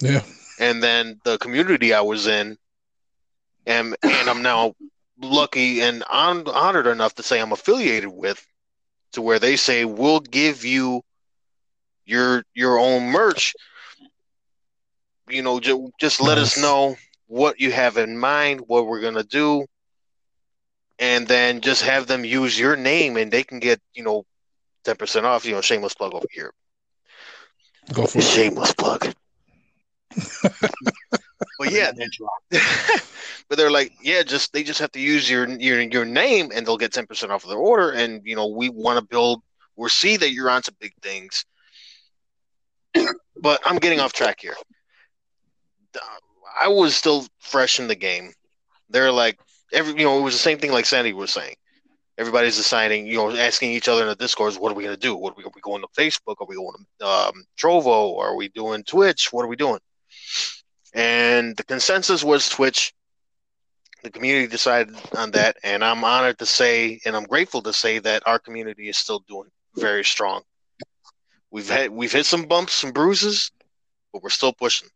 Yeah. 0.00 0.22
And 0.58 0.82
then 0.82 1.20
the 1.24 1.38
community 1.38 1.94
I 1.94 2.00
was 2.00 2.26
in, 2.26 2.56
and, 3.66 3.96
and 4.02 4.28
I'm 4.28 4.42
now 4.42 4.74
lucky 5.20 5.80
and 5.82 6.02
hon- 6.08 6.48
honored 6.48 6.86
enough 6.86 7.14
to 7.16 7.22
say 7.22 7.40
I'm 7.40 7.52
affiliated 7.52 8.10
with, 8.10 8.44
to 9.12 9.22
where 9.22 9.38
they 9.38 9.56
say 9.56 9.84
we'll 9.84 10.20
give 10.20 10.64
you 10.64 11.02
your 12.04 12.44
your 12.54 12.78
own 12.78 13.10
merch. 13.10 13.54
You 15.28 15.42
know, 15.42 15.60
ju- 15.60 15.90
just 16.00 16.20
let 16.20 16.38
us 16.38 16.56
know 16.56 16.96
what 17.26 17.60
you 17.60 17.72
have 17.72 17.96
in 17.96 18.18
mind, 18.18 18.62
what 18.66 18.86
we're 18.86 19.00
gonna 19.00 19.22
do, 19.24 19.66
and 20.98 21.26
then 21.26 21.60
just 21.60 21.82
have 21.82 22.06
them 22.06 22.24
use 22.24 22.58
your 22.58 22.76
name, 22.76 23.16
and 23.16 23.30
they 23.32 23.42
can 23.44 23.58
get 23.60 23.80
you 23.94 24.02
know 24.02 24.24
ten 24.84 24.96
percent 24.96 25.26
off. 25.26 25.44
You 25.44 25.52
know, 25.52 25.60
shameless 25.60 25.94
plug 25.94 26.14
over 26.14 26.26
here. 26.30 26.52
Go 27.92 28.06
for 28.06 28.18
it. 28.18 28.24
Shameless 28.24 28.72
plug. 28.74 29.12
but 31.58 31.72
yeah, 31.72 31.92
but 33.48 33.58
they're 33.58 33.70
like, 33.70 33.92
yeah, 34.02 34.22
just 34.22 34.52
they 34.52 34.62
just 34.62 34.80
have 34.80 34.92
to 34.92 35.00
use 35.00 35.28
your 35.28 35.48
your 35.48 35.80
your 35.80 36.04
name, 36.04 36.50
and 36.54 36.66
they'll 36.66 36.76
get 36.76 36.92
ten 36.92 37.06
percent 37.06 37.32
off 37.32 37.44
of 37.44 37.50
their 37.50 37.58
order. 37.58 37.90
And 37.90 38.22
you 38.24 38.36
know, 38.36 38.48
we 38.48 38.68
want 38.68 38.98
to 38.98 39.04
build. 39.04 39.42
We 39.76 39.88
see 39.88 40.16
that 40.16 40.32
you're 40.32 40.50
onto 40.50 40.72
big 40.80 40.92
things. 41.02 41.44
but 43.40 43.60
I'm 43.64 43.78
getting 43.78 44.00
off 44.00 44.12
track 44.12 44.40
here. 44.40 44.54
I 46.60 46.68
was 46.68 46.96
still 46.96 47.26
fresh 47.38 47.78
in 47.78 47.88
the 47.88 47.94
game. 47.94 48.32
They're 48.90 49.12
like 49.12 49.38
every 49.72 49.94
you 49.98 50.04
know 50.04 50.18
it 50.18 50.22
was 50.22 50.34
the 50.34 50.40
same 50.40 50.58
thing 50.58 50.72
like 50.72 50.86
Sandy 50.86 51.12
was 51.12 51.30
saying. 51.30 51.54
Everybody's 52.18 52.56
deciding, 52.56 53.06
you 53.06 53.16
know, 53.16 53.34
asking 53.34 53.70
each 53.70 53.88
other 53.88 54.02
in 54.02 54.08
the 54.08 54.14
discords, 54.14 54.58
what 54.58 54.70
are 54.70 54.74
we 54.74 54.84
gonna 54.84 54.96
do? 54.96 55.16
What 55.16 55.32
are 55.32 55.36
we, 55.38 55.44
are 55.44 55.52
we 55.54 55.62
going 55.62 55.80
to 55.80 55.88
Facebook? 55.98 56.36
Are 56.40 56.46
we 56.46 56.56
going 56.56 56.74
to 56.98 57.06
um, 57.06 57.44
Trovo? 57.58 58.18
Are 58.18 58.36
we 58.36 58.48
doing 58.50 58.84
Twitch? 58.84 59.32
What 59.32 59.42
are 59.42 59.48
we 59.48 59.56
doing? 59.56 59.80
And 60.94 61.56
the 61.56 61.64
consensus 61.64 62.24
was 62.24 62.48
Twitch. 62.48 62.92
The 64.02 64.10
community 64.10 64.46
decided 64.46 64.94
on 65.16 65.30
that, 65.32 65.56
and 65.62 65.84
I'm 65.84 66.02
honored 66.04 66.38
to 66.38 66.46
say, 66.46 67.00
and 67.04 67.14
I'm 67.14 67.24
grateful 67.24 67.60
to 67.62 67.72
say 67.72 67.98
that 67.98 68.22
our 68.26 68.38
community 68.38 68.88
is 68.88 68.96
still 68.96 69.22
doing 69.28 69.50
very 69.76 70.04
strong. 70.04 70.42
We've 71.50 71.68
had 71.68 71.90
we've 71.90 72.10
hit 72.12 72.24
some 72.24 72.44
bumps, 72.46 72.72
some 72.72 72.92
bruises, 72.92 73.50
but 74.12 74.22
we're 74.22 74.30
still 74.30 74.54
pushing. 74.54 74.88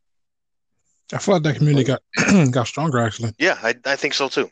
I 1.12 1.18
feel 1.18 1.34
like 1.34 1.42
that 1.42 1.56
community 1.56 1.84
got 1.84 2.02
got 2.50 2.66
stronger 2.66 2.98
actually. 2.98 3.32
Yeah, 3.38 3.58
I, 3.62 3.74
I 3.84 3.96
think 3.96 4.14
so 4.14 4.28
too. 4.28 4.50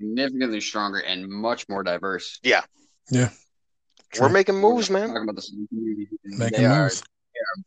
Significantly 0.00 0.60
stronger 0.60 0.98
and 1.00 1.28
much 1.28 1.68
more 1.68 1.82
diverse. 1.82 2.38
Yeah. 2.42 2.62
Yeah. 3.10 3.30
We're 4.14 4.26
True. 4.26 4.32
making 4.32 4.54
moves, 4.56 4.88
We're 4.88 4.98
man. 5.00 5.08
Talking 5.08 5.22
about 5.24 5.36
the 5.36 5.42
same 5.42 5.66
community. 5.68 6.08
and 6.24 6.38
Making 6.38 6.60
they 6.60 6.66
are 6.66 6.90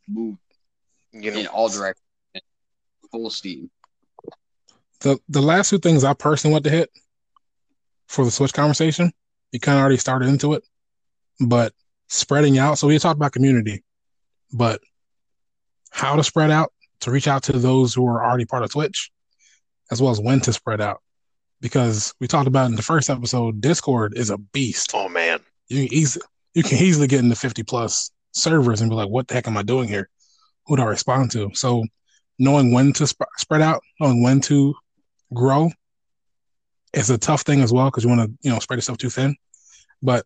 moves. 0.08 0.38
Moving 1.14 1.24
You 1.24 1.34
know, 1.34 1.40
in 1.40 1.46
all 1.46 1.68
directions, 1.68 2.04
full 3.10 3.30
steam. 3.30 3.70
The 5.00 5.18
the 5.28 5.42
last 5.42 5.70
two 5.70 5.78
things 5.78 6.04
I 6.04 6.14
personally 6.14 6.52
want 6.52 6.64
to 6.64 6.70
hit 6.70 6.90
for 8.06 8.24
the 8.24 8.30
Switch 8.30 8.52
conversation, 8.52 9.12
you 9.52 9.60
kind 9.60 9.78
of 9.78 9.82
already 9.82 9.96
started 9.98 10.28
into 10.28 10.54
it, 10.54 10.64
but 11.40 11.72
spreading 12.08 12.58
out. 12.58 12.78
So 12.78 12.86
we 12.88 12.98
talked 12.98 13.16
about 13.16 13.32
community, 13.32 13.82
but 14.52 14.80
how 15.90 16.16
to 16.16 16.24
spread 16.24 16.50
out 16.50 16.72
to 17.00 17.10
reach 17.10 17.28
out 17.28 17.42
to 17.44 17.52
those 17.58 17.94
who 17.94 18.06
are 18.06 18.24
already 18.24 18.46
part 18.46 18.62
of 18.62 18.72
Twitch, 18.72 19.10
as 19.90 20.00
well 20.00 20.10
as 20.10 20.20
when 20.20 20.40
to 20.40 20.52
spread 20.52 20.80
out. 20.80 21.00
Because 21.60 22.14
we 22.20 22.26
talked 22.26 22.48
about 22.48 22.66
in 22.66 22.76
the 22.76 22.82
first 22.82 23.08
episode, 23.08 23.60
Discord 23.60 24.16
is 24.16 24.30
a 24.30 24.38
beast. 24.38 24.90
oh 24.94 25.08
man, 25.08 25.40
You 25.68 25.86
can 25.86 25.96
easily 25.96 26.26
you 26.54 26.62
can 26.62 26.78
easily 26.78 27.08
get 27.08 27.20
into 27.20 27.34
50 27.36 27.62
plus 27.64 28.10
servers 28.32 28.80
and 28.80 28.88
be 28.90 28.96
like, 28.96 29.08
what 29.08 29.28
the 29.28 29.34
heck 29.34 29.48
am 29.48 29.56
I 29.56 29.62
doing 29.62 29.88
here? 29.88 30.08
Who 30.66 30.80
I 30.80 30.84
respond 30.84 31.30
to? 31.32 31.50
So 31.54 31.84
knowing 32.38 32.72
when 32.72 32.92
to 32.94 33.06
sp- 33.06 33.30
spread 33.36 33.62
out, 33.62 33.82
knowing 34.00 34.22
when 34.22 34.40
to 34.42 34.74
grow 35.32 35.70
is 36.92 37.10
a 37.10 37.18
tough 37.18 37.42
thing 37.42 37.60
as 37.60 37.72
well 37.72 37.86
because 37.86 38.04
you 38.04 38.10
want 38.10 38.22
to, 38.22 38.38
you 38.42 38.52
know, 38.52 38.58
spread 38.58 38.76
yourself 38.76 38.98
too 38.98 39.10
thin. 39.10 39.36
But 40.02 40.24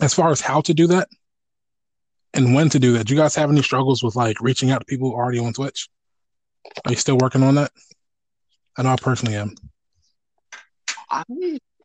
as 0.00 0.14
far 0.14 0.30
as 0.30 0.40
how 0.40 0.60
to 0.62 0.74
do 0.74 0.86
that 0.88 1.08
and 2.34 2.54
when 2.54 2.68
to 2.70 2.78
do 2.78 2.92
that, 2.92 3.06
do 3.06 3.14
you 3.14 3.20
guys 3.20 3.34
have 3.34 3.50
any 3.50 3.62
struggles 3.62 4.02
with 4.02 4.16
like 4.16 4.40
reaching 4.40 4.70
out 4.70 4.80
to 4.80 4.84
people 4.84 5.12
already 5.12 5.38
on 5.38 5.52
Twitch? 5.52 5.88
Are 6.84 6.90
you 6.90 6.96
still 6.96 7.18
working 7.18 7.42
on 7.42 7.54
that? 7.56 7.72
I 8.76 8.82
know 8.82 8.90
I 8.90 8.96
personally 8.96 9.36
am. 9.36 9.54
I 11.10 11.22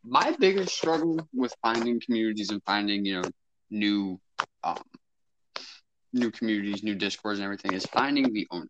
my 0.04 0.34
biggest 0.38 0.74
struggle 0.74 1.26
with 1.32 1.54
finding 1.62 2.00
communities 2.00 2.50
and 2.50 2.62
finding 2.64 3.04
you 3.04 3.22
know 3.22 3.28
new 3.70 4.20
new 6.12 6.30
communities, 6.30 6.82
new 6.82 6.94
discords 6.94 7.38
and 7.38 7.44
everything 7.44 7.72
is 7.72 7.86
finding 7.86 8.32
the 8.32 8.46
owner. 8.50 8.68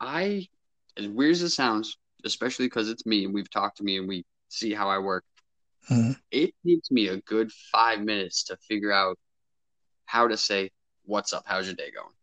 I 0.00 0.46
as 0.96 1.08
weird 1.08 1.32
as 1.32 1.42
it 1.42 1.50
sounds, 1.50 1.96
especially 2.24 2.66
because 2.66 2.88
it's 2.88 3.04
me 3.06 3.24
and 3.24 3.34
we've 3.34 3.50
talked 3.50 3.78
to 3.78 3.84
me 3.84 3.98
and 3.98 4.06
we 4.08 4.24
see 4.48 4.72
how 4.72 4.88
I 4.88 4.98
work. 4.98 5.24
Mhm. 5.90 6.16
It 6.30 6.54
takes 6.66 6.90
me 6.90 7.08
a 7.08 7.20
good 7.22 7.50
five 7.72 8.00
minutes 8.00 8.44
to 8.44 8.56
figure 8.56 8.92
out 8.92 9.18
how 10.06 10.28
to 10.28 10.36
say, 10.36 10.70
What's 11.06 11.34
up? 11.34 11.44
How's 11.46 11.66
your 11.66 11.74
day 11.74 11.90
going? 11.90 12.14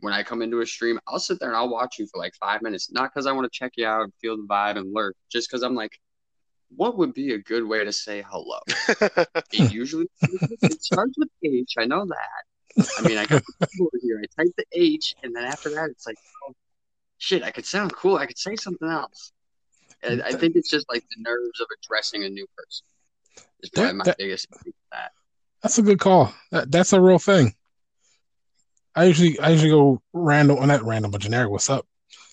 When 0.00 0.12
I 0.12 0.24
come 0.24 0.42
into 0.42 0.60
a 0.60 0.66
stream, 0.66 0.98
I'll 1.06 1.20
sit 1.20 1.38
there 1.38 1.48
and 1.48 1.56
I'll 1.56 1.68
watch 1.68 1.98
you 1.98 2.06
for 2.08 2.18
like 2.18 2.34
five 2.34 2.60
minutes, 2.60 2.90
not 2.90 3.12
because 3.12 3.26
I 3.26 3.32
want 3.32 3.50
to 3.50 3.56
check 3.56 3.72
you 3.76 3.86
out 3.86 4.02
and 4.02 4.12
feel 4.20 4.36
the 4.36 4.42
vibe 4.42 4.76
and 4.76 4.92
lurk, 4.92 5.14
just 5.30 5.48
because 5.48 5.62
I'm 5.62 5.74
like, 5.76 5.98
what 6.74 6.98
would 6.98 7.14
be 7.14 7.34
a 7.34 7.38
good 7.38 7.64
way 7.64 7.84
to 7.84 7.92
say 7.92 8.24
hello? 8.26 8.58
It 9.52 9.72
usually 9.72 10.08
it 10.20 10.82
starts 10.82 11.16
with 11.16 11.28
H. 11.44 11.74
I 11.78 11.84
know 11.86 12.04
that. 12.04 12.44
I 12.98 13.02
mean, 13.08 13.18
I 13.18 13.26
got 13.26 13.42
the 13.60 13.66
keyboard 13.66 13.92
here. 14.02 14.22
I 14.22 14.42
type 14.42 14.52
the 14.56 14.64
H, 14.72 15.14
and 15.22 15.34
then 15.34 15.44
after 15.44 15.70
that, 15.70 15.90
it's 15.90 16.06
like, 16.06 16.16
oh, 16.48 16.52
shit, 17.18 17.42
I 17.42 17.50
could 17.50 17.66
sound 17.66 17.92
cool. 17.94 18.16
I 18.16 18.26
could 18.26 18.38
say 18.38 18.56
something 18.56 18.88
else. 18.88 19.32
And 20.02 20.22
I 20.22 20.32
think 20.32 20.56
it's 20.56 20.70
just 20.70 20.86
like 20.90 21.02
the 21.02 21.22
nerves 21.22 21.60
of 21.60 21.66
addressing 21.82 22.24
a 22.24 22.28
new 22.28 22.46
person. 22.56 22.86
Is 23.62 23.70
probably 23.70 23.88
That- 23.88 23.96
my 23.96 24.04
that- 24.04 24.18
biggest 24.18 24.46
issue 24.52 24.72
that. 24.92 25.12
That's 25.62 25.78
a 25.78 25.82
good 25.82 25.98
call. 25.98 26.32
That, 26.52 26.70
that's 26.70 26.92
a 26.92 27.00
real 27.00 27.18
thing. 27.18 27.54
I 28.94 29.04
usually 29.04 29.38
I 29.40 29.50
usually 29.50 29.70
go 29.70 30.00
random, 30.12 30.56
well, 30.58 30.66
not 30.66 30.84
random, 30.84 31.10
but 31.10 31.20
generic. 31.20 31.50
What's 31.50 31.68
up? 31.70 31.86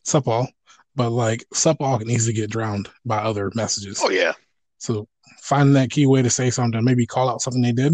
Sup 0.04 0.28
all. 0.28 0.48
But 0.96 1.10
like 1.10 1.44
sup 1.54 1.78
all 1.80 1.98
can 1.98 2.10
easily 2.10 2.34
get 2.34 2.50
drowned 2.52 2.90
by 3.06 3.18
other 3.18 3.52
messages. 3.56 4.00
oh 4.04 4.10
yeah, 4.10 4.34
So 4.78 5.08
finding 5.42 5.74
that 5.74 5.90
key 5.90 6.06
way 6.06 6.22
to 6.22 6.30
say 6.30 6.50
something, 6.52 6.84
maybe 6.84 7.06
call 7.06 7.30
out 7.30 7.42
something 7.42 7.62
they 7.62 7.72
did, 7.72 7.94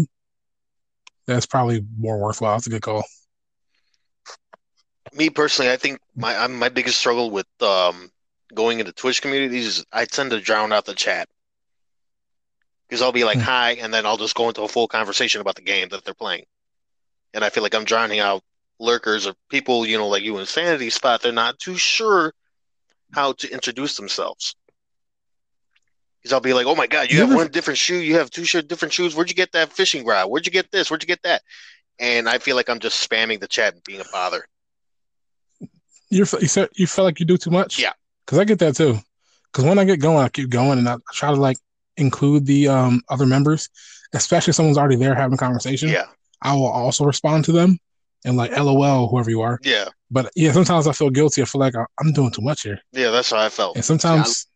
that's 1.26 1.46
probably 1.46 1.84
more 1.98 2.18
worthwhile. 2.18 2.52
That's 2.54 2.66
a 2.66 2.70
good 2.70 2.82
call. 2.82 3.04
me 5.12 5.30
personally, 5.30 5.70
I 5.70 5.76
think 5.76 5.98
my 6.16 6.36
I'm, 6.36 6.58
my 6.58 6.68
biggest 6.68 6.98
struggle 6.98 7.30
with 7.30 7.46
um, 7.62 8.10
going 8.54 8.80
into 8.80 8.92
Twitch 8.92 9.22
communities 9.22 9.66
is 9.66 9.84
I 9.92 10.04
tend 10.04 10.30
to 10.30 10.40
drown 10.40 10.72
out 10.72 10.84
the 10.84 10.94
chat 10.94 11.28
because 12.88 13.02
I'll 13.02 13.12
be 13.12 13.24
like 13.24 13.38
Hmm. 13.38 13.44
hi, 13.44 13.72
and 13.72 13.92
then 13.92 14.06
I'll 14.06 14.16
just 14.16 14.34
go 14.34 14.48
into 14.48 14.62
a 14.62 14.68
full 14.68 14.88
conversation 14.88 15.40
about 15.40 15.56
the 15.56 15.62
game 15.62 15.88
that 15.90 16.04
they're 16.04 16.14
playing, 16.14 16.44
and 17.34 17.44
I 17.44 17.50
feel 17.50 17.62
like 17.62 17.74
I'm 17.74 17.84
drowning 17.84 18.20
out 18.20 18.42
lurkers 18.78 19.26
or 19.26 19.34
people 19.50 19.86
you 19.86 19.98
know 19.98 20.08
like 20.08 20.22
you 20.22 20.38
in 20.38 20.46
Sanity 20.46 20.90
Spot. 20.90 21.20
They're 21.20 21.32
not 21.32 21.58
too 21.58 21.76
sure 21.76 22.32
how 23.12 23.32
to 23.32 23.52
introduce 23.52 23.96
themselves. 23.96 24.54
Because 26.22 26.32
I'll 26.34 26.40
be 26.40 26.52
like, 26.52 26.66
"Oh 26.66 26.74
my 26.74 26.86
God, 26.86 27.08
you, 27.10 27.14
You 27.16 27.20
have 27.22 27.30
ever- 27.30 27.36
one 27.36 27.50
different 27.50 27.78
shoe. 27.78 27.96
You 27.98 28.16
have 28.16 28.30
two 28.30 28.44
different 28.62 28.92
shoes. 28.92 29.14
Where'd 29.16 29.30
you 29.30 29.34
get 29.36 29.52
that 29.52 29.72
fishing 29.72 30.04
rod? 30.04 30.26
Where'd 30.26 30.46
you 30.46 30.52
get 30.52 30.70
this? 30.70 30.90
Where'd 30.90 31.02
you 31.02 31.06
get 31.06 31.22
that?" 31.22 31.42
And 31.98 32.28
I 32.28 32.38
feel 32.38 32.56
like 32.56 32.68
I'm 32.68 32.78
just 32.80 33.08
spamming 33.08 33.40
the 33.40 33.48
chat 33.48 33.74
and 33.74 33.82
being 33.84 34.00
a 34.00 34.04
bother. 34.12 34.46
You're, 36.10 36.26
you 36.40 36.48
said 36.48 36.68
you 36.74 36.86
feel 36.86 37.04
like 37.04 37.20
you 37.20 37.26
do 37.26 37.36
too 37.36 37.50
much. 37.50 37.78
Yeah. 37.78 37.92
Because 38.26 38.38
I 38.38 38.44
get 38.44 38.58
that 38.60 38.74
too. 38.76 38.98
Because 39.52 39.64
when 39.64 39.78
I 39.78 39.84
get 39.84 40.00
going, 40.00 40.24
I 40.24 40.28
keep 40.28 40.50
going, 40.50 40.78
and 40.78 40.88
I 40.88 40.96
try 41.12 41.30
to 41.30 41.40
like 41.40 41.56
include 41.96 42.46
the 42.46 42.68
um 42.68 43.02
other 43.08 43.26
members, 43.26 43.68
especially 44.12 44.50
if 44.50 44.56
someone's 44.56 44.78
already 44.78 44.96
there 44.96 45.14
having 45.14 45.34
a 45.34 45.38
conversation. 45.38 45.88
Yeah. 45.88 46.06
I 46.42 46.54
will 46.54 46.66
also 46.68 47.04
respond 47.04 47.44
to 47.46 47.52
them. 47.52 47.78
and 48.26 48.36
like 48.36 48.50
LOL, 48.50 49.08
whoever 49.08 49.30
you 49.30 49.40
are. 49.40 49.58
Yeah, 49.62 49.86
But 50.10 50.30
yeah, 50.36 50.52
sometimes 50.52 50.86
I 50.86 50.92
feel 50.92 51.08
guilty. 51.08 51.40
I 51.40 51.46
feel 51.46 51.58
like 51.60 51.74
I- 51.74 51.86
I'm 51.98 52.12
doing 52.12 52.30
too 52.30 52.42
much 52.42 52.60
here, 52.64 52.78
yeah, 52.92 53.08
that's 53.10 53.30
how 53.30 53.38
I 53.38 53.48
felt. 53.48 53.76
and 53.76 53.84
sometimes 53.84 54.46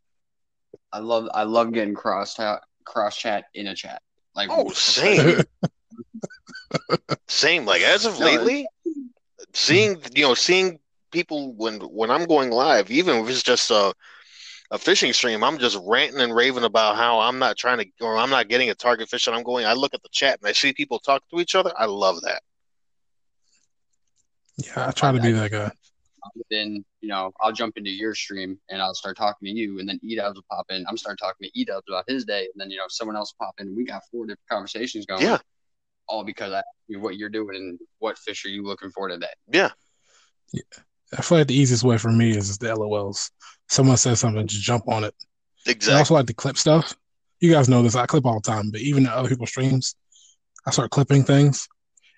I 0.95 1.01
love 1.01 1.29
I 1.35 1.43
love 1.43 1.73
getting 1.73 1.93
cross 1.93 2.37
chat 2.37 2.63
cross 2.85 3.17
chat 3.17 3.47
in 3.53 3.67
a 3.67 3.75
chat. 3.75 4.01
Like 4.37 4.49
Oh, 4.51 4.71
same. 4.75 5.43
Same. 7.27 7.67
Like 7.67 7.83
as 7.83 8.05
of 8.05 8.21
No, 8.21 8.27
lately, 8.27 8.67
seeing 9.53 10.01
you 10.15 10.23
know 10.23 10.35
seeing 10.35 10.79
people 11.11 11.53
when 11.55 11.81
when 11.81 12.13
I'm 12.13 12.27
going 12.27 12.51
live, 12.51 12.93
even 12.93 13.17
if 13.17 13.29
it's 13.29 13.43
just 13.43 13.73
a 13.73 13.93
a 14.71 14.79
fishing 14.79 15.13
stream, 15.13 15.43
I'm 15.43 15.59
just 15.59 15.79
ranting 15.85 16.21
and 16.21 16.35
raving 16.35 16.65
about 16.65 16.95
how 16.95 17.19
I'm 17.19 17.41
not 17.41 17.57
trying 17.57 17.79
to 17.79 17.87
or 18.01 18.17
I'm 18.17 18.31
not 18.31 18.49
getting 18.49 18.71
a 18.71 18.75
target 18.75 19.09
fish 19.09 19.27
and 19.27 19.35
I'm 19.35 19.43
going. 19.43 19.67
I 19.67 19.73
look 19.73 19.95
at 19.95 20.03
the 20.05 20.09
chat 20.13 20.39
and 20.41 20.49
I 20.49 20.53
see 20.53 20.73
people 20.73 21.01
talk 21.01 21.23
to 21.31 21.41
each 21.41 21.57
other. 21.57 21.73
I 21.77 21.87
love 21.87 22.21
that. 22.21 22.43
yeah, 24.59 24.89
I 24.89 24.93
try 24.93 25.11
to 25.11 25.21
be 25.21 25.33
that 25.33 25.51
guy. 25.51 25.73
Then 26.51 26.85
you 27.01 27.09
know 27.09 27.33
I'll 27.41 27.53
jump 27.53 27.77
into 27.77 27.91
your 27.91 28.15
stream 28.15 28.59
and 28.71 28.81
I'll 28.81 28.95
start 28.95 29.17
talking 29.17 29.47
to 29.47 29.53
you, 29.53 29.79
and 29.79 29.89
then 29.89 30.01
E 30.03 30.17
Dubs 30.17 30.37
will 30.37 30.45
pop 30.51 30.67
in. 30.71 30.85
I'm 30.89 30.97
start 30.97 31.19
talking 31.19 31.49
to 31.49 31.59
E 31.59 31.65
Dubs 31.65 31.85
about 31.89 32.05
his 32.09 32.25
day, 32.25 32.43
and 32.43 32.61
then 32.61 32.71
you 32.71 32.77
know 32.77 32.85
someone 32.89 33.17
else 33.17 33.35
will 33.39 33.47
pop 33.47 33.55
in. 33.59 33.75
We 33.77 33.85
got 33.85 34.03
four 34.11 34.27
different 34.27 34.49
conversations 34.51 35.07
going. 35.07 35.23
Yeah. 35.23 35.39
all 36.09 36.25
because 36.25 36.53
I 36.53 36.63
you 36.89 37.01
what 37.01 37.17
you're 37.17 37.31
doing 37.31 37.57
and 37.57 37.79
what 37.99 38.19
fish 38.19 38.45
are 38.45 38.51
you 38.51 38.65
looking 38.65 38.91
for 38.91 39.09
today. 39.09 39.27
Yeah, 39.51 39.71
I 41.17 41.23
feel 41.23 41.39
like 41.39 41.47
the 41.47 41.55
easiest 41.55 41.85
way 41.85 41.99
for 41.99 42.11
me 42.11 42.37
is 42.37 42.59
the 42.59 42.69
LOLs. 42.69 43.31
Someone 43.69 43.97
says 43.97 44.21
something, 44.21 44.47
just 44.47 44.63
jump 44.63 44.89
on 44.89 45.05
it. 45.05 45.15
Exactly. 45.67 45.71
I 45.71 45.73
exactly. 45.73 45.99
also 45.99 46.15
like 46.15 46.27
to 46.27 46.35
clip 46.35 46.59
stuff. 46.59 46.95
You 47.41 47.51
guys 47.51 47.69
know 47.69 47.83
this. 47.83 47.97
I 47.97 48.07
clip 48.07 48.27
all 48.27 48.41
the 48.41 48.51
time, 48.51 48.71
but 48.71 48.81
even 48.81 49.07
at 49.07 49.13
other 49.13 49.29
people's 49.29 49.51
streams, 49.51 49.97
I 50.67 50.71
start 50.71 50.91
clipping 50.91 51.25
things. 51.25 51.69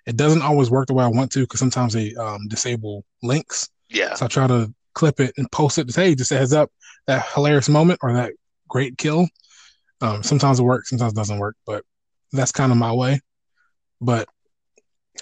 It 0.07 0.17
doesn't 0.17 0.43
always 0.43 0.71
work 0.71 0.87
the 0.87 0.95
way 0.95 1.05
I 1.05 1.09
want 1.09 1.33
to 1.33 1.41
because 1.41 1.59
sometimes 1.59 1.93
they 1.93 2.15
um, 2.15 2.47
disable 2.49 3.05
links. 3.23 3.69
Yeah, 3.89 4.15
So 4.15 4.27
I 4.27 4.29
try 4.29 4.47
to 4.47 4.73
clip 4.95 5.21
it 5.21 5.35
and 5.37 5.51
post 5.53 5.79
it. 5.79 5.89
To, 5.89 6.01
hey, 6.01 6.15
just 6.15 6.33
a 6.33 6.39
heads 6.39 6.53
up, 6.53 6.71
that 7.07 7.27
hilarious 7.35 7.69
moment 7.69 8.01
or 8.03 8.13
that 8.13 8.33
great 8.69 8.99
kill. 8.99 9.29
Um, 10.01 10.23
sometimes 10.23 10.59
it 10.61 10.65
works, 10.65 10.91
sometimes 10.91 11.13
it 11.13 11.17
doesn't 11.17 11.39
work, 11.39 11.57
but 11.67 11.85
that's 12.33 12.53
kind 12.53 12.73
of 12.73 12.79
my 12.79 12.93
way. 12.93 13.21
But 14.01 14.29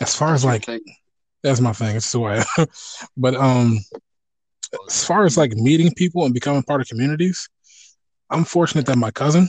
as 0.01 0.17
far 0.17 0.35
as 0.35 0.45
like 0.45 0.67
that's 1.45 1.61
my 1.61 1.73
thing. 1.73 1.95
It's 1.95 2.11
the 2.11 2.21
way. 2.21 2.43
but 3.17 3.37
um, 3.37 3.79
as 4.89 5.05
far 5.05 5.25
as 5.25 5.37
like 5.37 5.53
meeting 5.53 5.93
people 5.95 6.25
and 6.25 6.33
becoming 6.33 6.63
part 6.63 6.81
of 6.81 6.89
communities, 6.89 7.49
I'm 8.31 8.45
fortunate 8.45 8.87
that 8.87 8.97
my 8.97 9.11
cousin, 9.11 9.49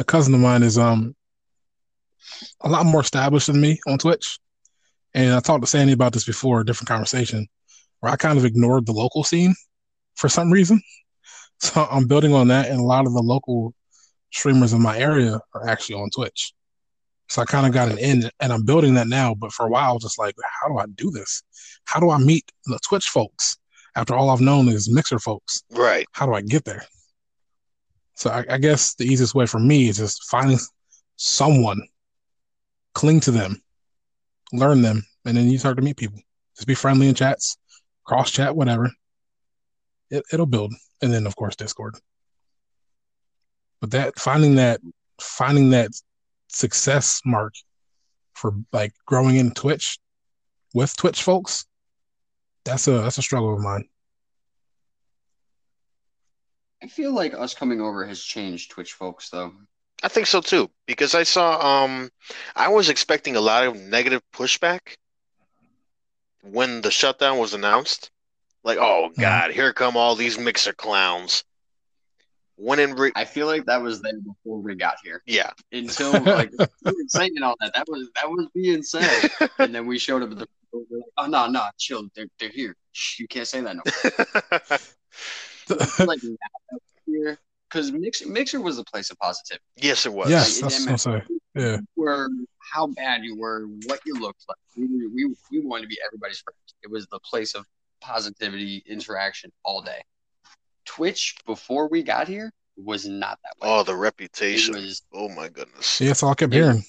a 0.00 0.04
cousin 0.04 0.34
of 0.34 0.40
mine, 0.40 0.64
is 0.64 0.76
um 0.76 1.14
a 2.60 2.68
lot 2.68 2.84
more 2.84 3.00
established 3.00 3.46
than 3.46 3.60
me 3.60 3.78
on 3.86 3.98
Twitch. 3.98 4.38
And 5.14 5.32
I 5.32 5.40
talked 5.40 5.62
to 5.62 5.70
Sandy 5.70 5.92
about 5.92 6.12
this 6.12 6.24
before, 6.24 6.60
a 6.60 6.66
different 6.66 6.88
conversation, 6.88 7.48
where 8.00 8.12
I 8.12 8.16
kind 8.16 8.38
of 8.38 8.44
ignored 8.44 8.86
the 8.86 8.92
local 8.92 9.24
scene 9.24 9.54
for 10.16 10.28
some 10.28 10.50
reason. 10.50 10.80
So 11.62 11.86
I'm 11.90 12.06
building 12.06 12.32
on 12.32 12.48
that, 12.48 12.70
and 12.70 12.80
a 12.80 12.82
lot 12.82 13.06
of 13.06 13.12
the 13.12 13.20
local 13.20 13.74
streamers 14.32 14.72
in 14.72 14.80
my 14.80 14.96
area 14.98 15.38
are 15.54 15.68
actually 15.68 15.96
on 15.96 16.08
Twitch. 16.08 16.54
So 17.28 17.42
I 17.42 17.44
kind 17.44 17.66
of 17.66 17.74
got 17.74 17.90
an 17.90 17.98
in, 17.98 18.30
and 18.40 18.50
I'm 18.50 18.64
building 18.64 18.94
that 18.94 19.08
now. 19.08 19.34
But 19.34 19.52
for 19.52 19.66
a 19.66 19.68
while, 19.68 19.98
just 19.98 20.18
like, 20.18 20.34
how 20.62 20.68
do 20.68 20.78
I 20.78 20.86
do 20.86 21.10
this? 21.10 21.42
How 21.84 22.00
do 22.00 22.08
I 22.08 22.16
meet 22.16 22.50
the 22.64 22.78
Twitch 22.88 23.08
folks 23.08 23.58
after 23.94 24.14
all 24.14 24.30
I've 24.30 24.40
known 24.40 24.68
is 24.68 24.90
Mixer 24.90 25.18
folks? 25.18 25.62
right. 25.72 26.06
How 26.12 26.24
do 26.24 26.32
I 26.32 26.40
get 26.40 26.64
there? 26.64 26.82
So 28.14 28.30
I, 28.30 28.44
I 28.48 28.56
guess 28.58 28.94
the 28.94 29.04
easiest 29.04 29.34
way 29.34 29.44
for 29.44 29.60
me 29.60 29.88
is 29.88 29.98
just 29.98 30.24
finding 30.30 30.58
someone, 31.16 31.80
cling 32.94 33.20
to 33.20 33.30
them, 33.30 33.62
learn 34.52 34.82
them, 34.82 35.04
and 35.24 35.36
then 35.36 35.48
you 35.48 35.58
start 35.58 35.76
to 35.76 35.82
meet 35.82 35.98
people. 35.98 36.20
Just 36.56 36.66
be 36.66 36.74
friendly 36.74 37.08
in 37.08 37.14
chats, 37.14 37.56
cross 38.10 38.32
chat, 38.32 38.56
whatever. 38.56 38.90
It, 40.10 40.24
it'll 40.32 40.44
build, 40.44 40.74
and 41.00 41.12
then 41.12 41.28
of 41.28 41.36
course 41.36 41.54
Discord. 41.54 41.94
But 43.80 43.92
that 43.92 44.18
finding 44.18 44.56
that 44.56 44.80
finding 45.20 45.70
that 45.70 45.92
success 46.48 47.20
mark 47.24 47.54
for 48.34 48.54
like 48.72 48.94
growing 49.06 49.36
in 49.36 49.52
Twitch 49.52 50.00
with 50.74 50.96
Twitch 50.96 51.22
folks, 51.22 51.66
that's 52.64 52.88
a 52.88 52.98
that's 53.02 53.18
a 53.18 53.22
struggle 53.22 53.54
of 53.54 53.60
mine. 53.60 53.84
I 56.82 56.88
feel 56.88 57.12
like 57.12 57.32
us 57.32 57.54
coming 57.54 57.80
over 57.80 58.04
has 58.04 58.20
changed 58.20 58.72
Twitch 58.72 58.94
folks 58.94 59.30
though. 59.30 59.52
I 60.02 60.08
think 60.08 60.26
so 60.26 60.40
too 60.40 60.68
because 60.86 61.14
I 61.14 61.22
saw 61.22 61.84
um 61.84 62.10
I 62.56 62.66
was 62.66 62.88
expecting 62.88 63.36
a 63.36 63.40
lot 63.40 63.68
of 63.68 63.76
negative 63.76 64.22
pushback 64.34 64.96
when 66.42 66.80
the 66.80 66.90
shutdown 66.90 67.38
was 67.38 67.54
announced. 67.54 68.10
Like, 68.62 68.78
oh 68.78 69.06
uh-huh. 69.06 69.12
God, 69.18 69.50
here 69.52 69.72
come 69.72 69.96
all 69.96 70.14
these 70.14 70.38
mixer 70.38 70.72
clowns. 70.72 71.44
When 72.56 72.78
in 72.78 72.94
re- 72.94 73.12
I 73.16 73.24
feel 73.24 73.46
like 73.46 73.64
that 73.66 73.80
was 73.80 74.02
there 74.02 74.18
before 74.18 74.58
we 74.60 74.74
got 74.74 74.96
here. 75.02 75.22
yeah, 75.24 75.50
Until 75.72 76.12
like 76.22 76.50
we 76.58 76.66
were 76.84 76.94
saying 77.08 77.42
all 77.42 77.54
that, 77.60 77.72
that 77.74 77.88
was 77.88 78.10
that 78.16 78.28
was 78.28 78.48
being 78.54 78.82
said, 78.82 79.30
and 79.58 79.74
then 79.74 79.86
we 79.86 79.98
showed 79.98 80.22
up 80.22 80.30
at 80.32 80.38
the. 80.38 80.46
Oh 81.16 81.26
no, 81.26 81.46
no, 81.46 81.64
chill. 81.78 82.06
They're 82.14 82.26
they're 82.38 82.50
here. 82.50 82.76
Shh, 82.92 83.20
you 83.20 83.28
can't 83.28 83.48
say 83.48 83.62
that 83.62 83.76
no. 83.76 83.82
more." 85.68 86.06
like 86.06 86.22
now 86.22 86.36
that 86.70 86.80
we're 87.06 87.16
here 87.28 87.38
because 87.70 87.92
Mixer 87.92 88.28
Mixer 88.28 88.60
was 88.60 88.78
a 88.78 88.84
place 88.84 89.10
of 89.10 89.18
positivity. 89.18 89.64
yes, 89.76 90.04
it 90.04 90.12
was. 90.12 90.28
yes, 90.28 90.60
Like, 90.60 90.70
that's 90.70 90.84
it 90.84 90.86
what 90.86 90.92
I'm 90.92 90.98
saying. 90.98 91.40
Yeah. 91.54 91.76
Were 91.96 92.28
how 92.70 92.86
bad 92.88 93.22
you 93.24 93.36
were, 93.36 93.66
what 93.86 94.00
you 94.04 94.14
looked 94.18 94.44
like. 94.48 94.56
We 94.76 94.86
we 95.08 95.34
we 95.50 95.60
wanted 95.60 95.82
to 95.82 95.88
be 95.88 95.98
everybody's 96.06 96.40
friend. 96.40 96.56
It 96.82 96.90
was 96.90 97.06
the 97.08 97.18
place 97.20 97.54
of 97.54 97.66
positivity, 98.00 98.82
interaction 98.86 99.50
all 99.64 99.82
day. 99.82 100.02
Twitch 100.84 101.36
before 101.46 101.88
we 101.88 102.02
got 102.02 102.28
here 102.28 102.50
was 102.76 103.06
not 103.06 103.38
that 103.42 103.52
way. 103.60 103.72
Oh, 103.72 103.82
the 103.82 103.94
reputation. 103.96 104.74
was 104.74 105.02
Oh 105.12 105.28
my 105.28 105.48
goodness. 105.48 106.00
Yeah, 106.00 106.08
that's 106.08 106.22
all 106.22 106.30
I 106.30 106.34
kept 106.34 106.52
Yeah. 106.52 106.64
hearing. 106.64 106.84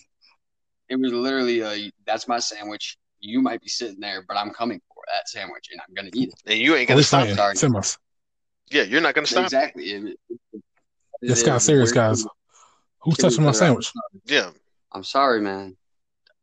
it 0.90 0.96
was 0.98 1.12
literally 1.14 1.62
a 1.62 1.92
that's 2.06 2.28
my 2.28 2.40
sandwich. 2.40 2.98
You 3.20 3.42
might 3.42 3.62
be 3.62 3.70
sitting 3.70 4.00
there, 4.00 4.24
but 4.28 4.36
I'm 4.38 4.50
coming 4.52 4.82
for 4.88 5.04
that 5.14 5.30
sandwich 5.30 5.70
and 5.72 5.82
I'm 5.88 5.94
gonna 5.94 6.10
eat 6.14 6.30
it. 6.30 6.52
And 6.52 6.60
you 6.60 6.76
ain't 6.76 6.90
gonna 6.90 7.04
stop. 7.04 7.22
fighting? 7.22 7.36
sorry. 7.36 7.56
Simmers. 7.56 7.98
Yeah, 8.72 8.84
you're 8.84 9.02
not 9.02 9.14
gonna 9.16 9.28
stop. 9.28 9.44
Exactly. 9.46 9.92
It- 9.92 10.18
it- 10.30 10.40
it- 10.54 10.64
This 11.22 11.42
it 11.42 11.46
guy's 11.46 11.62
is 11.62 11.66
serious, 11.66 11.92
guys. 11.92 12.26
Who's 13.02 13.18
touching 13.18 13.44
my 13.44 13.52
sandwich? 13.52 13.92
Yeah. 14.26 14.52
I'm 14.94 15.04
sorry, 15.04 15.42
man. 15.42 15.78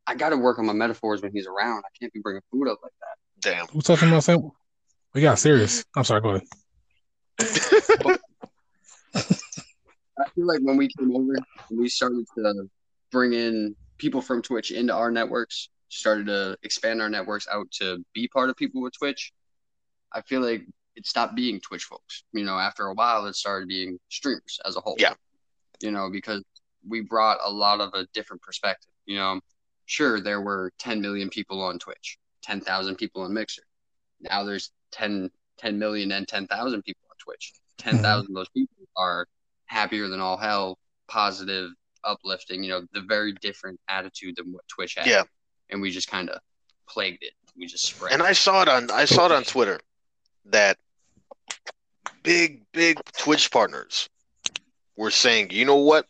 I 0.07 0.15
got 0.15 0.31
to 0.31 0.37
work 0.37 0.59
on 0.59 0.67
my 0.67 0.73
metaphors 0.73 1.21
when 1.23 1.33
he's 1.33 1.47
around. 1.47 1.85
I 1.85 1.91
can't 2.01 2.13
be 2.13 2.21
bringing 2.21 2.43
food 2.51 2.69
up 2.69 2.79
like 2.83 2.93
that. 3.01 3.19
Damn. 3.41 3.67
Who's 3.67 3.85
touching 3.85 4.09
my 4.09 4.21
sandwich? 4.21 4.53
We 5.15 5.21
got 5.23 5.39
serious. 5.39 5.85
I'm 5.97 6.05
sorry, 6.05 6.21
go 6.23 6.31
ahead. 6.31 6.47
I 10.19 10.29
feel 10.35 10.47
like 10.47 10.61
when 10.63 10.77
we 10.77 10.89
came 10.99 11.15
over 11.15 11.35
and 11.35 11.79
we 11.79 11.89
started 11.89 12.27
to 12.37 12.69
bring 13.13 13.33
in 13.33 13.77
people 13.99 14.21
from 14.21 14.43
Twitch 14.43 14.71
into 14.71 14.95
our 14.95 15.11
networks, 15.11 15.69
started 15.89 16.27
to 16.27 16.57
expand 16.63 17.01
our 17.01 17.09
networks 17.09 17.47
out 17.51 17.71
to 17.73 18.05
be 18.15 18.29
part 18.29 18.51
of 18.51 18.57
people 18.57 18.83
with 18.83 18.93
Twitch, 18.99 19.33
I 20.13 20.23
feel 20.23 20.41
like 20.41 20.67
it 20.97 21.07
stopped 21.07 21.35
being 21.35 21.61
Twitch 21.61 21.85
folks. 21.85 22.25
You 22.33 22.45
know, 22.45 22.59
after 22.59 22.87
a 22.87 22.95
while, 22.95 23.27
it 23.27 23.37
started 23.37 23.69
being 23.69 23.99
streamers 24.09 24.59
as 24.67 24.77
a 24.77 24.81
whole. 24.81 24.97
Yeah. 24.99 25.15
You 25.81 25.91
know, 25.91 26.11
because 26.11 26.43
we 26.89 27.01
brought 27.01 27.39
a 27.45 27.51
lot 27.51 27.81
of 27.81 27.95
a 27.95 28.07
different 28.13 28.43
perspective. 28.43 28.93
You 29.07 29.17
know, 29.17 29.41
sure, 29.87 30.21
there 30.21 30.41
were 30.41 30.73
10 30.79 31.01
million 31.01 31.29
people 31.29 31.63
on 31.63 31.79
Twitch, 31.79 32.19
10,000 32.43 32.97
people 32.97 33.23
on 33.23 33.33
Mixer. 33.33 33.63
Now 34.21 34.45
there's 34.45 34.71
10, 34.93 35.31
10 35.59 35.79
million 35.79 36.13
and 36.13 36.27
10,000 36.27 36.83
people 36.83 37.03
on 37.11 37.17
Twitch. 37.19 37.53
10,000 37.79 38.03
mm-hmm. 38.03 38.31
of 38.31 38.35
those 38.35 38.49
people 38.49 38.85
are 38.97 39.27
happier 39.67 40.09
than 40.09 40.21
all 40.21 40.37
hell, 40.37 40.79
positive, 41.07 41.71
uplifting, 42.05 42.63
you 42.63 42.71
know, 42.71 42.83
the 42.93 43.03
very 43.03 43.33
different 43.35 43.79
attitude 43.89 44.37
than 44.37 44.53
what 44.53 44.67
Twitch 44.69 44.97
had. 44.97 45.07
Yeah. 45.07 45.23
And 45.71 45.81
we 45.81 45.91
just 45.91 46.11
kind 46.11 46.31
of 46.31 46.41
plagued 46.89 47.23
it. 47.23 47.33
We 47.57 47.67
just 47.67 47.85
spread 47.85 48.13
And. 48.13 48.23
I 48.23 48.33
saw 48.33 48.63
it 48.63 48.69
on 48.69 48.91
I 48.91 49.05
saw 49.05 49.27
it 49.27 49.33
on 49.33 49.43
Twitter 49.43 49.81
that 50.47 50.79
big 52.23 52.63
big 52.73 52.99
Twitch 53.17 53.51
partners 53.51 54.09
were 54.97 55.11
saying, 55.11 55.51
you 55.51 55.65
know 55.65 55.77
what? 55.77 56.07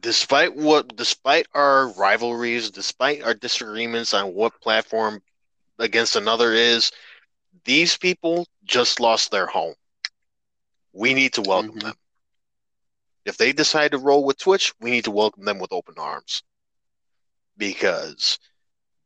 Despite 0.00 0.56
what 0.56 0.96
despite 0.96 1.46
our 1.54 1.88
rivalries, 1.92 2.70
despite 2.70 3.22
our 3.22 3.34
disagreements 3.34 4.12
on 4.14 4.34
what 4.34 4.60
platform 4.60 5.22
against 5.78 6.16
another 6.16 6.52
is, 6.52 6.90
these 7.64 7.96
people 7.96 8.46
just 8.64 9.00
lost 9.00 9.30
their 9.30 9.46
home. 9.46 9.74
We 10.92 11.14
need 11.14 11.34
to 11.34 11.42
welcome 11.42 11.78
Mhm. 11.78 11.80
them. 11.80 11.94
If 13.24 13.36
they 13.36 13.52
decide 13.52 13.92
to 13.92 13.98
roll 13.98 14.24
with 14.24 14.38
Twitch, 14.38 14.72
we 14.80 14.90
need 14.90 15.04
to 15.04 15.10
welcome 15.10 15.44
them 15.44 15.58
with 15.58 15.72
open 15.72 15.94
arms. 15.98 16.42
Because 17.56 18.38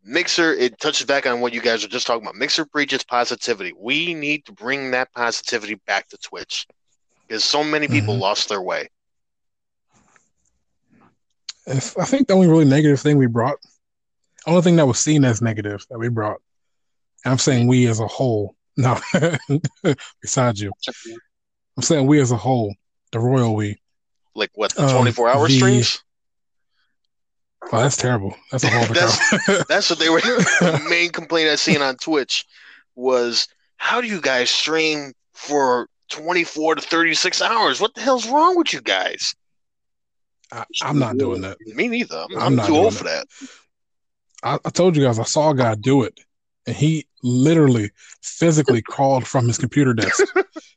Mixer, 0.03 0.53
it 0.55 0.78
touches 0.80 1.07
back 1.07 1.26
on 1.26 1.40
what 1.40 1.53
you 1.53 1.61
guys 1.61 1.82
were 1.82 1.88
just 1.88 2.07
talking 2.07 2.22
about. 2.22 2.36
Mixer 2.36 2.64
preaches 2.66 3.05
positivity. 3.05 3.72
We 3.76 4.14
need 4.14 4.45
to 4.47 4.53
bring 4.53 4.90
that 4.92 5.12
positivity 5.12 5.74
back 5.86 6.09
to 6.09 6.18
Twitch 6.18 6.66
because 7.26 7.45
so 7.45 7.64
many 7.64 7.88
people 7.88 8.16
Mhm. 8.16 8.20
lost 8.20 8.49
their 8.49 8.62
way. 8.62 8.88
If, 11.67 11.99
I 11.99 12.05
think 12.05 12.29
the 12.29 12.35
only 12.35 12.49
really 12.49 12.65
negative 12.65 13.01
thing 13.01 13.17
we 13.17 13.27
brought, 13.27 13.57
only 14.47 14.62
thing 14.62 14.77
that 14.77 14.87
was 14.87 14.99
seen 14.99 15.25
as 15.25 15.41
negative 15.41 15.85
that 15.91 15.99
we 15.99 16.09
brought. 16.09 16.41
And 17.25 17.33
I'm 17.33 17.39
saying 17.39 17.67
we 17.67 17.87
as 17.87 18.01
a 18.01 18.07
whole. 18.07 18.55
No, 18.77 18.99
besides 20.21 20.61
you, 20.61 20.73
I'm 21.77 21.83
saying 21.85 22.09
we 22.09 22.21
as 22.21 22.33
a 22.33 22.37
whole, 22.37 22.75
the 23.12 23.21
royal 23.21 23.55
we. 23.55 23.81
Like 24.35 24.51
what 24.55 24.75
the 24.75 24.85
Um, 24.85 24.91
24 24.97 25.29
hour 25.29 25.47
the- 25.47 25.57
streams? 25.57 26.03
Oh, 27.73 27.79
that's 27.81 27.97
terrible. 27.97 28.35
That's 28.51 28.65
a 28.65 28.71
whole 28.71 28.85
That's- 28.95 29.65
That's 29.69 29.91
what 29.91 30.01
they 30.01 30.11
were. 30.11 30.21
the 30.21 30.85
main 30.91 31.11
complaint 31.11 31.51
I 31.51 31.55
seen 31.55 31.83
on 31.83 31.97
Twitch 31.97 32.45
was, 32.97 33.47
how 33.77 34.01
do 34.01 34.07
you 34.09 34.21
guys 34.21 34.51
stream 34.51 35.12
for 35.35 35.89
24 36.11 36.75
to 36.75 36.81
36 36.83 37.41
hours? 37.43 37.81
What 37.81 37.95
the 37.95 38.01
hell's 38.01 38.29
wrong 38.29 38.59
with 38.59 38.73
you 38.73 38.81
guys? 38.81 39.35
I, 40.55 40.64
I'm 40.82 40.98
not 40.98 41.18
doing 41.18 41.40
that. 41.42 41.59
Me 41.66 41.88
neither. 41.88 42.26
I'm, 42.30 42.36
I'm 42.36 42.42
I'm 42.42 42.57
not 42.57 42.66
too 42.66 42.72
doing 42.72 42.84
old 42.84 42.96
for 42.96 43.05
that. 43.05 43.26
I, 44.42 44.59
I 44.64 44.70
told 44.70 44.96
you 44.96 45.05
guys 45.05 45.18
I 45.18 45.24
saw 45.24 45.50
a 45.50 45.55
guy 45.55 45.74
do 45.74 46.02
it, 46.02 46.20
and 46.66 46.76
he 46.76 47.07
literally 47.22 47.90
physically 48.22 48.82
crawled 48.86 49.26
from 49.26 49.48
his 49.48 49.59
computer 49.59 49.94
desk. 49.94 50.22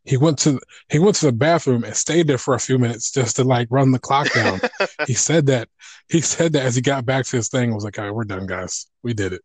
he 0.03 0.17
went 0.17 0.39
to 0.39 0.59
he 0.89 0.99
went 0.99 1.15
to 1.17 1.27
the 1.27 1.31
bathroom 1.31 1.83
and 1.83 1.95
stayed 1.95 2.27
there 2.27 2.37
for 2.37 2.55
a 2.55 2.59
few 2.59 2.79
minutes 2.79 3.11
just 3.11 3.35
to 3.35 3.43
like 3.43 3.67
run 3.69 3.91
the 3.91 3.99
clock 3.99 4.31
down. 4.33 4.59
he 5.05 5.13
said 5.27 5.45
that 5.47 5.69
he 6.09 6.21
said 6.21 6.53
that 6.53 6.63
as 6.63 6.75
he 6.75 6.81
got 6.81 7.05
back 7.05 7.25
to 7.25 7.37
his 7.37 7.49
thing, 7.49 7.71
I 7.71 7.75
was 7.75 7.83
like, 7.83 7.99
"All 7.99 8.05
right, 8.05 8.13
we're 8.13 8.23
done, 8.23 8.47
guys. 8.47 8.87
We 9.03 9.13
did 9.13 9.33
it." 9.33 9.41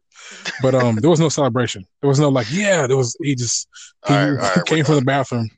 But 0.63 0.75
um, 0.75 0.97
there 0.97 1.11
was 1.11 1.21
no 1.21 1.29
celebration. 1.29 1.85
There 2.01 2.09
was 2.09 2.21
no 2.21 2.29
like, 2.29 2.47
yeah. 2.51 2.87
There 2.87 2.97
was 2.97 3.17
he 3.21 3.35
just 3.35 3.69
he 4.07 4.15
All 4.15 4.21
right, 4.21 4.31
all 4.31 4.37
right, 4.37 4.57
we're 4.57 4.63
came 4.65 4.85
from 4.85 4.95
the 4.97 5.03
bathroom. 5.03 5.51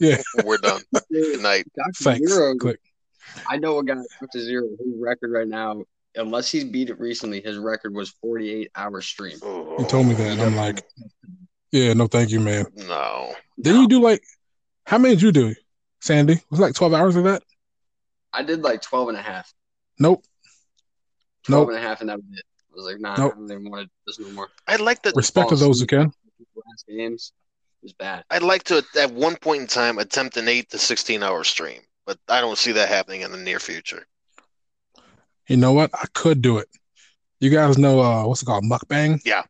Yeah, 0.00 0.20
we're 0.44 0.58
done. 0.58 0.82
Good 1.10 1.40
night. 1.40 1.66
Dr. 1.76 1.92
Thanks. 2.04 2.38
Click. 2.60 2.80
I 3.48 3.56
know 3.56 3.78
a 3.78 3.84
guy 3.84 3.94
Dr. 4.20 4.40
Zero. 4.40 4.68
His 4.78 4.94
record 4.98 5.30
right 5.32 5.48
now, 5.48 5.82
unless 6.14 6.50
he's 6.50 6.64
beat 6.64 6.90
it 6.90 6.98
recently, 6.98 7.40
his 7.40 7.58
record 7.58 7.94
was 7.94 8.10
48 8.22 8.70
hour 8.74 9.00
stream. 9.00 9.38
Oh. 9.42 9.76
He 9.78 9.84
told 9.84 10.06
me 10.06 10.14
that, 10.14 10.28
and 10.28 10.40
I'm 10.42 10.56
like, 10.56 10.82
yeah, 11.72 11.92
no, 11.92 12.06
thank 12.06 12.30
you, 12.30 12.40
man. 12.40 12.66
no. 12.76 13.34
Didn't 13.60 13.82
you 13.82 13.88
do 13.88 14.02
like 14.02 14.22
how 14.84 14.98
many 14.98 15.14
did 15.14 15.22
you 15.22 15.32
do, 15.32 15.54
Sandy? 16.00 16.40
Was 16.50 16.60
it 16.60 16.62
like 16.62 16.74
twelve 16.74 16.92
hours 16.94 17.16
of 17.16 17.24
that? 17.24 17.42
I 18.32 18.42
did 18.42 18.62
like 18.62 18.82
12 18.82 19.08
and 19.08 19.16
a 19.16 19.22
half. 19.22 19.50
Nope. 19.98 20.22
12 21.44 21.60
Nope. 21.68 21.68
and 21.74 21.78
a 21.78 21.88
half, 21.88 22.00
and 22.02 22.10
that 22.10 22.16
was 22.18 22.24
it. 22.38 22.44
I 22.70 22.76
was 22.76 22.84
like, 22.84 23.00
nah, 23.00 23.16
Nope. 23.16 23.32
I 23.34 23.38
don't 23.38 23.50
even 23.50 23.70
want 23.70 23.86
to 23.86 23.90
this 24.06 24.18
no 24.20 24.30
more. 24.34 24.48
I'd 24.66 24.80
like 24.82 25.00
to. 25.02 25.12
Respect 25.16 25.48
to 25.48 25.56
those 25.56 25.80
who 25.80 25.86
can. 25.86 26.12
Last 26.54 26.84
games 26.86 27.32
was 27.82 27.94
bad. 27.94 28.24
I'd 28.30 28.42
like 28.42 28.64
to 28.64 28.84
at 28.98 29.10
one 29.10 29.36
point 29.36 29.62
in 29.62 29.66
time 29.66 29.98
attempt 29.98 30.36
an 30.36 30.48
eight 30.48 30.68
to 30.70 30.78
16 30.78 31.22
hour 31.22 31.44
stream, 31.44 31.80
but 32.06 32.18
I 32.28 32.40
don't 32.40 32.56
see 32.56 32.72
that 32.72 32.88
happening 32.88 33.22
in 33.22 33.32
the 33.32 33.38
near 33.38 33.58
future. 33.58 34.06
You 35.48 35.56
know 35.56 35.72
what? 35.72 35.90
I 35.94 36.06
could 36.14 36.40
do 36.40 36.58
it. 36.58 36.68
You 37.40 37.50
guys 37.50 37.76
know 37.76 38.00
uh 38.00 38.26
what's 38.26 38.42
it 38.42 38.46
called? 38.46 38.64
Mukbang? 38.64 39.20
Yeah. 39.24 39.42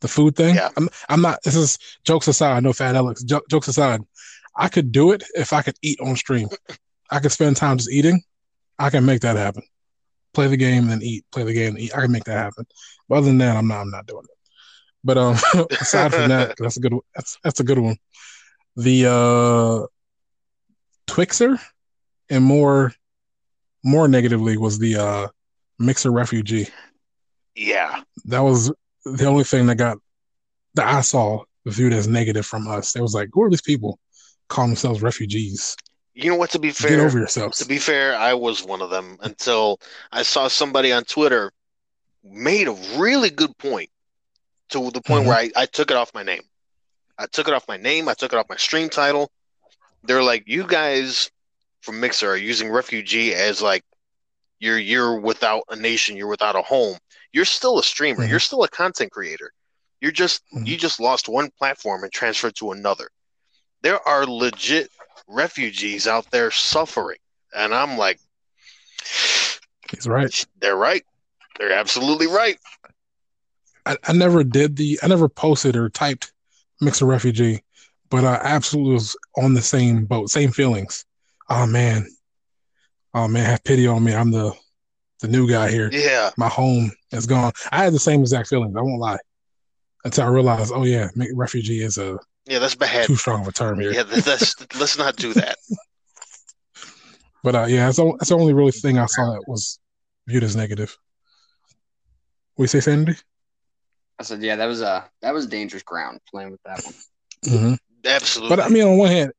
The 0.00 0.08
food 0.08 0.34
thing? 0.34 0.56
Yeah. 0.56 0.70
I'm 0.76 0.88
I'm 1.08 1.20
not 1.20 1.42
this 1.44 1.54
is 1.54 1.78
jokes 2.04 2.26
aside, 2.26 2.62
no 2.62 2.72
fat 2.72 2.96
Alex. 2.96 3.22
Jo- 3.22 3.42
jokes 3.50 3.68
aside. 3.68 4.00
I 4.56 4.68
could 4.68 4.90
do 4.90 5.12
it 5.12 5.22
if 5.34 5.52
I 5.52 5.62
could 5.62 5.76
eat 5.82 6.00
on 6.00 6.16
stream. 6.16 6.48
I 7.10 7.20
could 7.20 7.32
spend 7.32 7.56
time 7.56 7.76
just 7.76 7.90
eating. 7.90 8.22
I 8.78 8.90
can 8.90 9.04
make 9.04 9.20
that 9.22 9.36
happen. 9.36 9.62
Play 10.32 10.46
the 10.46 10.56
game 10.56 10.84
and 10.84 10.90
then 10.90 11.02
eat. 11.02 11.24
Play 11.32 11.42
the 11.42 11.52
game 11.52 11.74
and 11.74 11.80
eat. 11.80 11.94
I 11.94 12.02
can 12.02 12.12
make 12.12 12.24
that 12.24 12.38
happen. 12.38 12.66
But 13.08 13.18
other 13.18 13.26
than 13.26 13.38
that, 13.38 13.56
I'm 13.56 13.68
not 13.68 13.80
I'm 13.80 13.90
not 13.90 14.06
doing 14.06 14.24
it. 14.24 14.38
But 15.04 15.18
um 15.18 15.36
aside 15.80 16.14
from 16.14 16.28
that, 16.28 16.54
that's 16.58 16.76
a 16.76 16.80
good 16.80 16.92
one. 16.92 17.02
That's 17.14 17.38
that's 17.44 17.60
a 17.60 17.64
good 17.64 17.78
one. 17.78 17.96
The 18.76 19.06
uh 19.06 19.86
Twixer 21.06 21.60
and 22.30 22.44
more 22.44 22.92
more 23.84 24.08
negatively 24.08 24.56
was 24.56 24.78
the 24.78 24.96
uh 24.96 25.28
Mixer 25.78 26.10
refugee. 26.12 26.68
Yeah. 27.54 28.02
That 28.26 28.40
was 28.40 28.72
the 29.04 29.24
only 29.26 29.44
thing 29.44 29.66
that 29.66 29.76
got 29.76 29.98
that 30.74 30.86
I 30.86 31.00
saw 31.00 31.42
viewed 31.66 31.92
as 31.92 32.06
negative 32.06 32.46
from 32.46 32.68
us. 32.68 32.94
It 32.96 33.00
was 33.00 33.14
like, 33.14 33.28
who 33.32 33.42
are 33.42 33.50
these 33.50 33.62
people 33.62 33.98
calling 34.48 34.70
themselves 34.70 35.02
refugees? 35.02 35.74
You 36.14 36.30
know 36.30 36.36
what? 36.36 36.50
To 36.50 36.58
be 36.58 36.70
fair 36.70 36.90
Get 36.90 37.00
over 37.00 37.18
yourselves. 37.18 37.58
to 37.58 37.66
be 37.66 37.78
fair, 37.78 38.16
I 38.16 38.34
was 38.34 38.62
one 38.64 38.82
of 38.82 38.90
them 38.90 39.16
until 39.22 39.80
I 40.12 40.22
saw 40.22 40.48
somebody 40.48 40.92
on 40.92 41.04
Twitter 41.04 41.52
made 42.22 42.68
a 42.68 42.72
really 42.98 43.30
good 43.30 43.56
point 43.58 43.88
to 44.70 44.90
the 44.90 45.00
point 45.00 45.24
Mhm. 45.24 45.28
where 45.28 45.36
I, 45.36 45.50
I 45.56 45.66
took 45.66 45.90
it 45.90 45.96
off 45.96 46.12
my 46.14 46.22
name. 46.22 46.42
I 47.18 47.26
took 47.26 47.48
it 47.48 47.54
off 47.54 47.66
my 47.68 47.76
name. 47.78 48.08
I 48.08 48.14
took 48.14 48.32
it 48.32 48.36
off 48.38 48.48
my 48.50 48.56
stream 48.56 48.88
title. 48.90 49.30
They're 50.04 50.22
like, 50.22 50.44
you 50.46 50.66
guys 50.66 51.30
from 51.80 52.00
Mixer 52.00 52.28
are 52.30 52.36
using 52.36 52.70
refugee 52.70 53.34
as 53.34 53.62
like 53.62 53.82
you're 54.58 54.78
you're 54.78 55.18
without 55.18 55.62
a 55.70 55.76
nation, 55.76 56.16
you're 56.16 56.28
without 56.28 56.56
a 56.56 56.62
home. 56.62 56.98
You're 57.32 57.44
still 57.44 57.78
a 57.78 57.82
streamer. 57.82 58.24
Mhm. 58.24 58.30
You're 58.30 58.40
still 58.40 58.64
a 58.64 58.68
content 58.68 59.12
creator. 59.12 59.52
You're 60.00 60.12
just 60.12 60.42
Mhm. 60.54 60.66
you 60.66 60.76
just 60.76 61.00
lost 61.00 61.28
one 61.28 61.50
platform 61.58 62.02
and 62.04 62.12
transferred 62.12 62.56
to 62.56 62.72
another. 62.72 63.10
There 63.82 64.06
are 64.06 64.26
legit 64.26 64.90
refugees 65.26 66.06
out 66.06 66.30
there 66.30 66.50
suffering. 66.50 67.18
And 67.54 67.74
I'm 67.74 67.96
like, 67.96 68.20
He's 69.90 70.06
right. 70.06 70.46
they're 70.60 70.76
right. 70.76 71.04
They're 71.58 71.72
absolutely 71.72 72.26
right. 72.26 72.58
I, 73.86 73.96
I 74.04 74.12
never 74.12 74.44
did 74.44 74.76
the 74.76 74.98
I 75.02 75.08
never 75.08 75.28
posted 75.28 75.76
or 75.76 75.88
typed 75.88 76.32
Mixer 76.80 77.06
refugee, 77.06 77.62
but 78.08 78.24
I 78.24 78.34
absolutely 78.36 78.94
was 78.94 79.16
on 79.36 79.54
the 79.54 79.62
same 79.62 80.04
boat, 80.04 80.30
same 80.30 80.52
feelings. 80.52 81.04
Oh 81.50 81.66
man. 81.66 82.06
Oh 83.12 83.26
man, 83.28 83.44
have 83.44 83.64
pity 83.64 83.86
on 83.86 84.02
me. 84.04 84.14
I'm 84.14 84.30
the 84.30 84.52
the 85.20 85.28
new 85.28 85.48
guy 85.48 85.70
here. 85.70 85.90
Yeah. 85.92 86.30
My 86.38 86.48
home 86.48 86.90
is 87.10 87.26
gone. 87.26 87.52
I 87.72 87.84
had 87.84 87.92
the 87.92 87.98
same 87.98 88.20
exact 88.20 88.48
feelings. 88.48 88.74
I 88.76 88.80
won't 88.80 89.00
lie. 89.00 89.18
Until 90.04 90.24
I 90.24 90.28
realized, 90.28 90.72
oh 90.74 90.84
yeah, 90.84 91.08
mi- 91.14 91.30
refugee 91.34 91.82
is 91.82 91.98
a 91.98 92.18
Yeah, 92.46 92.58
that's 92.58 92.74
bad. 92.74 93.06
too 93.06 93.16
strong 93.16 93.42
of 93.42 93.48
a 93.48 93.52
term 93.52 93.80
here. 93.80 93.92
Yeah, 93.92 94.04
that- 94.04 94.24
that's 94.24 94.54
let's 94.78 94.96
not 94.96 95.16
do 95.16 95.34
that. 95.34 95.56
But 97.42 97.54
uh, 97.54 97.64
yeah, 97.68 97.86
that's 97.86 97.96
the, 97.96 98.12
that's 98.18 98.28
the 98.28 98.34
only 98.36 98.52
really 98.52 98.70
thing 98.70 98.98
I 98.98 99.06
saw 99.06 99.32
that 99.32 99.44
was 99.48 99.78
viewed 100.28 100.44
as 100.44 100.56
negative. 100.56 100.94
We 102.58 102.66
say 102.66 102.80
Sandy? 102.80 103.14
I 104.18 104.22
said, 104.24 104.42
yeah, 104.42 104.56
that 104.56 104.66
was 104.66 104.82
uh 104.82 105.04
that 105.22 105.32
was 105.32 105.46
dangerous 105.46 105.82
ground 105.82 106.20
playing 106.30 106.50
with 106.50 106.60
that 106.66 106.84
one. 106.84 106.94
Mm-hmm. 107.46 107.74
Absolutely. 108.04 108.54
But 108.56 108.62
I 108.62 108.68
mean, 108.68 108.82
on 108.86 108.98
one 108.98 109.08
hand, 109.10 109.32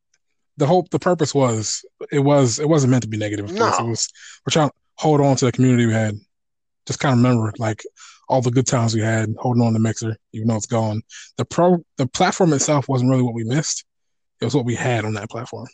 the 0.61 0.67
hope, 0.67 0.91
the 0.91 0.99
purpose 0.99 1.33
was 1.33 1.83
it 2.11 2.19
was 2.19 2.59
it 2.59 2.69
wasn't 2.69 2.91
meant 2.91 3.01
to 3.01 3.09
be 3.09 3.17
negative. 3.17 3.49
Of 3.49 3.57
course. 3.57 3.79
No. 3.79 3.87
It 3.87 3.89
was 3.89 4.07
we're 4.45 4.51
trying 4.51 4.69
to 4.69 4.75
hold 4.95 5.19
on 5.19 5.35
to 5.37 5.45
the 5.45 5.51
community 5.51 5.87
we 5.87 5.93
had. 5.93 6.15
Just 6.85 6.99
kind 6.99 7.13
of 7.13 7.17
remember 7.17 7.51
like 7.57 7.81
all 8.29 8.43
the 8.43 8.51
good 8.51 8.67
times 8.67 8.93
we 8.93 9.01
had, 9.01 9.33
holding 9.39 9.63
on 9.63 9.73
to 9.73 9.79
Mixer, 9.79 10.15
even 10.33 10.47
though 10.47 10.55
it's 10.55 10.67
gone. 10.67 11.01
The 11.37 11.45
pro, 11.45 11.83
the 11.97 12.05
platform 12.05 12.53
itself 12.53 12.87
wasn't 12.87 13.09
really 13.09 13.23
what 13.23 13.33
we 13.33 13.43
missed. 13.43 13.85
It 14.39 14.45
was 14.45 14.53
what 14.53 14.65
we 14.65 14.75
had 14.75 15.03
on 15.03 15.15
that 15.15 15.31
platform. 15.31 15.65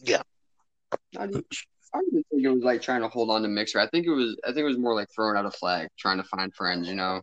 I 1.20 1.26
didn't, 1.28 1.46
I 1.94 2.00
didn't 2.00 2.26
think 2.32 2.46
it 2.46 2.50
was 2.50 2.64
like 2.64 2.82
trying 2.82 3.02
to 3.02 3.10
hold 3.10 3.30
on 3.30 3.42
to 3.42 3.50
Mixer. 3.50 3.82
I 3.82 3.88
think 3.88 4.08
it 4.08 4.12
was 4.12 4.38
I 4.46 4.48
think 4.48 4.60
it 4.60 4.64
was 4.70 4.78
more 4.78 4.96
like 4.96 5.10
throwing 5.14 5.36
out 5.36 5.46
a 5.46 5.52
flag, 5.52 5.90
trying 6.00 6.18
to 6.18 6.24
find 6.24 6.54
friends, 6.56 6.88
you 6.88 6.96
know, 6.96 7.22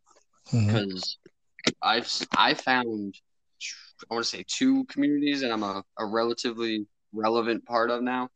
mm-hmm. 0.52 0.66
because 0.66 1.16
I've 1.82 2.10
I 2.36 2.52
found 2.52 3.14
I 4.10 4.14
want 4.14 4.24
to 4.24 4.30
say 4.30 4.44
two 4.46 4.84
communities 4.84 5.42
and 5.42 5.50
I'm 5.50 5.62
a, 5.62 5.82
a 5.98 6.04
relatively 6.04 6.86
relevant 7.14 7.64
part 7.64 7.90
of 7.90 8.02
now. 8.02 8.28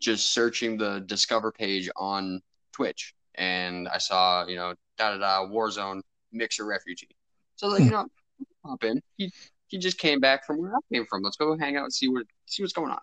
Just 0.00 0.32
searching 0.32 0.76
the 0.76 1.00
Discover 1.06 1.52
page 1.52 1.88
on 1.96 2.40
Twitch, 2.72 3.14
and 3.36 3.88
I 3.88 3.98
saw 3.98 4.46
you 4.46 4.56
know 4.56 4.74
da 4.98 5.12
da 5.12 5.18
da 5.18 5.46
Warzone 5.48 6.02
Mixer 6.32 6.64
refugee. 6.64 7.08
So 7.56 7.68
like, 7.68 7.84
you 7.84 7.90
know, 7.90 8.06
hop 8.64 8.82
in. 8.84 9.00
He 9.16 9.30
he 9.68 9.78
just 9.78 9.98
came 9.98 10.20
back 10.20 10.44
from 10.44 10.58
where 10.58 10.74
I 10.74 10.78
came 10.92 11.06
from. 11.06 11.22
Let's 11.22 11.36
go 11.36 11.56
hang 11.56 11.76
out 11.76 11.84
and 11.84 11.92
see 11.92 12.08
what 12.08 12.24
see 12.46 12.62
what's 12.62 12.72
going 12.72 12.90
on. 12.90 13.00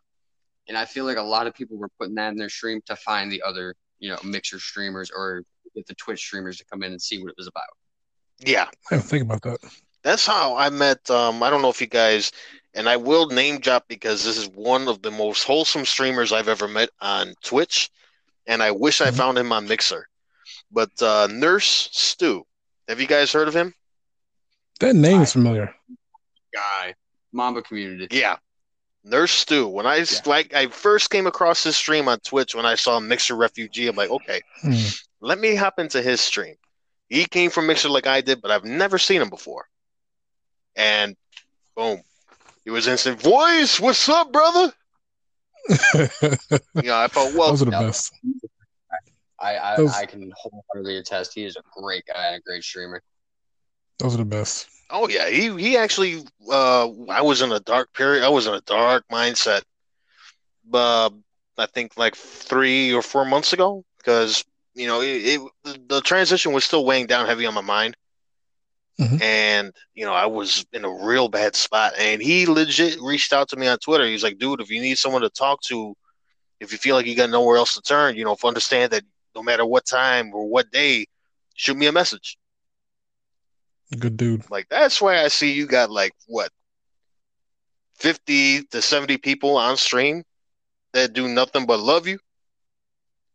And 0.67 0.77
I 0.77 0.85
feel 0.85 1.05
like 1.05 1.17
a 1.17 1.21
lot 1.21 1.47
of 1.47 1.55
people 1.55 1.77
were 1.77 1.89
putting 1.99 2.15
that 2.15 2.31
in 2.31 2.37
their 2.37 2.49
stream 2.49 2.81
to 2.85 2.95
find 2.95 3.31
the 3.31 3.41
other, 3.41 3.75
you 3.99 4.09
know, 4.09 4.17
mixer 4.23 4.59
streamers 4.59 5.09
or 5.09 5.43
get 5.75 5.87
the 5.87 5.95
Twitch 5.95 6.19
streamers 6.19 6.57
to 6.57 6.65
come 6.65 6.83
in 6.83 6.91
and 6.91 7.01
see 7.01 7.19
what 7.19 7.29
it 7.29 7.35
was 7.37 7.47
about. 7.47 7.63
yeah. 8.39 8.67
I 8.91 8.95
didn't 8.95 9.07
think 9.07 9.23
about 9.23 9.41
that. 9.43 9.57
That's 10.03 10.25
how 10.25 10.55
I 10.55 10.69
met. 10.69 11.09
Um, 11.09 11.41
I 11.41 11.49
don't 11.49 11.61
know 11.61 11.69
if 11.69 11.81
you 11.81 11.87
guys, 11.87 12.31
and 12.73 12.87
I 12.87 12.97
will 12.97 13.27
name 13.27 13.59
drop 13.59 13.85
because 13.87 14.23
this 14.23 14.37
is 14.37 14.47
one 14.47 14.87
of 14.87 15.01
the 15.01 15.11
most 15.11 15.43
wholesome 15.43 15.85
streamers 15.85 16.31
I've 16.31 16.47
ever 16.47 16.67
met 16.67 16.89
on 17.01 17.33
Twitch, 17.43 17.89
and 18.47 18.61
I 18.61 18.71
wish 18.71 19.01
I 19.01 19.11
Mhm. 19.11 19.15
found 19.17 19.37
him 19.37 19.51
on 19.51 19.67
Mixer. 19.67 20.07
But 20.71 20.91
uh, 21.01 21.27
Nurse 21.27 21.89
Stu, 21.91 22.45
have 22.87 22.99
you 23.01 23.07
guys 23.07 23.31
heard 23.31 23.47
of 23.47 23.55
him? 23.55 23.73
That 24.79 24.95
name 24.95 25.21
is 25.21 25.31
familiar. 25.33 25.75
Guy, 26.53 26.95
Mamba 27.31 27.61
community. 27.61 28.15
Yeah, 28.15 28.37
Nurse 29.03 29.31
Stu. 29.31 29.67
When 29.67 29.85
I 29.85 29.97
Yeah. 29.97 30.19
like, 30.25 30.53
I 30.53 30.67
first 30.67 31.09
came 31.09 31.27
across 31.27 31.63
his 31.63 31.75
stream 31.77 32.07
on 32.07 32.19
Twitch 32.19 32.55
when 32.55 32.65
I 32.65 32.75
saw 32.75 32.99
Mixer 32.99 33.35
Refugee. 33.35 33.87
I'm 33.87 33.95
like, 33.95 34.09
okay, 34.09 34.41
Hmm. 34.61 34.85
let 35.21 35.39
me 35.39 35.55
hop 35.55 35.79
into 35.79 36.01
his 36.01 36.21
stream. 36.21 36.55
He 37.09 37.25
came 37.25 37.49
from 37.49 37.65
Mixer 37.67 37.89
like 37.89 38.07
I 38.07 38.21
did, 38.21 38.41
but 38.41 38.51
I've 38.51 38.63
never 38.65 38.97
seen 38.99 39.21
him 39.21 39.29
before. 39.29 39.67
And 40.75 41.17
boom, 41.75 42.03
he 42.69 42.71
was 42.71 42.85
instant 42.87 43.19
voice. 43.19 43.79
What's 43.79 44.07
up, 44.07 44.31
brother? 44.31 44.71
yeah, 46.83 46.99
I 46.99 47.07
felt 47.07 47.33
well. 47.33 47.49
Those 47.49 47.63
are 47.63 47.65
the 47.65 47.71
Yep. 47.71 47.81
best. 47.81 48.13
I 49.39 49.55
I, 49.55 49.75
Those- 49.75 49.95
I 49.95 50.05
can 50.05 50.31
wholeheartedly 50.35 50.97
attest. 50.97 51.33
He 51.33 51.45
is 51.45 51.55
a 51.55 51.63
great 51.81 52.03
guy 52.05 52.27
and 52.27 52.35
a 52.35 52.41
great 52.41 52.63
streamer. 52.63 53.01
Those 53.97 54.13
are 54.13 54.17
the 54.19 54.25
best. 54.25 54.67
Oh 54.91 55.09
yeah, 55.09 55.27
he 55.29 55.49
he 55.59 55.77
actually. 55.77 56.23
Uh, 56.47 56.89
I 57.09 57.23
was 57.23 57.41
in 57.41 57.51
a 57.51 57.59
dark 57.59 57.91
period. 57.93 58.23
I 58.23 58.29
was 58.29 58.45
in 58.45 58.53
a 58.53 58.61
dark 58.61 59.03
mindset. 59.11 59.63
Uh, 60.71 61.09
I 61.57 61.65
think 61.65 61.97
like 61.97 62.15
three 62.15 62.93
or 62.93 63.01
four 63.01 63.25
months 63.25 63.51
ago, 63.51 63.83
because 63.97 64.45
you 64.75 64.85
know 64.85 65.01
it, 65.01 65.41
it 65.65 65.87
the 65.89 66.01
transition 66.01 66.53
was 66.53 66.65
still 66.65 66.85
weighing 66.85 67.07
down 67.07 67.25
heavy 67.25 67.47
on 67.47 67.55
my 67.55 67.61
mind, 67.61 67.97
Mhm. 68.99 69.21
and 69.21 69.73
you 69.93 70.05
know 70.05 70.13
I 70.13 70.25
was 70.25 70.65
in 70.73 70.83
a 70.83 70.89
real 70.89 71.29
bad 71.29 71.55
spot. 71.55 71.93
And 71.97 72.21
he 72.21 72.45
legit 72.45 72.99
reached 73.01 73.31
out 73.31 73.47
to 73.49 73.55
me 73.55 73.67
on 73.67 73.77
Twitter. 73.77 74.05
He's 74.05 74.23
like, 74.23 74.37
"Dude, 74.37 74.59
if 74.59 74.69
you 74.69 74.81
need 74.81 74.97
someone 74.97 75.21
to 75.21 75.29
talk 75.29 75.61
to, 75.63 75.95
if 76.59 76.71
you 76.71 76.77
feel 76.77 76.95
like 76.95 77.05
you 77.05 77.15
got 77.15 77.29
nowhere 77.29 77.57
else 77.57 77.75
to 77.75 77.81
turn, 77.81 78.17
you 78.17 78.25
know, 78.25 78.33
if 78.33 78.43
understand 78.43 78.91
that 78.91 79.03
no 79.35 79.41
matter 79.41 79.65
what 79.65 79.85
time 79.85 80.33
or 80.33 80.47
what 80.47 80.69
day, 80.71 81.05
shoot 81.55 81.77
me 81.77 81.87
a 81.87 81.91
message." 81.91 82.37
Good 83.97 84.17
dude. 84.17 84.49
Like 84.51 84.67
that's 84.69 85.01
why 85.01 85.23
I 85.23 85.29
see 85.29 85.53
you 85.53 85.65
got 85.65 85.89
like 85.89 86.13
what 86.27 86.51
50 87.95 88.63
to 88.63 88.81
70 88.81 89.17
people 89.17 89.57
on 89.57 89.77
stream 89.77 90.23
that 90.93 91.13
do 91.13 91.27
nothing 91.27 91.65
but 91.65 91.79
love 91.79 92.07
you. 92.07 92.19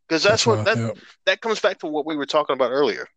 Because 0.06 0.22
that's 0.22 0.46
what 0.46 0.64
that, 0.66 0.76
yeah. 0.76 0.90
that 1.24 1.40
comes 1.40 1.60
back 1.60 1.78
to 1.78 1.86
what 1.86 2.04
we 2.04 2.16
were 2.16 2.26
talking 2.26 2.54
about 2.54 2.70
earlier. 2.70 3.08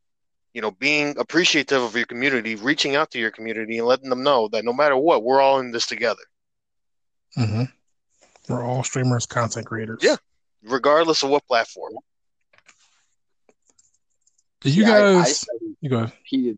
You 0.58 0.62
know, 0.62 0.72
being 0.72 1.16
appreciative 1.20 1.84
of 1.84 1.96
your 1.96 2.08
community, 2.08 2.56
reaching 2.56 2.96
out 2.96 3.12
to 3.12 3.20
your 3.20 3.30
community 3.30 3.78
and 3.78 3.86
letting 3.86 4.10
them 4.10 4.24
know 4.24 4.48
that 4.48 4.66
no 4.66 4.74
matter 4.74 4.98
what, 4.98 5.22
we're 5.22 5.40
all 5.40 5.60
in 5.60 5.70
this 5.70 5.86
together, 5.86 6.24
hmm 7.36 7.66
We're 8.50 8.66
all 8.66 8.84
streamers, 8.84 9.28
content 9.28 9.68
creators. 9.68 10.00
Yeah. 10.02 10.16
regardless 10.64 11.22
of 11.22 11.30
what 11.30 11.46
platform. 11.46 11.94
Did 14.62 14.74
you 14.76 14.84
Yeah, 14.84 14.94
I- 14.94 14.98
I 14.98 15.14
guys? 15.26 15.46
you 15.80 15.90
go. 15.92 15.98
ahead. 15.98 16.14
repeated. 16.24 16.58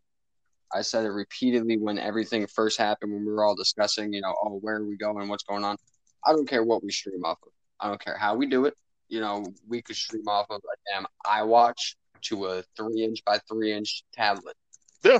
I 0.72 0.80
said 0.80 1.04
it 1.04 1.10
repeatedly 1.10 1.76
when 1.76 1.98
everything 1.98 2.46
first 2.46 2.78
happened, 2.78 3.12
when 3.12 3.26
we 3.26 3.30
were 3.30 3.44
all 3.44 3.54
discussing, 3.54 4.14
you 4.14 4.22
know, 4.22 4.34
oh, 4.42 4.60
where 4.60 4.76
are 4.76 4.86
we 4.86 4.96
going? 4.96 5.28
What's 5.28 5.44
going 5.44 5.62
on? 5.62 5.76
I 6.24 6.32
don't 6.32 6.48
care 6.48 6.64
what 6.64 6.82
we 6.82 6.90
stream 6.90 7.22
off 7.22 7.36
of. 7.42 7.52
I 7.78 7.88
don't 7.88 8.02
care 8.02 8.16
how 8.16 8.34
we 8.34 8.46
do 8.46 8.64
it. 8.64 8.72
You 9.10 9.20
know, 9.20 9.44
we 9.68 9.82
could 9.82 9.96
stream 9.96 10.26
off 10.26 10.46
of 10.48 10.62
a 10.64 10.90
damn 10.90 11.06
iWatch 11.26 11.96
to 12.22 12.46
a 12.46 12.62
three 12.76 13.02
inch 13.04 13.24
by 13.24 13.38
three 13.48 13.72
inch 13.72 14.02
tablet. 14.12 14.56
Yeah. 15.02 15.18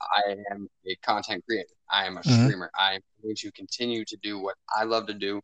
I 0.00 0.36
am 0.50 0.68
a 0.86 0.94
content 0.96 1.44
creator. 1.46 1.68
I 1.90 2.06
am 2.06 2.16
a 2.16 2.20
Mhm. 2.20 2.44
streamer. 2.44 2.70
I 2.78 2.94
am 2.94 3.00
going 3.22 3.36
to 3.36 3.52
continue 3.52 4.04
to 4.06 4.16
do 4.16 4.38
what 4.38 4.56
I 4.74 4.84
love 4.84 5.06
to 5.08 5.14
do 5.14 5.40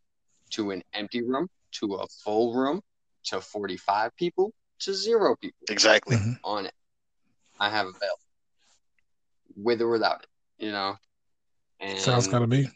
to 0.51 0.71
an 0.71 0.83
empty 0.93 1.21
room, 1.21 1.49
to 1.73 1.95
a 1.95 2.07
full 2.07 2.53
room, 2.55 2.81
to 3.25 3.41
45 3.41 4.15
people, 4.15 4.53
to 4.79 4.93
zero 4.93 5.35
people 5.35 5.65
Exactly. 5.69 6.15
Mhm. 6.17 6.39
on 6.43 6.65
it. 6.65 6.73
I 7.59 7.69
have 7.69 7.87
available, 7.87 8.19
with 9.55 9.81
or 9.81 9.89
without 9.89 10.23
it, 10.23 10.29
you 10.57 10.71
know. 10.71 10.97
And 11.79 11.99
Sounds 11.99 12.27
gotta 12.27 12.47
be. 12.47 12.69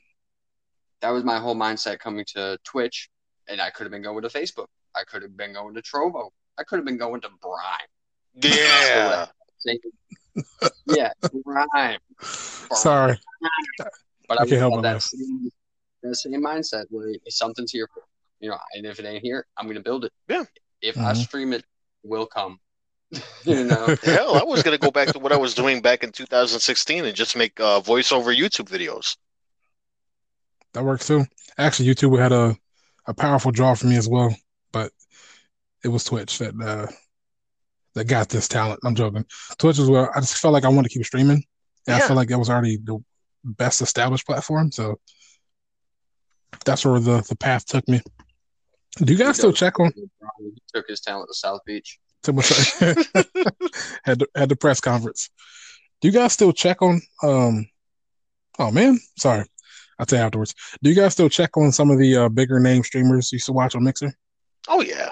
that 0.99 1.09
was 1.09 1.23
my 1.23 1.39
whole 1.39 1.55
mindset 1.55 1.99
coming 1.99 2.25
to 2.35 2.59
Twitch, 2.63 3.09
and 3.47 3.61
I 3.61 3.69
could 3.69 3.85
have 3.85 3.91
been 3.91 4.01
going 4.03 4.21
to 4.21 4.29
Facebook. 4.29 4.67
I 4.93 5.03
could 5.03 5.21
have 5.23 5.35
been 5.37 5.53
going 5.53 5.73
to 5.75 5.81
Trovo. 5.81 6.31
I 6.57 6.63
could 6.63 6.77
have 6.77 6.85
been 6.85 6.97
going 6.97 7.21
to 7.21 7.29
Brime. 7.29 7.87
Yeah. 8.35 9.27
yeah, 10.85 11.11
Brime. 11.43 11.99
Sorry. 12.73 13.19
But 14.27 14.39
I 14.39 14.43
I, 14.43 14.45
can't 14.45 14.59
help 14.59 14.75
had 14.75 14.83
that 14.83 15.01
same, 15.01 15.51
that 16.03 16.15
same 16.15 16.43
mindset 16.43 16.85
where 16.89 17.09
if 17.09 17.33
something's 17.33 17.71
here 17.71 17.87
for, 17.93 18.03
you 18.39 18.49
know, 18.49 18.57
and 18.73 18.85
if 18.85 18.99
it 18.99 19.05
ain't 19.05 19.23
here, 19.23 19.45
I'm 19.57 19.67
gonna 19.67 19.81
build 19.81 20.05
it. 20.05 20.11
Yeah. 20.27 20.45
If 20.81 20.97
I 20.97 21.11
Mhm. 21.11 21.17
stream 21.17 21.53
it, 21.53 21.59
it 22.03 22.09
will 22.09 22.25
come. 22.25 22.59
you 23.45 23.63
know. 23.65 23.95
Hell, 24.03 24.35
I 24.35 24.43
was 24.43 24.63
gonna 24.63 24.77
go 24.77 24.91
back 24.91 25.09
to 25.09 25.19
what 25.19 25.31
I 25.31 25.37
was 25.37 25.53
doing 25.53 25.81
back 25.81 26.03
in 26.03 26.11
2016 26.11 27.05
and 27.05 27.15
just 27.15 27.35
make 27.35 27.59
uh, 27.59 27.81
voiceover 27.81 28.35
YouTube 28.35 28.69
videos. 28.69 29.17
That 30.73 30.85
works 30.85 31.07
too. 31.07 31.25
Actually, 31.57 31.93
YouTube 31.93 32.17
had 32.17 32.31
a, 32.31 32.55
a 33.05 33.13
powerful 33.13 33.51
draw 33.51 33.75
for 33.75 33.87
me 33.87 33.97
as 33.97 34.07
well, 34.07 34.33
but 34.71 34.91
it 35.83 35.89
was 35.89 36.03
Twitch 36.03 36.37
that 36.39 36.53
uh, 36.59 36.87
that 37.95 38.05
got 38.05 38.29
this 38.29 38.47
talent. 38.47 38.79
I'm 38.85 38.95
joking. 38.95 39.25
Twitch 39.57 39.79
as 39.79 39.89
well. 39.89 40.09
I 40.15 40.19
just 40.21 40.37
felt 40.37 40.53
like 40.53 40.65
I 40.65 40.69
wanted 40.69 40.89
to 40.89 40.97
keep 40.97 41.05
streaming, 41.05 41.43
and 41.87 41.95
I 41.95 41.99
Yeah. 41.99 42.07
feel 42.07 42.15
like 42.15 42.29
that 42.29 42.39
was 42.39 42.49
already 42.49 42.77
the 42.77 42.97
best 43.43 43.81
established 43.81 44.25
platform. 44.25 44.71
So 44.71 44.99
that's 46.65 46.85
where 46.85 46.99
the 46.99 47.21
the 47.27 47.35
path 47.35 47.65
took 47.65 47.87
me. 47.87 48.01
Do 48.97 49.11
you 49.13 49.19
guys 49.19 49.37
still 49.37 49.53
check 49.53 49.79
on? 49.79 49.91
He 49.95 50.53
took 50.73 50.85
his 50.87 50.99
talent 51.01 51.29
to 51.29 51.33
South 51.33 51.61
Beach. 51.65 51.97
to 52.23 52.33
my- 52.33 52.41
had 54.03 54.19
the, 54.19 54.27
had 54.35 54.49
the 54.49 54.55
press 54.55 54.79
conference. 54.79 55.29
Do 56.01 56.07
you 56.07 56.13
guys 56.13 56.33
still 56.33 56.51
check 56.53 56.81
on? 56.81 57.01
Um, 57.23 57.67
oh 58.59 58.69
man, 58.71 58.99
sorry. 59.17 59.45
I'll 59.97 60.05
tell 60.05 60.19
you 60.19 60.25
afterwards. 60.25 60.53
Do 60.83 60.89
you 60.89 60.95
guys 60.95 61.13
still 61.13 61.29
check 61.29 61.55
on 61.57 61.71
some 61.71 61.89
of 61.91 61.99
the 61.99 62.15
uh, 62.17 62.29
bigger 62.29 62.59
name 62.59 62.83
streamers 62.83 63.31
you 63.31 63.37
used 63.37 63.45
to 63.47 63.53
watch 63.53 63.75
on 63.75 63.83
Mixer? 63.83 64.13
Oh 64.67 64.81
yeah. 64.81 65.11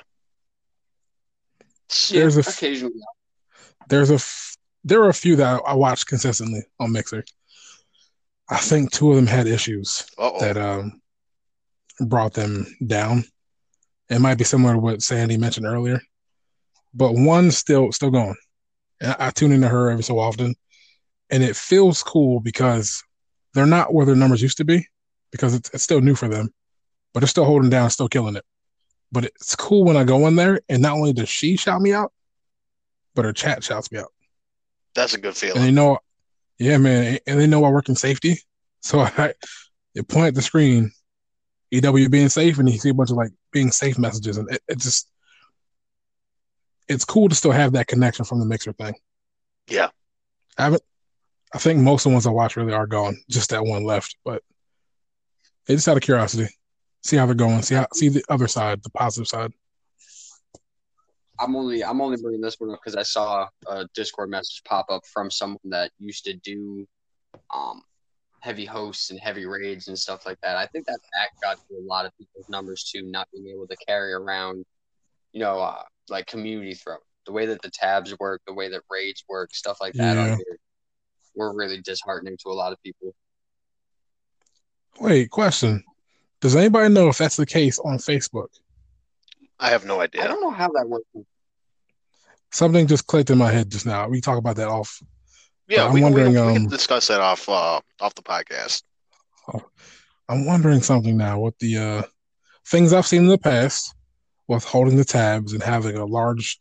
Yeah, 2.09 2.21
There's 2.21 2.37
a 2.37 2.41
f- 2.41 2.57
occasionally. 2.57 2.93
There's 3.89 4.11
a 4.11 4.15
f- 4.15 4.55
there 4.83 5.01
are 5.01 5.09
a 5.09 5.13
few 5.13 5.35
that 5.37 5.61
I 5.65 5.73
watch 5.73 6.05
consistently 6.05 6.61
on 6.79 6.91
Mixer. 6.91 7.23
I 8.49 8.57
think 8.57 8.91
two 8.91 9.09
of 9.11 9.15
them 9.15 9.27
had 9.27 9.47
issues 9.47 10.05
Uh 10.17 10.39
that 10.39 10.57
um 10.57 11.01
brought 11.99 12.33
them 12.33 12.65
down. 12.85 13.25
It 14.09 14.19
might 14.19 14.37
be 14.37 14.43
similar 14.43 14.73
to 14.73 14.79
what 14.79 15.01
Sandy 15.01 15.37
mentioned 15.37 15.65
earlier, 15.65 16.01
but 16.93 17.13
one's 17.13 17.57
still 17.57 17.91
still 17.91 18.11
going. 18.11 18.35
And 19.01 19.11
I, 19.19 19.27
I 19.27 19.29
tune 19.31 19.51
into 19.51 19.67
her 19.69 19.89
every 19.89 20.03
so 20.03 20.17
often, 20.19 20.55
and 21.29 21.43
it 21.43 21.55
feels 21.55 22.01
cool 22.03 22.39
because 22.39 23.03
they're 23.53 23.65
not 23.65 23.93
where 23.93 24.05
their 24.05 24.15
numbers 24.15 24.41
used 24.41 24.57
to 24.57 24.65
be 24.65 24.87
because 25.31 25.53
it's, 25.53 25.69
it's 25.73 25.83
still 25.83 26.01
new 26.01 26.15
for 26.15 26.27
them, 26.27 26.49
but 27.13 27.19
they're 27.19 27.27
still 27.27 27.45
holding 27.45 27.69
down, 27.69 27.89
still 27.89 28.07
killing 28.09 28.35
it. 28.35 28.45
But 29.11 29.25
it's 29.25 29.55
cool 29.55 29.83
when 29.85 29.97
I 29.97 30.03
go 30.03 30.27
in 30.27 30.35
there, 30.35 30.61
and 30.69 30.81
not 30.81 30.93
only 30.93 31.13
does 31.13 31.29
she 31.29 31.57
shout 31.57 31.81
me 31.81 31.93
out, 31.93 32.11
but 33.15 33.25
her 33.25 33.33
chat 33.33 33.63
shouts 33.63 33.91
me 33.91 33.99
out 33.99 34.11
That's 34.93 35.13
a 35.15 35.17
good 35.17 35.29
and 35.29 35.35
feeling. 35.37 35.61
they 35.61 35.71
know, 35.71 35.97
yeah, 36.59 36.77
man, 36.77 37.17
and 37.25 37.39
they 37.39 37.47
know 37.47 37.63
I 37.63 37.69
work 37.69 37.89
in 37.89 37.95
safety. 37.95 38.39
So 38.81 38.99
I, 39.17 39.33
they 39.95 40.03
point 40.03 40.27
at 40.27 40.35
the 40.35 40.41
screen, 40.41 40.91
EW 41.71 42.09
being 42.09 42.29
safe, 42.29 42.59
and 42.59 42.69
you 42.69 42.77
see 42.77 42.89
a 42.89 42.93
bunch 42.93 43.09
of 43.09 43.17
like 43.17 43.31
being 43.51 43.71
safe 43.71 43.97
messages, 43.97 44.37
and 44.37 44.49
it, 44.51 44.61
it 44.67 44.77
just, 44.77 45.09
it's 46.87 47.05
cool 47.05 47.29
to 47.29 47.35
still 47.35 47.51
have 47.51 47.73
that 47.73 47.87
connection 47.87 48.25
from 48.25 48.39
the 48.39 48.45
mixer 48.45 48.73
thing. 48.73 48.93
Yeah. 49.67 49.89
I 50.57 50.63
haven't. 50.63 50.83
I 51.53 51.57
think 51.57 51.79
most 51.79 52.05
of 52.05 52.11
the 52.11 52.13
ones 52.13 52.27
I 52.27 52.31
watch 52.31 52.57
really 52.57 52.73
are 52.73 52.85
gone. 52.87 53.17
Just 53.29 53.49
that 53.49 53.65
one 53.65 53.83
left, 53.83 54.15
but 54.23 54.43
it 55.67 55.75
just 55.75 55.87
out 55.87 55.97
of 55.97 56.03
curiosity, 56.03 56.47
see 57.03 57.17
how 57.17 57.25
they're 57.25 57.35
going, 57.35 57.61
see 57.61 57.75
how 57.75 57.87
see 57.93 58.09
the 58.09 58.23
other 58.29 58.47
side, 58.47 58.83
the 58.83 58.89
positive 58.89 59.27
side. 59.27 59.51
I'm 61.39 61.55
only 61.55 61.83
I'm 61.83 62.01
only 62.01 62.17
bringing 62.21 62.41
this 62.41 62.55
one 62.59 62.71
up 62.71 62.79
because 62.83 62.95
I 62.97 63.03
saw 63.03 63.47
a 63.67 63.87
Discord 63.95 64.29
message 64.29 64.61
pop 64.65 64.87
up 64.89 65.05
from 65.05 65.31
someone 65.31 65.59
that 65.65 65.91
used 65.97 66.25
to 66.25 66.33
do 66.35 66.85
um 67.53 67.81
heavy 68.41 68.65
hosts 68.65 69.09
and 69.09 69.19
heavy 69.19 69.45
raids 69.45 69.87
and 69.87 69.97
stuff 69.97 70.25
like 70.25 70.37
that. 70.41 70.57
I 70.57 70.65
think 70.67 70.85
that 70.87 70.99
that 71.13 71.29
got 71.41 71.57
to 71.69 71.75
a 71.75 71.85
lot 71.85 72.05
of 72.05 72.11
people's 72.17 72.45
numbers 72.49 72.83
too, 72.83 73.03
not 73.03 73.27
being 73.33 73.47
able 73.47 73.67
to 73.67 73.77
carry 73.85 74.13
around, 74.13 74.65
you 75.33 75.41
know, 75.41 75.59
uh, 75.59 75.83
like 76.09 76.25
community 76.25 76.73
throw. 76.73 76.95
The 77.25 77.33
way 77.33 77.45
that 77.47 77.61
the 77.61 77.69
tabs 77.69 78.15
work, 78.19 78.41
the 78.47 78.53
way 78.53 78.69
that 78.69 78.81
raids 78.89 79.23
work, 79.27 79.53
stuff 79.53 79.77
like 79.81 79.93
that 79.95 80.15
Yeah. 80.15 80.23
on 80.23 80.27
here, 80.37 80.57
were 81.35 81.53
really 81.53 81.81
disheartening 81.81 82.37
to 82.43 82.49
a 82.49 82.53
lot 82.53 82.71
of 82.71 82.81
people. 82.81 83.13
Wait, 84.99 85.29
question: 85.29 85.83
Does 86.41 86.55
anybody 86.55 86.93
know 86.93 87.09
if 87.09 87.17
that's 87.17 87.35
the 87.35 87.45
case 87.45 87.79
on 87.79 87.97
Facebook? 87.97 88.47
I 89.59 89.69
have 89.69 89.85
no 89.85 89.99
idea. 89.99 90.23
I 90.23 90.27
don't 90.27 90.41
know 90.41 90.51
how 90.51 90.69
that 90.71 90.87
works. 90.87 91.05
Something 92.51 92.87
just 92.87 93.07
clicked 93.07 93.29
in 93.29 93.37
my 93.37 93.51
head 93.51 93.69
just 93.69 93.85
now. 93.85 94.07
We 94.07 94.21
talk 94.21 94.37
about 94.37 94.55
that 94.55 94.69
off. 94.69 95.01
Yeah, 95.67 95.85
I'm 95.85 95.93
we, 95.93 96.01
wondering, 96.01 96.33
we, 96.33 96.41
we 96.41 96.53
can 96.53 96.63
um, 96.63 96.67
discuss 96.67 97.07
that 97.09 97.21
off 97.21 97.47
uh, 97.47 97.79
off 97.99 98.15
the 98.15 98.23
podcast. 98.23 98.83
I'm 100.27 100.45
wondering 100.45 100.81
something 100.81 101.17
now 101.17 101.39
What 101.39 101.57
the 101.59 101.77
uh, 101.77 102.01
things 102.67 102.93
I've 102.93 103.07
seen 103.07 103.23
in 103.23 103.27
the 103.29 103.37
past 103.37 103.93
with 104.47 104.63
holding 104.63 104.95
the 104.95 105.05
tabs 105.05 105.53
and 105.53 105.61
having 105.61 105.95
a 105.97 106.05
large 106.05 106.59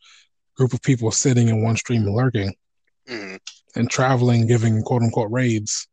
group 0.57 0.73
of 0.73 0.83
people 0.83 1.11
sitting 1.11 1.49
in 1.49 1.63
one 1.63 1.77
stream 1.77 2.03
and 2.07 2.15
lurking 2.15 2.55
Mhm. 3.09 3.39
and 3.75 3.91
traveling, 3.91 4.47
giving 4.47 4.83
quote 4.83 5.03
unquote 5.03 5.31
raids, 5.31 5.88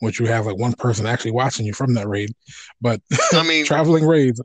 which 0.00 0.20
you 0.20 0.26
have 0.26 0.46
like 0.46 0.56
one 0.58 0.72
person 0.74 1.06
actually 1.06 1.30
watching 1.32 1.66
you 1.66 1.72
from 1.72 1.94
that 1.94 2.08
raid. 2.08 2.30
But 2.80 3.00
I 3.32 3.42
mean, 3.48 3.64
traveling 3.64 4.06
raids, 4.06 4.40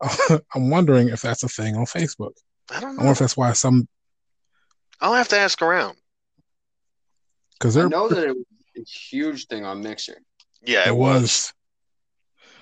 I'm 0.54 0.70
wondering 0.70 1.08
if 1.08 1.22
that's 1.22 1.42
a 1.42 1.48
thing 1.48 1.76
on 1.76 1.84
Facebook. 1.86 2.32
I 2.70 2.80
don't 2.80 2.90
I 2.90 2.92
know. 2.92 2.96
wonder 2.98 3.12
if 3.12 3.18
that's 3.18 3.36
why 3.36 3.52
some 3.52 3.88
I'll 5.00 5.14
have 5.14 5.28
to 5.28 5.38
ask 5.38 5.60
around. 5.60 5.96
because 7.58 7.76
I 7.76 7.86
know 7.88 8.08
that 8.08 8.24
it 8.24 8.34
was 8.36 8.44
a 8.76 8.80
huge 8.82 9.46
thing 9.46 9.64
on 9.64 9.82
Mixer. 9.82 10.18
Yeah, 10.62 10.88
it 10.88 10.96
was. 10.96 11.52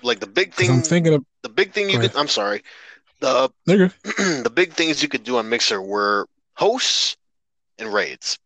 like 0.01 0.19
the 0.19 0.27
big 0.27 0.53
thing. 0.53 0.69
I'm 0.69 0.81
thinking 0.81 1.13
of 1.13 1.25
the 1.41 1.49
big 1.49 1.71
thing 1.71 1.89
you 1.89 1.97
could. 1.97 2.11
ahead. 2.11 2.17
I'm 2.17 2.27
sorry. 2.27 2.63
The 3.19 3.49
the 3.65 4.51
big 4.53 4.73
things 4.73 5.01
you 5.01 5.07
could 5.09 5.23
do 5.23 5.37
on 5.37 5.49
Mixer 5.49 5.81
were 5.81 6.27
hosts 6.55 7.15
and 7.79 7.91
raids. 7.93 8.37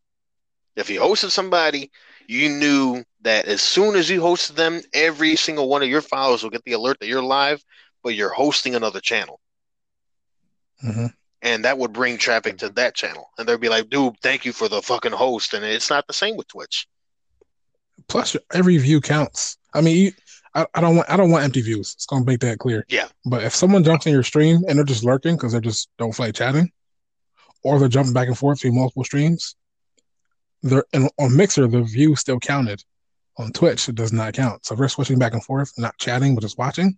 If 0.76 0.90
you 0.92 1.00
hosted 1.00 1.32
somebody 1.32 1.90
you 2.28 2.50
knew 2.50 3.04
that 3.22 3.46
as 3.46 3.62
soon 3.62 3.96
as 3.96 4.10
you 4.10 4.22
hosted 4.22 4.56
them, 4.56 4.82
every 4.94 5.36
single 5.36 5.70
one 5.70 5.82
of 5.82 5.90
your 5.90 6.02
followers 6.02 6.44
will 6.44 6.50
get 6.50 6.64
the 6.66 6.74
alert 6.74 7.00
that 7.00 7.08
you're 7.08 7.24
live, 7.24 7.64
but 8.04 8.14
you're 8.14 8.30
hosting 8.30 8.76
another 8.76 9.00
channel. 9.00 9.40
Mhm. 10.84 11.14
And 11.42 11.66
that 11.66 11.78
would 11.78 11.94
bring 11.94 12.18
traffic 12.18 12.58
to 12.60 12.70
that 12.70 12.96
channel. 12.96 13.30
And 13.38 13.48
they'd 13.48 13.60
be 13.60 13.70
like, 13.70 13.90
dude, 13.90 14.20
thank 14.22 14.46
you 14.46 14.54
for 14.54 14.68
the 14.68 14.82
fucking 14.82 15.14
host. 15.14 15.54
And 15.54 15.64
it's 15.64 15.90
not 15.90 16.06
the 16.08 16.14
same 16.14 16.36
with 16.36 16.48
Twitch. 16.48 16.88
Plus, 18.08 18.36
every 18.54 18.78
view 18.78 19.02
counts. 19.02 19.58
I 19.74 19.82
mean, 19.82 19.98
you, 19.98 20.12
I, 20.54 20.66
I 20.74 20.82
don't 20.82 20.96
want 20.96 21.10
I 21.10 21.18
don't 21.18 21.32
want 21.32 21.44
empty 21.44 21.62
views. 21.62 21.94
It's 21.94 22.06
gonna 22.06 22.26
make 22.26 22.40
that 22.42 22.60
clear. 22.60 22.86
Yeah. 22.90 23.08
But 23.26 23.44
if 23.44 23.56
someone 23.56 23.84
jumps 23.84 24.06
in 24.06 24.14
your 24.14 24.24
stream 24.24 24.64
and 24.68 24.78
they're 24.78 24.86
just 24.86 25.04
lurking 25.04 25.36
because 25.36 25.54
they 25.54 25.60
just 25.60 25.90
don't 25.98 26.14
feel 26.14 26.28
like 26.28 26.36
chatting, 26.36 26.72
or 27.64 27.80
they're 27.80 27.88
jumping 27.88 28.14
back 28.14 28.28
and 28.28 28.38
forth 28.38 28.62
through 28.62 28.72
multiple 28.74 29.04
streams, 29.04 29.56
they're 30.70 30.86
and 30.94 31.10
on 31.20 31.36
Mixer 31.36 31.68
the 31.68 31.82
view 31.84 32.16
still 32.16 32.40
counted. 32.40 32.84
On 33.40 33.52
Twitch, 33.52 33.88
it 33.88 33.96
does 33.96 34.12
not 34.12 34.34
count. 34.34 34.66
So 34.66 34.74
if 34.74 34.80
they're 34.80 34.90
switching 34.90 35.20
back 35.20 35.34
and 35.34 35.44
forth, 35.44 35.72
not 35.78 35.96
chatting 36.00 36.34
but 36.34 36.42
just 36.42 36.58
watching, 36.58 36.98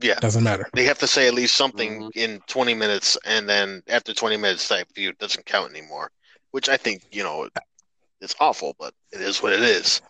Yeah. 0.00 0.20
doesn't 0.20 0.44
matter. 0.44 0.68
They 0.74 0.84
have 0.84 0.98
to 0.98 1.06
say 1.06 1.26
at 1.26 1.32
least 1.34 1.54
something 1.54 2.02
Mhm. 2.02 2.10
in 2.16 2.40
20 2.46 2.74
minutes. 2.74 3.16
And 3.24 3.48
then 3.48 3.82
after 3.88 4.12
20 4.12 4.36
minutes, 4.36 4.68
that 4.68 4.86
view 4.94 5.12
doesn't 5.14 5.46
count 5.46 5.70
anymore, 5.72 6.10
which 6.50 6.68
I 6.68 6.76
think, 6.76 7.04
you 7.12 7.22
know, 7.22 7.48
it's 8.20 8.34
awful, 8.40 8.76
but 8.78 8.92
it 9.10 9.22
is 9.22 9.42
what 9.42 9.54
it 9.54 9.62
is. 9.62 10.02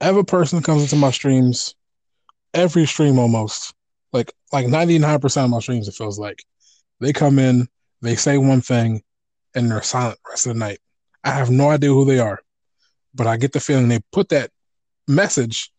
Every 0.00 0.24
person 0.24 0.62
comes 0.62 0.82
into 0.82 0.96
my 0.96 1.12
streams, 1.12 1.74
every 2.52 2.86
stream 2.86 3.18
almost, 3.18 3.72
like 4.12 4.32
like 4.52 4.66
ninety 4.66 4.98
nine 4.98 5.20
percent 5.20 5.44
of 5.44 5.50
my 5.50 5.60
streams, 5.60 5.86
it 5.88 5.94
feels 5.94 6.18
like 6.18 6.42
they 7.00 7.12
come 7.12 7.38
in, 7.38 7.68
they 8.02 8.16
say 8.16 8.36
one 8.36 8.60
thing, 8.62 9.02
and 9.54 9.70
they're 9.70 9.82
silent 9.82 10.18
the 10.24 10.30
rest 10.30 10.46
of 10.46 10.54
the 10.54 10.58
night. 10.58 10.78
I 11.26 11.30
have 11.30 11.50
no 11.50 11.70
idea 11.70 11.90
who 11.90 12.04
they 12.04 12.18
are, 12.20 12.40
but 13.14 13.26
I 13.26 13.36
get 13.36 13.52
the 13.52 13.60
feeling 13.60 13.88
they 13.88 14.00
put 14.12 14.28
that 14.30 14.50
message 15.08 15.70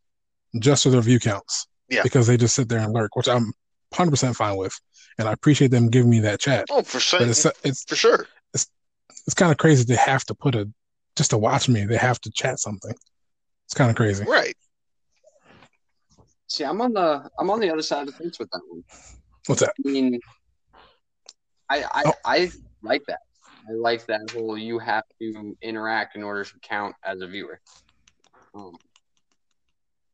just 0.60 0.84
so 0.84 0.90
their 0.90 1.02
view 1.02 1.20
counts. 1.20 1.68
Yeah. 1.90 2.04
Because 2.04 2.28
they 2.28 2.36
just 2.38 2.56
sit 2.56 2.68
there 2.68 2.80
and 2.80 2.94
lurk, 2.94 3.16
which 3.16 3.30
I'm 3.30 3.54
hundred 3.94 4.12
percent 4.12 4.36
fine 4.36 4.58
with, 4.58 4.78
and 5.18 5.28
I 5.28 5.32
appreciate 5.32 5.72
them 5.72 5.90
giving 5.90 6.10
me 6.10 6.20
that 6.22 6.40
chat. 6.42 6.66
Oh, 6.70 6.82
for 6.84 7.00
sure. 7.00 7.22
It's 7.22 7.46
it's 7.64 7.84
For 7.86 7.96
sure. 7.96 8.28
it's 8.54 8.68
it's 9.26 9.34
kind 9.34 9.52
of 9.52 9.58
crazy 9.58 9.86
they 9.86 9.96
have 9.96 10.26
to 10.26 10.36
put 10.36 10.56
a 10.56 10.70
just 11.16 11.30
to 11.30 11.38
watch 11.38 11.70
me. 11.70 11.86
They 11.86 11.96
have 11.98 12.20
to 12.22 12.32
chat 12.32 12.60
something. 12.60 12.94
It's 13.66 13.74
kind 13.74 13.90
of 13.90 13.96
crazy. 13.96 14.26
Right. 14.26 14.56
See, 16.48 16.64
I'm 16.66 16.82
on 16.82 16.94
the 16.94 17.30
I'm 17.40 17.50
on 17.50 17.60
the 17.62 17.70
other 17.72 17.82
side 17.82 18.02
of 18.02 18.08
the 18.08 18.14
fence 18.14 18.38
with 18.40 18.50
that 18.52 18.62
one. 18.68 18.84
What's 19.48 19.62
that? 19.62 19.74
I 19.86 19.90
mean, 19.90 20.20
I 21.70 21.84
I, 21.84 22.04
Oh. 22.06 22.14
I 22.26 22.52
like 22.82 23.04
that. 23.08 23.20
I 23.70 23.74
like 23.74 24.06
that 24.06 24.22
whole 24.32 24.58
you 24.58 24.80
have 24.80 25.04
to 25.20 25.58
interact 25.62 26.16
in 26.16 26.24
order 26.24 26.44
to 26.44 26.60
count 26.62 26.96
as 27.04 27.22
a 27.22 27.28
viewer. 27.28 27.60
Um, 28.56 28.78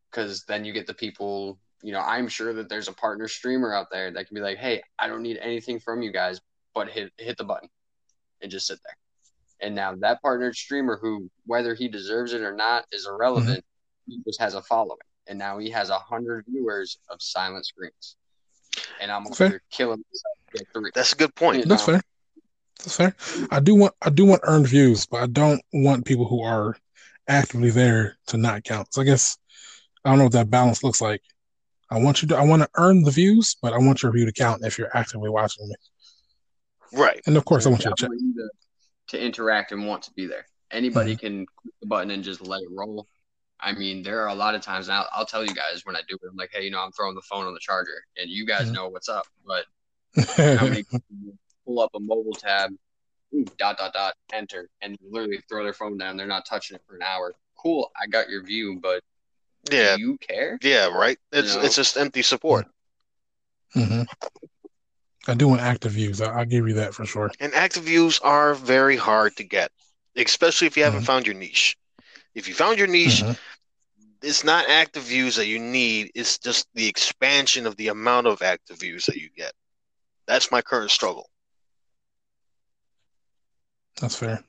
because 0.09 0.43
then 0.45 0.63
you 0.63 0.73
get 0.73 0.87
the 0.87 0.93
people. 0.93 1.59
You 1.81 1.91
know, 1.91 1.99
I'm 1.99 2.27
sure 2.27 2.53
that 2.53 2.69
there's 2.69 2.87
a 2.87 2.93
partner 2.93 3.27
streamer 3.27 3.73
out 3.73 3.87
there 3.91 4.11
that 4.11 4.27
can 4.27 4.35
be 4.35 4.41
like, 4.41 4.57
"Hey, 4.57 4.81
I 4.97 5.07
don't 5.07 5.21
need 5.21 5.37
anything 5.37 5.79
from 5.79 6.01
you 6.01 6.11
guys, 6.11 6.39
but 6.73 6.89
hit 6.89 7.11
hit 7.17 7.37
the 7.37 7.43
button 7.43 7.69
and 8.41 8.51
just 8.51 8.67
sit 8.67 8.79
there." 8.85 9.67
And 9.67 9.75
now 9.75 9.95
that 9.95 10.21
partnered 10.21 10.55
streamer, 10.55 10.97
who 11.01 11.29
whether 11.45 11.73
he 11.73 11.87
deserves 11.87 12.33
it 12.33 12.41
or 12.41 12.53
not 12.53 12.85
is 12.91 13.07
irrelevant, 13.07 13.59
mm-hmm. 13.59 14.11
he 14.11 14.21
just 14.25 14.39
has 14.39 14.53
a 14.53 14.61
following, 14.61 14.99
and 15.27 15.37
now 15.37 15.57
he 15.57 15.69
has 15.71 15.89
a 15.89 15.99
hundred 15.99 16.45
viewers 16.47 16.97
of 17.09 17.21
silent 17.21 17.65
screens. 17.65 18.15
And 19.01 19.11
I'm 19.11 19.27
over 19.27 19.35
Fair. 19.35 19.49
here 19.49 19.61
killing 19.69 20.03
myself 20.11 20.37
to 20.51 20.57
get 20.57 20.67
three. 20.73 20.91
That's 20.95 21.13
a 21.13 21.15
good 21.15 21.35
point. 21.35 21.59
You 21.59 21.65
That's 21.65 21.87
know? 21.87 21.93
fair. 21.93 22.03
That's 22.79 22.95
fair. 22.95 23.15
I 23.51 23.59
do 23.59 23.75
want 23.75 23.93
I 24.01 24.09
do 24.09 24.25
want 24.25 24.41
earned 24.43 24.67
views, 24.67 25.05
but 25.05 25.21
I 25.23 25.27
don't 25.27 25.61
want 25.73 26.05
people 26.05 26.27
who 26.27 26.43
are 26.43 26.75
actively 27.27 27.69
there 27.69 28.17
to 28.27 28.37
not 28.37 28.63
count. 28.63 28.93
So 28.93 29.01
I 29.01 29.05
guess 29.05 29.37
I 30.03 30.09
don't 30.09 30.17
know 30.17 30.25
what 30.25 30.33
that 30.33 30.49
balance 30.49 30.83
looks 30.83 31.01
like. 31.01 31.21
I 31.89 31.99
want 31.99 32.21
you 32.21 32.27
to 32.29 32.37
I 32.37 32.43
want 32.43 32.61
to 32.61 32.69
earn 32.75 33.03
the 33.03 33.11
views, 33.11 33.55
but 33.61 33.73
I 33.73 33.77
want 33.77 34.03
your 34.03 34.11
view 34.11 34.25
to 34.25 34.31
count 34.33 34.65
if 34.65 34.77
you're 34.77 34.95
actively 34.95 35.29
watching 35.29 35.67
me. 35.67 35.75
Right. 36.91 37.21
And 37.25 37.37
of 37.37 37.45
course 37.45 37.65
I 37.65 37.69
want 37.69 37.83
you 37.85 37.91
to 37.91 37.95
check. 37.97 38.09
to, 38.09 38.49
to 39.09 39.23
interact 39.23 39.71
and 39.71 39.87
want 39.87 40.03
to 40.03 40.11
be 40.13 40.25
there. 40.25 40.45
Anybody 40.71 41.15
can 41.15 41.45
click 41.45 41.73
the 41.81 41.87
button 41.87 42.11
and 42.11 42.23
just 42.23 42.41
let 42.41 42.61
it 42.61 42.69
roll. 42.71 43.07
I 43.59 43.73
mean, 43.73 44.03
there 44.03 44.21
are 44.21 44.27
a 44.27 44.35
lot 44.35 44.55
of 44.55 44.61
times, 44.61 44.89
and 44.89 44.97
I'll, 44.97 45.07
I'll 45.13 45.25
tell 45.25 45.45
you 45.45 45.53
guys 45.53 45.85
when 45.85 45.95
I 45.95 46.01
do 46.09 46.15
it. 46.15 46.27
I'm 46.29 46.35
like, 46.35 46.49
hey, 46.51 46.63
you 46.63 46.71
know, 46.71 46.79
I'm 46.81 46.91
throwing 46.91 47.15
the 47.15 47.21
phone 47.21 47.45
on 47.45 47.53
the 47.53 47.59
charger, 47.61 48.03
and 48.17 48.29
you 48.29 48.45
guys 48.45 48.69
Mhm. 48.69 48.73
know 48.73 48.89
what's 48.89 49.07
up. 49.07 49.25
But 49.45 49.65
how 50.57 50.65
many 50.65 50.83
people 50.83 51.01
pull 51.65 51.79
up 51.79 51.91
a 51.95 51.99
mobile 51.99 52.33
tab, 52.33 52.71
dot 53.57 53.77
dot 53.77 53.93
dot, 53.93 54.13
enter, 54.31 54.69
and 54.81 54.97
literally 55.01 55.41
throw 55.49 55.63
their 55.63 55.73
phone 55.73 55.97
down? 55.97 56.17
They're 56.17 56.27
not 56.27 56.45
touching 56.45 56.75
it 56.75 56.81
for 56.87 56.95
an 56.95 57.01
hour. 57.01 57.33
Cool, 57.55 57.91
I 58.01 58.07
got 58.07 58.29
your 58.29 58.43
view, 58.43 58.79
but 58.81 59.03
Yeah. 59.71 59.95
do 59.95 60.01
you 60.01 60.17
care? 60.17 60.59
Yeah. 60.61 60.87
Right. 60.87 61.17
It's 61.31 61.55
know? 61.55 61.61
it's 61.61 61.75
just 61.75 61.97
empty 61.97 62.21
support. 62.21 62.67
hmm 63.73 64.03
I 65.25 65.33
do 65.35 65.47
want 65.47 65.61
active 65.61 65.93
views. 65.93 66.19
I, 66.19 66.31
I'll 66.39 66.45
give 66.45 66.67
you 66.67 66.73
that 66.75 66.93
for 66.93 67.05
sure. 67.05 67.31
And 67.39 67.53
active 67.53 67.83
views 67.83 68.19
are 68.19 68.53
very 68.53 68.97
hard 68.97 69.37
to 69.37 69.43
get, 69.45 69.71
especially 70.17 70.67
if 70.67 70.75
you 70.75 70.83
haven't 70.83 71.01
Mhm. 71.03 71.05
found 71.05 71.25
your 71.25 71.35
niche. 71.35 71.77
If 72.35 72.47
you 72.49 72.53
found 72.53 72.77
your 72.77 72.87
niche, 72.87 73.21
Mhm. 73.21 73.37
it's 74.21 74.43
not 74.43 74.67
active 74.69 75.03
views 75.03 75.37
that 75.37 75.47
you 75.47 75.59
need. 75.59 76.11
It's 76.13 76.37
just 76.37 76.67
the 76.73 76.87
expansion 76.87 77.65
of 77.65 77.77
the 77.77 77.87
amount 77.87 78.27
of 78.27 78.41
active 78.41 78.79
views 78.79 79.05
that 79.05 79.15
you 79.15 79.29
get. 79.29 79.53
That's 80.25 80.51
my 80.51 80.61
current 80.61 80.91
struggle. 80.91 81.29
That's 84.01 84.15
fair. 84.15 84.43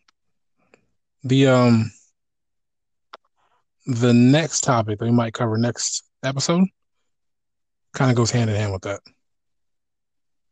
The 1.23 1.47
um 1.47 1.93
the 3.87 4.13
next 4.13 4.63
topic 4.63 4.99
that 4.99 5.05
we 5.05 5.11
might 5.11 5.35
cover 5.35 5.59
next 5.59 6.05
episode 6.23 6.65
kind 7.93 8.11
of 8.11 8.17
goes 8.17 8.31
hand 8.31 8.51
in 8.51 8.57
hand 8.57 8.73
with 8.73 8.83
that. 8.83 9.01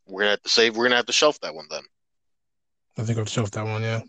We're 0.06 0.20
gonna 0.20 0.30
have 0.32 0.42
to 0.42 0.48
save. 0.48 0.76
We're 0.76 0.84
gonna 0.84 0.96
have 0.96 1.06
to 1.06 1.12
shelf 1.12 1.40
that 1.40 1.54
one 1.54 1.66
then. 1.70 1.82
I 2.98 3.02
think 3.02 3.18
I'll 3.18 3.24
shelf 3.24 3.50
that 3.52 3.64
one, 3.64 3.82
yeah. 3.82 4.00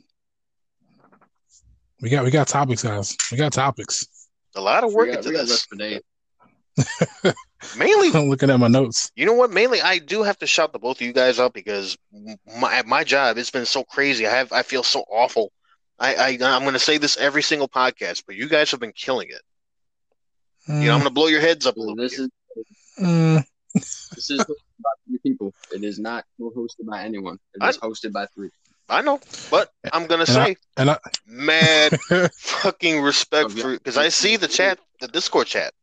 We 2.01 2.09
got 2.09 2.25
we 2.25 2.31
got 2.31 2.47
topics, 2.47 2.83
guys. 2.83 3.15
We 3.31 3.37
got 3.37 3.53
topics. 3.53 4.05
A 4.55 4.61
lot 4.61 4.83
of 4.83 4.89
We 4.89 4.95
work 4.95 5.07
got, 5.07 5.17
into 5.19 5.29
we 5.29 5.35
got 5.35 5.47
this. 5.47 7.33
rest 7.63 7.73
for 7.75 7.79
days. 7.83 7.89
Mainly, 7.89 8.09
I'm 8.19 8.29
looking 8.29 8.49
at 8.49 8.59
my 8.59 8.67
notes. 8.67 9.11
you 9.15 9.25
know 9.25 9.33
what? 9.33 9.51
Mainly, 9.51 9.81
I 9.81 9.99
do 9.99 10.23
have 10.23 10.37
to 10.39 10.47
shout 10.47 10.73
the 10.73 10.79
both 10.79 10.97
of 10.97 11.07
you 11.07 11.13
guys 11.13 11.39
out 11.39 11.53
because 11.53 11.97
my 12.59 12.73
at 12.75 12.85
my 12.87 13.03
job 13.03 13.37
it's 13.37 13.51
been 13.51 13.65
so 13.65 13.83
crazy. 13.83 14.27
I 14.27 14.31
have 14.31 14.51
I 14.51 14.63
feel 14.63 14.83
so 14.83 15.01
awful. 15.09 15.51
I, 15.99 16.15
I 16.15 16.27
I'm 16.41 16.63
gonna 16.65 16.79
say 16.79 16.97
this 16.97 17.17
every 17.17 17.43
single 17.43 17.69
podcast, 17.69 18.23
but 18.25 18.35
you 18.35 18.49
guys 18.49 18.71
have 18.71 18.79
been 18.79 18.93
killing 18.93 19.29
it. 19.29 19.41
You 20.67 20.85
know, 20.87 20.93
I'm 20.93 20.99
gonna 20.99 21.09
blow 21.11 21.27
your 21.27 21.41
heads 21.41 21.65
up 21.65 21.75
a 21.77 21.79
little 21.79 21.95
this 21.95 22.17
bit. 22.17 22.23
is 22.23 22.29
Mm, 22.99 23.43
this 23.73 24.29
is 24.29 24.39
hosted 24.41 24.55
by 24.83 24.89
three 25.07 25.17
people. 25.23 25.51
It 25.71 25.83
is 25.83 25.97
not 25.99 26.25
co-hosted 26.39 26.85
by 26.85 27.03
anyone. 27.03 27.39
It 27.55 27.67
is 27.67 27.77
hosted 27.79 28.11
by 28.11 28.27
three. 28.35 28.49
I 28.87 29.01
know, 29.01 29.19
but 29.49 29.71
I'm 29.91 30.05
gonna 30.07 30.25
And 30.27 30.37
I- 30.37 30.45
say 30.45 30.55
and 30.77 30.89
I 30.91 30.97
mad 31.25 31.99
fucking 32.37 33.01
respect 33.01 33.49
Oh, 33.51 33.53
yeah. 33.55 33.61
for 33.63 33.71
because 33.73 33.97
I 33.97 34.09
see 34.09 34.37
the 34.37 34.47
chat, 34.47 34.77
the 34.99 35.07
Discord 35.07 35.47
chat. 35.47 35.73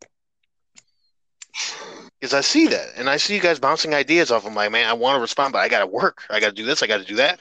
Because 2.20 2.34
I 2.34 2.42
see 2.42 2.66
that, 2.68 2.88
and 2.96 3.08
I 3.08 3.16
see 3.16 3.34
you 3.34 3.40
guys 3.40 3.58
bouncing 3.58 3.94
ideas 3.94 4.30
off. 4.30 4.46
I'm 4.46 4.54
like, 4.54 4.70
man, 4.70 4.86
I 4.86 4.92
want 4.92 5.16
to 5.16 5.20
respond, 5.20 5.52
but 5.52 5.60
I 5.60 5.68
gotta 5.68 5.86
work. 5.86 6.22
I 6.28 6.40
gotta 6.40 6.52
do 6.52 6.64
this. 6.64 6.82
I 6.82 6.86
gotta 6.86 7.04
do 7.04 7.16
that. 7.16 7.40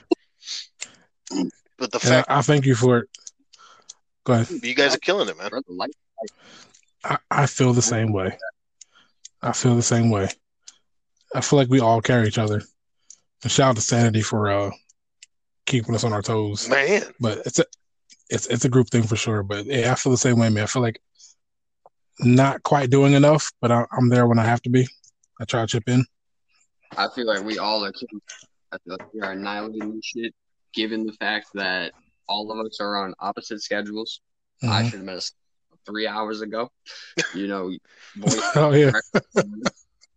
But 1.77 1.91
the 1.91 1.99
and 2.03 2.13
I, 2.13 2.15
fact 2.17 2.27
I 2.29 2.41
thank 2.41 2.65
you 2.65 2.75
for 2.75 2.99
it. 2.99 3.09
Go 4.23 4.33
ahead. 4.33 4.63
you 4.63 4.75
guys 4.75 4.95
are 4.95 4.99
killing 4.99 5.29
it, 5.29 5.37
man. 5.37 5.49
I, 7.03 7.17
I 7.31 7.45
feel 7.45 7.73
the 7.73 7.81
same 7.81 8.11
way. 8.11 8.37
I 9.41 9.53
feel 9.53 9.75
the 9.75 9.81
same 9.81 10.09
way. 10.09 10.29
I 11.33 11.41
feel 11.41 11.57
like 11.57 11.69
we 11.69 11.79
all 11.79 12.01
carry 12.01 12.27
each 12.27 12.37
other. 12.37 12.61
And 13.43 13.51
shout 13.51 13.69
out 13.69 13.75
to 13.75 13.81
Sanity 13.81 14.21
for 14.21 14.49
uh 14.49 14.71
keeping 15.65 15.95
us 15.95 16.03
on 16.03 16.13
our 16.13 16.21
toes. 16.21 16.67
Man, 16.67 17.03
But 17.19 17.39
it's 17.45 17.59
a 17.59 17.65
it's 18.29 18.47
it's 18.47 18.65
a 18.65 18.69
group 18.69 18.89
thing 18.89 19.03
for 19.03 19.15
sure. 19.15 19.43
But 19.43 19.65
yeah, 19.65 19.91
I 19.91 19.95
feel 19.95 20.11
the 20.11 20.17
same 20.17 20.37
way, 20.39 20.49
man. 20.49 20.63
I 20.63 20.67
feel 20.67 20.81
like 20.81 21.01
not 22.19 22.63
quite 22.63 22.89
doing 22.89 23.13
enough, 23.13 23.51
but 23.61 23.71
I, 23.71 23.85
I'm 23.91 24.09
there 24.09 24.27
when 24.27 24.39
I 24.39 24.45
have 24.45 24.61
to 24.63 24.69
be. 24.69 24.87
I 25.39 25.45
try 25.45 25.61
to 25.61 25.67
chip 25.67 25.83
in. 25.87 26.05
I 26.97 27.07
feel 27.15 27.25
like 27.27 27.43
we 27.43 27.57
all 27.59 27.85
are. 27.85 27.93
I 28.71 28.77
feel 28.83 28.97
like 28.99 29.13
we 29.13 29.21
are 29.21 29.31
annihilating 29.31 29.95
this 29.95 30.05
shit, 30.05 30.33
given 30.73 31.05
the 31.05 31.13
fact 31.13 31.47
that 31.53 31.91
all 32.27 32.51
of 32.51 32.65
us 32.65 32.77
are 32.81 32.97
on 32.97 33.13
opposite 33.19 33.61
schedules. 33.61 34.21
I 34.63 34.83
Mhm. 34.83 34.89
should 34.89 34.99
have 34.99 35.05
missed 35.05 35.35
three 35.85 36.07
hours 36.07 36.41
ago. 36.41 36.69
You 37.33 37.47
know, 37.47 37.71
voice. 38.17 38.41
Oh 38.55 38.73
yeah, 38.73 38.91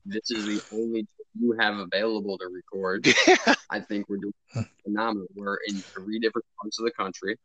this 0.04 0.30
is 0.30 0.44
the 0.46 0.60
only 0.72 1.06
you 1.40 1.52
have 1.58 1.76
available 1.78 2.36
to 2.38 2.48
record. 2.48 3.06
I 3.70 3.80
think 3.80 4.08
we're 4.08 4.16
doing 4.18 4.66
phenomenal. 4.84 5.28
We're 5.34 5.58
in 5.68 5.82
three 5.94 6.18
different 6.18 6.44
parts 6.60 6.78
of 6.80 6.84
the 6.84 6.90
country, 6.92 7.36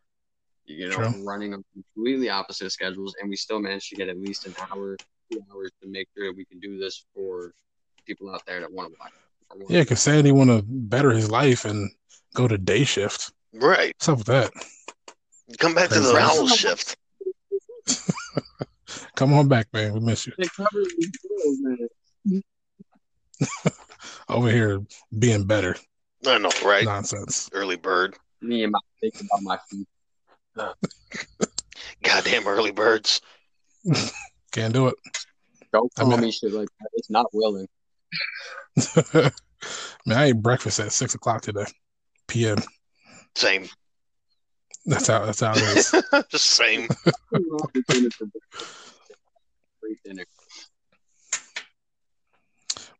you 0.67 0.89
know, 0.89 0.95
True. 0.95 1.23
running 1.25 1.53
on 1.53 1.63
completely 1.73 2.29
opposite 2.29 2.71
schedules, 2.71 3.15
and 3.19 3.29
we 3.29 3.35
still 3.35 3.59
managed 3.59 3.89
to 3.89 3.95
get 3.95 4.09
at 4.09 4.17
least 4.19 4.45
an 4.45 4.55
hour, 4.71 4.97
two 5.31 5.41
hours 5.53 5.71
to 5.81 5.87
make 5.89 6.07
sure 6.15 6.27
that 6.27 6.35
we 6.37 6.45
can 6.45 6.59
do 6.59 6.77
this 6.77 7.05
for 7.15 7.53
people 8.05 8.29
out 8.33 8.45
there 8.45 8.59
that 8.59 8.71
want 8.71 8.91
to 8.93 8.97
watch. 8.99 9.11
wanna- 9.51 9.65
yeah. 9.73 9.81
Because 9.81 10.01
Sandy 10.01 10.31
want 10.31 10.49
to 10.49 10.61
better 10.67 11.11
his 11.11 11.31
life 11.31 11.65
and 11.65 11.89
go 12.33 12.47
to 12.47 12.57
day 12.57 12.83
shift. 12.83 13.31
right. 13.53 13.93
What's 13.97 14.09
up 14.09 14.17
with 14.19 14.27
that? 14.27 14.51
Come 15.57 15.73
back 15.73 15.89
to 15.89 15.99
the 16.01 16.11
Crazy. 16.11 16.25
owl 16.39 16.47
shift. 16.47 16.97
Come 19.15 19.33
on 19.33 19.47
back, 19.47 19.67
man. 19.73 19.93
We 19.93 19.99
miss 20.01 20.27
you. 20.27 20.33
They 20.37 20.45
covered 20.47 20.85
these 20.97 21.11
girls, 21.11 21.57
man. 21.61 22.43
Over 24.29 24.49
here 24.51 24.81
being 25.17 25.45
better. 25.45 25.75
I 26.25 26.37
know, 26.37 26.49
right? 26.65 26.83
Nonsense. 26.83 27.49
Early 27.53 27.77
bird. 27.77 28.15
Me 28.41 28.63
and 28.63 28.71
my 28.71 28.79
thinking 29.01 29.27
about 29.31 29.43
my 29.43 29.57
feet. 29.69 29.87
Goddamn 32.03 32.47
early 32.47 32.71
birds. 32.71 33.21
Can't 34.51 34.73
do 34.73 34.87
it. 34.87 34.95
Don't 35.73 35.91
I 35.97 36.01
call 36.01 36.11
mean- 36.11 36.21
me 36.21 36.31
shit 36.31 36.51
like 36.53 36.69
that. 36.79 36.89
It's 36.93 37.09
not 37.09 37.27
willing. 37.33 37.67
man, 40.05 40.17
I 40.17 40.25
ate 40.25 40.41
breakfast 40.41 40.79
at 40.79 40.91
six 40.91 41.13
o'clock 41.15 41.41
today. 41.41 41.65
PM. 42.27 42.57
Same. 43.35 43.67
That's 44.85 45.07
how 45.07 45.25
that's 45.25 45.41
how 45.41 45.51
it 45.55 45.61
is. 45.77 45.93
Just 46.31 46.45
same. 46.51 46.87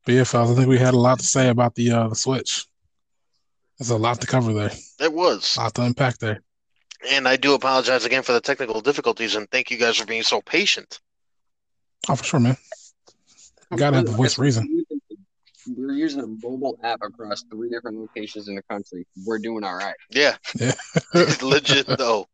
But 0.06 0.14
yeah, 0.14 0.24
fellas, 0.24 0.52
I 0.52 0.56
think 0.56 0.68
we 0.68 0.78
had 0.78 0.94
a 0.94 0.98
lot 1.00 1.20
to 1.20 1.26
say 1.26 1.50
about 1.50 1.76
the 1.76 1.92
uh 1.92 2.08
the 2.10 2.16
switch. 2.16 2.66
There's 3.78 3.90
a 3.90 3.98
lot 3.98 4.22
to 4.22 4.28
cover 4.28 4.54
there. 4.54 4.72
It 5.00 5.14
was. 5.14 5.56
A 5.58 5.62
lot 5.62 5.74
to 5.76 5.84
unpack 5.84 6.18
there. 6.18 6.42
And 7.10 7.28
I 7.28 7.36
do 7.38 7.54
apologize 7.54 8.06
again 8.06 8.24
for 8.24 8.34
the 8.34 8.42
technical 8.42 8.82
difficulties 8.82 9.36
and 9.36 9.50
thank 9.50 9.72
you 9.72 9.78
guys 9.78 9.98
for 9.98 10.06
being 10.06 10.24
so 10.24 10.42
patient. 10.42 11.00
Oh, 12.10 12.16
for 12.16 12.24
sure, 12.24 12.40
man. 12.40 12.58
You 13.72 13.78
gotta 13.78 13.98
have 13.98 14.06
the 14.06 14.12
voice 14.12 14.38
reason. 14.38 14.86
We're 15.68 15.92
using 15.92 16.22
a 16.22 16.28
mobile 16.28 16.80
app 16.84 17.00
across 17.02 17.44
three 17.52 17.70
different 17.70 18.00
locations 18.00 18.48
in 18.48 18.56
the 18.56 18.62
country. 18.64 19.06
We're 19.26 19.40
doing 19.40 19.64
all 19.64 19.76
right. 19.76 19.96
Yeah. 20.10 20.38
Yeah. 20.56 20.74
Legit 21.42 21.88
though. 21.88 22.28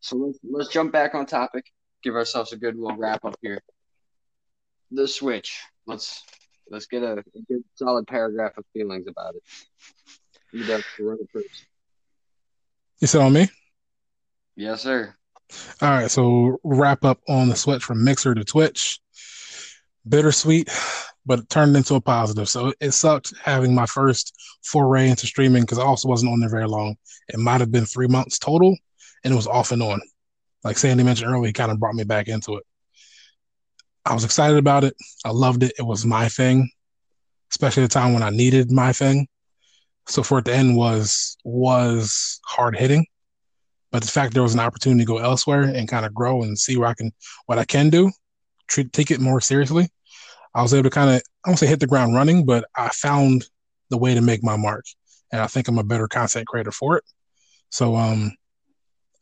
So 0.00 0.16
let's 0.16 0.38
let's 0.48 0.68
jump 0.68 0.92
back 0.92 1.14
on 1.14 1.26
topic. 1.26 1.64
Give 2.02 2.14
ourselves 2.14 2.52
a 2.52 2.56
good 2.56 2.76
little 2.76 2.96
wrap 2.96 3.24
up 3.24 3.36
here. 3.42 3.60
The 4.92 5.08
Switch. 5.08 5.60
Let's 5.86 6.22
let's 6.70 6.86
get 6.86 7.02
a, 7.02 7.18
a 7.18 7.42
good 7.48 7.64
solid 7.74 8.06
paragraph 8.06 8.56
of 8.56 8.64
feelings 8.72 9.06
about 9.08 9.34
it. 9.34 9.42
You 10.52 10.64
got 10.66 10.84
to 10.96 11.04
run 11.04 11.18
it 11.20 11.28
first. 11.32 11.66
You 13.04 13.08
said 13.08 13.20
on 13.20 13.34
me? 13.34 13.50
Yes, 14.56 14.80
sir. 14.80 15.14
All 15.82 15.90
right, 15.90 16.10
so 16.10 16.56
wrap 16.64 17.04
up 17.04 17.20
on 17.28 17.50
the 17.50 17.54
switch 17.54 17.84
from 17.84 18.02
Mixer 18.02 18.34
to 18.34 18.44
Twitch. 18.44 18.98
Bittersweet, 20.08 20.70
but 21.26 21.40
it 21.40 21.50
turned 21.50 21.76
into 21.76 21.96
a 21.96 22.00
positive. 22.00 22.48
So 22.48 22.72
it 22.80 22.92
sucked 22.92 23.34
having 23.42 23.74
my 23.74 23.84
first 23.84 24.34
foray 24.62 25.10
into 25.10 25.26
streaming 25.26 25.64
because 25.64 25.78
I 25.78 25.82
also 25.82 26.08
wasn't 26.08 26.32
on 26.32 26.40
there 26.40 26.48
very 26.48 26.66
long. 26.66 26.96
It 27.28 27.38
might 27.38 27.60
have 27.60 27.70
been 27.70 27.84
three 27.84 28.06
months 28.06 28.38
total, 28.38 28.74
and 29.22 29.34
it 29.34 29.36
was 29.36 29.48
off 29.48 29.70
and 29.70 29.82
on. 29.82 30.00
Like 30.62 30.78
Sandy 30.78 31.04
mentioned 31.04 31.30
earlier, 31.30 31.48
he 31.48 31.52
kind 31.52 31.70
of 31.70 31.78
brought 31.78 31.94
me 31.94 32.04
back 32.04 32.28
into 32.28 32.56
it. 32.56 32.64
I 34.06 34.14
was 34.14 34.24
excited 34.24 34.56
about 34.56 34.82
it. 34.82 34.96
I 35.26 35.30
loved 35.30 35.62
it. 35.62 35.74
It 35.78 35.84
was 35.84 36.06
my 36.06 36.30
thing, 36.30 36.70
especially 37.50 37.82
the 37.82 37.90
time 37.90 38.14
when 38.14 38.22
I 38.22 38.30
needed 38.30 38.70
my 38.70 38.94
thing. 38.94 39.28
So 40.06 40.22
for 40.22 40.38
it 40.38 40.44
to 40.46 40.54
end 40.54 40.76
was 40.76 41.36
was 41.44 42.40
hard 42.44 42.76
hitting. 42.76 43.06
But 43.90 44.02
the 44.02 44.10
fact 44.10 44.34
there 44.34 44.42
was 44.42 44.54
an 44.54 44.60
opportunity 44.60 45.02
to 45.02 45.06
go 45.06 45.18
elsewhere 45.18 45.62
and 45.62 45.88
kind 45.88 46.04
of 46.04 46.12
grow 46.12 46.42
and 46.42 46.58
see 46.58 46.76
where 46.76 46.88
I 46.88 46.94
can 46.94 47.12
what 47.46 47.58
I 47.58 47.64
can 47.64 47.90
do, 47.90 48.10
treat 48.68 48.92
take 48.92 49.10
it 49.10 49.20
more 49.20 49.40
seriously. 49.40 49.88
I 50.54 50.62
was 50.62 50.74
able 50.74 50.84
to 50.84 50.90
kind 50.90 51.10
of 51.10 51.22
I 51.44 51.50
won't 51.50 51.58
say 51.58 51.66
hit 51.66 51.80
the 51.80 51.86
ground 51.86 52.14
running, 52.14 52.44
but 52.44 52.64
I 52.76 52.88
found 52.88 53.44
the 53.90 53.98
way 53.98 54.14
to 54.14 54.20
make 54.20 54.42
my 54.42 54.56
mark. 54.56 54.84
And 55.32 55.40
I 55.40 55.46
think 55.46 55.68
I'm 55.68 55.78
a 55.78 55.84
better 55.84 56.08
content 56.08 56.46
creator 56.46 56.72
for 56.72 56.96
it. 56.96 57.04
So 57.70 57.96
um 57.96 58.32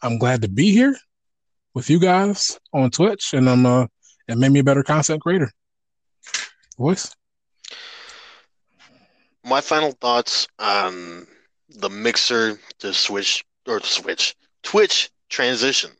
I'm 0.03 0.19
glad 0.19 0.43
to 0.43 0.49
be 0.49 0.73
here 0.73 0.97
with 1.75 1.89
you 1.89 2.01
guys 2.01 2.59
on 2.73 2.91
Twitch 2.91 3.35
and 3.35 3.49
I'm 3.49 3.67
uh 3.67 3.87
it 4.29 4.39
made 4.39 4.53
me 4.53 4.61
a 4.61 4.65
better 4.65 4.83
content 4.83 5.21
creator. 5.21 5.51
Voice? 6.79 7.15
My 9.45 9.61
final 9.61 9.93
thoughts 9.93 10.47
on 10.59 11.27
the 11.69 11.91
mixer 11.91 12.59
to 12.81 12.95
switch 12.95 13.45
or 13.67 13.81
switch 13.81 14.37
Twitch 14.63 15.11
transition. 15.29 15.91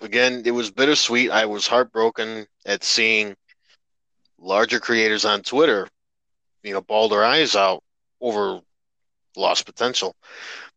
Again, 0.00 0.42
it 0.44 0.50
was 0.50 0.70
bittersweet. 0.70 1.30
I 1.30 1.46
was 1.46 1.66
heartbroken 1.66 2.46
at 2.64 2.84
seeing 2.84 3.36
larger 4.38 4.80
creators 4.80 5.24
on 5.24 5.42
Twitter, 5.42 5.88
you 6.62 6.72
know, 6.72 6.80
ball 6.80 7.08
their 7.08 7.24
eyes 7.24 7.54
out 7.54 7.82
over 8.20 8.60
lost 9.36 9.66
potential. 9.66 10.16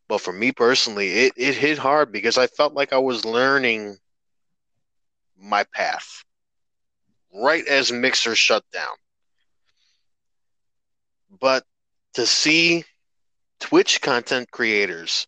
But 0.07 0.19
for 0.19 0.33
me 0.33 0.51
personally, 0.51 1.09
it, 1.11 1.33
it 1.37 1.55
hit 1.55 1.77
hard 1.77 2.11
because 2.11 2.37
I 2.37 2.47
felt 2.47 2.73
like 2.73 2.93
I 2.93 2.97
was 2.97 3.25
learning 3.25 3.97
my 5.37 5.63
path 5.73 6.23
right 7.33 7.65
as 7.67 7.91
Mixer 7.91 8.35
shut 8.35 8.63
down. 8.71 8.95
But 11.39 11.65
to 12.13 12.25
see 12.25 12.83
Twitch 13.59 14.01
content 14.01 14.51
creators 14.51 15.27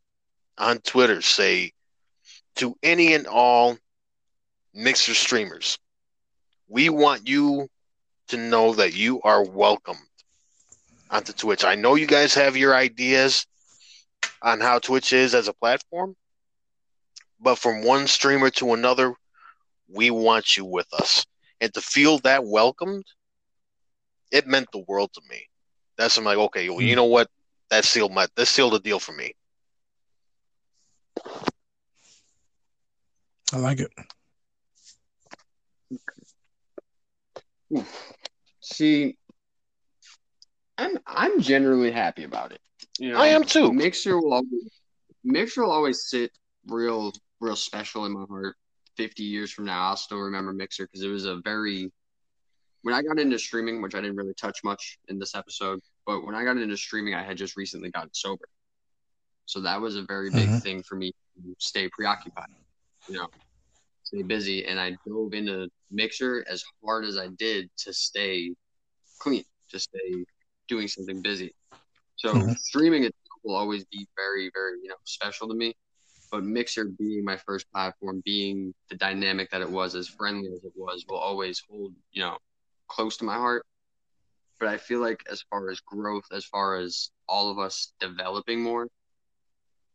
on 0.57 0.79
Twitter 0.79 1.21
say 1.21 1.71
to 2.55 2.75
any 2.83 3.13
and 3.13 3.27
all 3.27 3.77
Mixer 4.73 5.13
streamers, 5.13 5.79
we 6.67 6.89
want 6.89 7.27
you 7.27 7.69
to 8.27 8.37
know 8.37 8.73
that 8.73 8.93
you 8.93 9.21
are 9.21 9.43
welcomed 9.43 9.99
onto 11.09 11.33
Twitch. 11.33 11.63
I 11.63 11.75
know 11.75 11.95
you 11.95 12.07
guys 12.07 12.33
have 12.33 12.57
your 12.57 12.75
ideas 12.75 13.45
on 14.41 14.59
how 14.59 14.79
Twitch 14.79 15.13
is 15.13 15.33
as 15.33 15.47
a 15.47 15.53
platform, 15.53 16.15
but 17.39 17.55
from 17.55 17.83
one 17.83 18.07
streamer 18.07 18.49
to 18.51 18.73
another, 18.73 19.13
we 19.87 20.09
want 20.11 20.57
you 20.57 20.65
with 20.65 20.91
us. 20.93 21.25
And 21.61 21.73
to 21.73 21.81
feel 21.81 22.19
that 22.19 22.45
welcomed, 22.45 23.05
it 24.31 24.47
meant 24.47 24.67
the 24.71 24.83
world 24.87 25.11
to 25.13 25.21
me. 25.29 25.47
That's 25.97 26.17
I'm 26.17 26.23
like, 26.23 26.37
okay, 26.37 26.69
well, 26.69 26.81
you 26.81 26.89
hmm. 26.89 26.95
know 26.95 27.05
what? 27.05 27.29
That 27.69 27.85
sealed 27.85 28.13
my 28.13 28.27
that 28.35 28.47
sealed 28.47 28.73
the 28.73 28.79
deal 28.79 28.99
for 28.99 29.13
me. 29.13 29.33
I 33.53 33.57
like 33.57 33.79
it. 33.79 33.91
Hmm. 37.71 37.81
See, 38.59 39.17
I'm 40.77 40.97
I'm 41.07 41.41
generally 41.41 41.91
happy 41.91 42.23
about 42.23 42.51
it. 42.51 42.59
You 42.99 43.11
know, 43.11 43.17
I 43.17 43.27
am 43.27 43.43
too. 43.43 43.71
Mixer 43.71 44.19
will 44.19 44.33
always 44.33 44.69
Mixer 45.23 45.63
will 45.63 45.71
always 45.71 46.07
sit 46.07 46.31
real 46.67 47.13
real 47.39 47.55
special 47.55 48.05
in 48.05 48.13
my 48.13 48.25
heart. 48.29 48.55
Fifty 48.97 49.23
years 49.23 49.51
from 49.51 49.65
now, 49.65 49.89
I'll 49.89 49.97
still 49.97 50.19
remember 50.19 50.53
Mixer 50.53 50.87
because 50.87 51.03
it 51.03 51.09
was 51.09 51.25
a 51.25 51.37
very 51.43 51.91
when 52.85 52.93
I 52.93 53.01
got 53.01 53.17
into 53.17 53.39
streaming, 53.39 53.81
which 53.81 53.95
I 53.95 53.99
didn't 53.99 54.15
really 54.15 54.35
touch 54.35 54.59
much 54.63 54.99
in 55.07 55.17
this 55.17 55.33
episode, 55.33 55.79
but 56.05 56.23
when 56.23 56.35
I 56.35 56.43
got 56.43 56.57
into 56.57 56.77
streaming, 56.77 57.15
I 57.15 57.23
had 57.23 57.35
just 57.35 57.57
recently 57.57 57.89
gotten 57.89 58.13
sober. 58.13 58.45
So 59.47 59.59
that 59.61 59.81
was 59.81 59.95
a 59.95 60.03
very 60.03 60.29
big 60.29 60.49
Mhm. 60.49 60.61
thing 60.61 60.83
for 60.83 60.95
me 60.95 61.11
to 61.11 61.55
stay 61.57 61.89
preoccupied, 61.89 62.45
you 63.07 63.17
know, 63.17 63.27
stay 64.03 64.21
busy. 64.21 64.67
And 64.67 64.79
I 64.79 64.95
dove 65.03 65.33
into 65.33 65.67
Mixer 65.89 66.45
as 66.47 66.63
hard 66.83 67.05
as 67.05 67.17
I 67.17 67.29
did 67.39 67.71
to 67.77 67.91
stay 67.91 68.53
clean, 69.17 69.43
to 69.71 69.79
stay 69.79 70.23
doing 70.67 70.87
something 70.87 71.23
busy. 71.23 71.55
So 72.17 72.35
Mhm. 72.35 72.55
streaming 72.59 73.09
will 73.43 73.55
always 73.55 73.83
be 73.85 74.07
very, 74.15 74.51
very, 74.53 74.79
you 74.83 74.89
know, 74.89 74.95
special 75.05 75.47
to 75.47 75.55
me. 75.55 75.73
But 76.31 76.43
Mixer 76.43 76.85
being 76.85 77.25
my 77.25 77.37
first 77.37 77.65
platform, 77.71 78.21
being 78.23 78.75
the 78.91 78.95
dynamic 78.95 79.49
that 79.49 79.61
it 79.61 79.71
was, 79.71 79.95
as 79.95 80.07
friendly 80.07 80.51
as 80.53 80.63
it 80.63 80.73
was, 80.75 81.03
will 81.09 81.17
always 81.17 81.63
hold, 81.67 81.95
you 82.11 82.21
know, 82.21 82.37
close 82.87 83.17
to 83.17 83.25
my 83.25 83.35
heart. 83.35 83.65
But 84.59 84.69
I 84.69 84.77
feel 84.77 84.99
like 85.01 85.21
as 85.29 85.43
far 85.49 85.69
as 85.69 85.79
growth, 85.81 86.25
as 86.31 86.45
far 86.45 86.77
as 86.77 87.09
all 87.27 87.49
of 87.51 87.59
us 87.59 87.91
developing 87.99 88.61
more, 88.61 88.87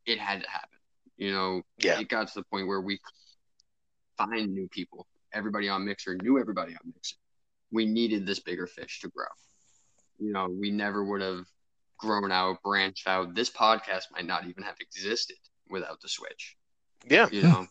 it 0.07 0.19
had 0.19 0.43
to 0.43 0.51
happen. 0.51 0.79
You 1.17 1.33
know, 1.33 1.63
Yeah. 1.79 1.99
it 2.01 2.09
got 2.09 2.29
to 2.29 2.35
the 2.35 2.45
point 2.45 2.67
where 2.67 2.81
we 2.81 3.01
find 4.17 4.53
new 4.53 4.69
people. 4.69 5.07
Everybody 5.33 5.69
on 5.69 5.85
Mixer 5.85 6.17
knew 6.17 6.39
everybody 6.39 6.73
on 6.75 6.93
Mixer. 6.95 7.17
We 7.71 7.87
needed 7.87 8.27
this 8.27 8.41
bigger 8.41 8.67
fish 8.67 9.01
to 9.01 9.09
grow. 9.09 9.27
You 10.19 10.33
know, 10.33 10.49
we 10.49 10.71
never 10.71 11.05
would 11.05 11.21
have 11.23 11.47
grown 11.99 12.33
out, 12.33 12.63
branched 12.63 13.07
out. 13.07 13.35
This 13.35 13.51
podcast 13.51 14.11
might 14.13 14.27
not 14.27 14.47
even 14.47 14.63
have 14.65 14.77
existed 14.81 15.37
without 15.69 16.01
the 16.01 16.09
switch 16.09 16.57
Yeah. 17.09 17.29
you 17.31 17.43
know. 17.43 17.67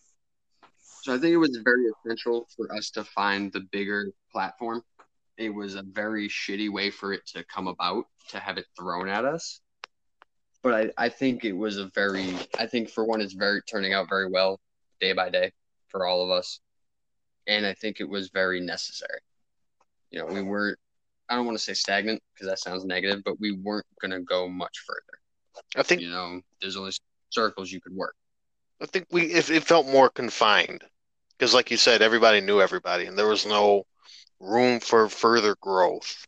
So 1.01 1.13
I 1.13 1.17
think 1.17 1.34
it 1.34 1.38
was 1.38 1.57
very 1.63 1.86
essential 1.86 2.47
for 2.55 2.74
us 2.76 2.89
to 2.91 3.03
find 3.03 3.51
the 3.51 3.61
bigger 3.61 4.11
platform. 4.32 4.84
It 5.40 5.50
was 5.50 5.76
a 5.76 5.82
very 5.82 6.28
shitty 6.28 6.70
way 6.70 6.92
for 6.92 7.14
it 7.14 7.26
to 7.28 7.44
come 7.46 7.68
about, 7.68 8.06
to 8.30 8.40
have 8.40 8.58
it 8.58 8.66
thrown 8.78 9.10
at 9.10 9.26
us. 9.26 9.62
But 10.62 10.94
I, 10.98 11.06
I 11.06 11.10
think 11.10 11.46
it 11.46 11.54
was 11.54 11.78
a 11.78 11.86
very 11.96 12.36
I 12.60 12.68
think 12.68 12.90
for 12.90 13.06
one 13.06 13.22
it's 13.22 13.34
very 13.34 13.62
turning 13.62 13.94
out 13.94 14.10
very 14.10 14.30
well 14.30 14.60
day 15.00 15.14
by 15.14 15.30
day 15.30 15.52
for 15.88 16.06
all 16.06 16.24
of 16.24 16.30
us. 16.30 16.60
And 17.48 17.66
I 17.66 17.74
think 17.74 18.00
it 18.00 18.10
was 18.10 18.30
very 18.30 18.60
necessary. 18.60 19.22
You 20.12 20.20
know, 20.20 20.26
we 20.26 20.42
weren't 20.42 20.78
I 21.30 21.36
don't 21.36 21.46
want 21.46 21.58
to 21.58 21.64
say 21.64 21.74
stagnant 21.74 22.22
because 22.34 22.48
that 22.48 22.60
sounds 22.60 22.84
negative, 22.84 23.24
but 23.24 23.40
we 23.40 23.54
weren't 23.54 23.86
gonna 24.02 24.20
go 24.20 24.50
much 24.50 24.80
further 24.86 25.20
I 25.76 25.84
think 25.84 26.02
you 26.02 26.10
know 26.10 26.42
there's 26.62 26.78
only 26.78 26.92
circles 27.30 27.72
you 27.72 27.82
could 27.82 27.94
work 27.96 28.16
I 28.82 28.86
think 28.86 29.08
we 29.12 29.24
if 29.34 29.50
it 29.52 29.64
felt 29.64 29.88
more 29.88 30.10
confined 30.10 30.84
because, 31.40 31.54
like 31.54 31.72
you 31.72 31.78
said, 31.78 32.02
everybody 32.02 32.42
knew 32.42 32.60
everybody, 32.60 33.06
and 33.06 33.18
there 33.18 33.28
was 33.28 33.46
no 33.46 33.86
room 34.40 34.80
for 34.80 35.10
further 35.10 35.56
growth. 35.62 36.26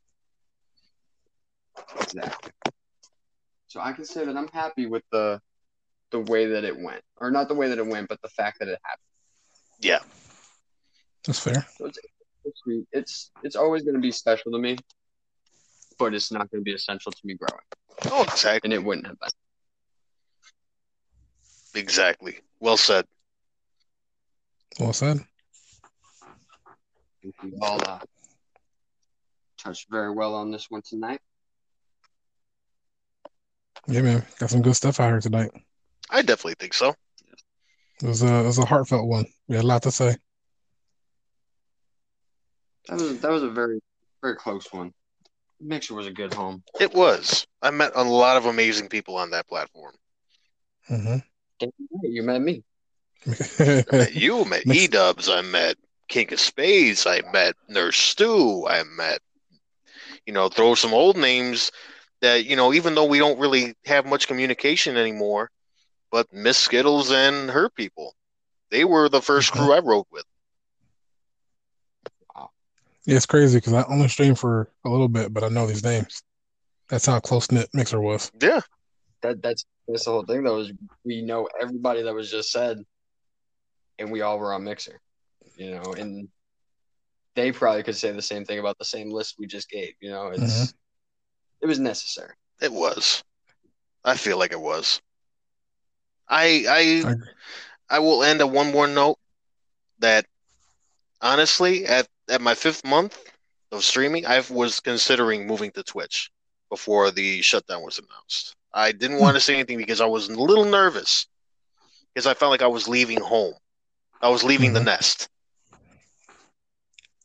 Exactly. 1.99 2.51
So 3.68 3.80
I 3.80 3.93
can 3.93 4.05
say 4.05 4.26
that 4.26 4.36
I'm 4.36 4.49
happy 4.49 4.86
with 4.86 5.03
the 5.12 5.39
the 6.12 6.20
way 6.20 6.45
that 6.47 6.66
it 6.66 6.78
went, 6.78 7.01
or 7.18 7.32
not 7.32 7.47
the 7.47 7.53
way 7.55 7.70
that 7.70 7.78
it 7.78 7.88
went, 7.88 8.09
but 8.09 8.22
the 8.22 8.30
fact 8.30 8.59
that 8.59 8.68
it 8.68 8.78
happened. 8.84 9.05
Yeah, 9.80 9.99
That's 11.26 11.39
fair. 11.39 11.66
So 11.78 11.86
it's 11.86 11.99
it's. 12.43 12.62
It's 12.91 13.32
it's 13.43 13.55
always 13.55 13.84
going 13.84 13.95
to 13.95 14.01
be 14.01 14.12
special 14.12 14.51
to 14.51 14.59
me, 14.59 14.78
but 15.97 16.14
it's 16.14 16.32
not 16.32 16.49
going 16.51 16.62
to 16.62 16.66
be 16.66 16.74
essential 16.74 17.12
to 17.12 17.20
me 17.24 17.36
growing, 17.36 17.62
oh, 18.12 18.24
exactly, 18.24 18.68
and 18.68 18.74
it 18.74 18.84
wouldn't 18.84 19.07
have 19.07 19.20
been. 19.20 19.30
exactly. 21.82 22.39
Well 22.59 22.78
said. 22.78 23.05
Well 24.80 24.93
said. 24.93 25.26
I 27.24 27.30
think 27.30 27.36
we 27.43 27.53
all 27.61 27.80
uh, 27.88 27.99
touched 29.57 29.88
very 29.91 30.11
well 30.11 30.34
on 30.34 30.49
this 30.51 30.69
one 30.69 30.82
tonight. 30.82 31.19
Yeah, 33.88 34.01
man. 34.01 34.26
Got 34.39 34.49
some 34.49 34.61
good 34.61 34.76
stuff 34.76 34.99
out 34.99 35.09
here 35.09 35.19
tonight. 35.19 35.51
I 36.09 36.22
definitely 36.24 36.55
think 36.59 36.74
so. 36.74 36.95
It 38.01 38.07
was 38.07 38.24
a 38.24 38.39
it 38.41 38.45
was 38.45 38.57
a 38.57 38.65
heartfelt 38.65 39.07
one. 39.07 39.26
We 39.47 39.55
had 39.55 39.63
a 39.65 39.67
lot 39.67 39.84
to 39.84 39.91
say. 39.91 40.15
That 42.88 42.97
was 42.97 43.19
that 43.19 43.32
was 43.32 43.43
a 43.43 43.49
very 43.49 43.80
very 44.22 44.36
close 44.36 44.72
one. 44.74 44.91
Mixer 45.59 45.93
was 45.93 46.07
a 46.07 46.11
good 46.11 46.34
home. 46.34 46.63
It 46.80 46.93
was. 46.93 47.45
I 47.61 47.69
met 47.69 47.91
a 47.93 48.03
lot 48.03 48.38
of 48.38 48.45
amazing 48.45 48.89
people 48.89 49.15
on 49.17 49.30
that 49.32 49.47
platform. 49.47 49.93
hmm 50.88 51.17
You 52.01 52.24
met 52.24 52.41
me. 52.41 52.63
I 53.28 53.84
met 53.91 54.15
you, 54.15 54.43
met 54.45 54.65
Mix- 54.65 54.82
E 54.82 54.88
Dubs, 54.88 55.30
I 55.30 55.41
met 55.41 55.78
King 56.12 56.34
of 56.34 56.39
Spades, 56.41 57.07
I 57.07 57.22
met 57.32 57.55
Nurse 57.70 57.97
Stu, 57.97 58.68
I 58.68 58.84
met, 58.84 59.20
you 60.26 60.34
know, 60.34 60.49
throw 60.49 60.76
some 60.76 60.93
old 60.93 61.16
names 61.16 61.72
that, 62.20 62.45
you 62.45 62.57
know, 62.57 62.74
even 62.74 62.95
though 62.95 63.05
we 63.05 63.18
don't 63.18 63.39
really 63.39 63.74
have 63.86 64.05
much 64.05 64.28
communication 64.28 64.97
anymore, 64.97 65.49
but 66.12 66.28
Miss 66.34 66.57
Skittles 66.57 67.12
and 67.12 67.49
her 67.49 67.70
people, 67.70 68.14
they 68.72 68.84
were 68.84 69.07
the 69.07 69.22
1st 69.22 69.51
Mhm. 69.51 69.55
crew 69.55 69.74
I 69.74 69.80
rode 69.80 70.05
with. 70.12 70.26
Yeah, 73.05 73.16
it's 73.16 73.26
crazy 73.26 73.57
because 73.57 73.74
I 73.74 73.84
only 73.86 74.09
streamed 74.09 74.38
for 74.38 74.70
a 74.86 74.89
little 74.89 75.07
bit, 75.07 75.34
but 75.34 75.43
I 75.43 75.49
know 75.49 75.66
these 75.66 75.84
names. 75.84 76.22
That's 76.89 77.05
how 77.05 77.20
close 77.22 77.49
knit 77.51 77.70
Mixer 77.74 77.99
was. 78.01 78.32
Yeah, 78.39 78.62
That 79.22 79.41
that's 79.41 79.66
that's 79.88 80.05
the 80.05 80.12
whole 80.12 80.26
thing 80.26 80.43
though 80.43 80.59
is 80.59 80.72
we 81.03 81.22
know 81.22 81.47
everybody 81.59 82.03
that 82.03 82.14
was 82.14 82.30
just 82.30 82.51
said, 82.51 82.86
and 83.97 84.12
we 84.12 84.22
all 84.22 84.38
were 84.38 84.53
on 84.53 84.66
Mixer, 84.66 84.99
you 85.62 85.76
know, 85.76 85.93
and 85.93 86.30
they 87.36 87.51
probably 87.51 87.84
could 87.84 87.95
say 87.95 88.12
the 88.12 88.22
same 88.22 88.45
thing 88.45 88.59
about 88.59 88.78
the 88.78 88.86
same 88.86 89.12
list 89.12 89.36
we 89.39 89.47
just 89.47 89.70
gave. 89.70 89.93
You 90.01 90.12
know, 90.12 90.28
it's 90.30 90.74
it 91.62 91.68
was 91.68 91.80
necessary. 91.80 92.34
it 92.62 92.72
was. 92.72 93.24
I 94.03 94.16
feel 94.18 94.38
like 94.38 94.51
it 94.51 94.62
was. 94.62 95.01
I 96.30 96.66
I 97.89 97.95
I 97.97 97.99
will 97.99 98.24
end 98.24 98.41
on 98.41 98.51
one 98.51 98.72
more 98.72 98.88
note 98.88 99.18
that 99.99 100.26
honestly, 101.22 101.86
at, 101.86 102.07
at 102.30 102.41
my 102.41 102.55
fifth 102.55 102.84
month 102.86 103.18
of 103.72 103.84
streaming, 103.84 104.26
I 104.26 104.41
was 104.49 104.80
considering 104.80 105.47
moving 105.47 105.72
to 105.72 105.84
Twitch 105.84 106.32
before 106.70 107.12
the 107.12 107.41
shutdown 107.41 107.84
was 107.84 107.99
announced. 107.99 108.55
I 108.74 108.91
didn't 108.91 109.20
want 109.20 109.36
to 109.36 109.41
say 109.41 109.55
anything 109.55 109.78
because 109.78 110.01
I 110.01 110.05
was 110.05 110.30
a 110.30 110.39
little 110.39 110.66
nervous 110.66 111.28
because 112.14 112.28
I 112.28 112.34
felt 112.34 112.51
like 112.51 112.62
I 112.64 112.68
was 112.68 112.88
leaving 112.88 113.22
home. 113.22 113.55
I 114.22 114.30
was 114.30 114.43
leaving 114.43 114.74
the 114.74 114.80
Mhm. 114.80 114.86
nest. 114.86 115.30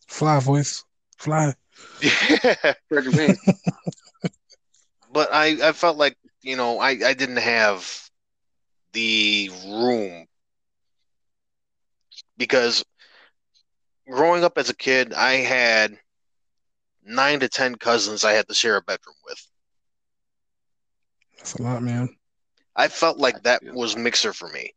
Fly 0.06 0.40
voice. 0.40 0.84
Fly. 1.18 1.54
Frederick 2.88 3.16
Wayne, 3.16 3.36
but 5.12 5.32
I, 5.32 5.68
I 5.68 5.72
felt 5.72 5.96
like, 5.96 6.16
you 6.42 6.56
know, 6.56 6.78
I, 6.78 6.90
I 6.90 7.14
didn't 7.14 7.38
have 7.38 8.10
the 8.92 9.50
room 9.66 10.26
because 12.36 12.84
growing 14.08 14.44
up 14.44 14.58
as 14.58 14.70
a 14.70 14.76
kid, 14.76 15.12
I 15.12 15.32
had 15.34 15.98
nine 17.04 17.40
to 17.40 17.48
ten 17.48 17.76
cousins 17.76 18.24
I 18.24 18.32
had 18.32 18.48
to 18.48 18.54
share 18.54 18.76
a 18.76 18.82
bedroom 18.82 19.16
with. 19.24 19.46
That's 21.38 21.54
a 21.54 21.62
lot, 21.62 21.82
man. 21.82 22.16
I 22.74 22.88
felt 22.88 23.18
like 23.18 23.42
that 23.44 23.62
was 23.64 23.96
Mixer 23.96 24.32
for 24.32 24.48
me. 24.48 24.74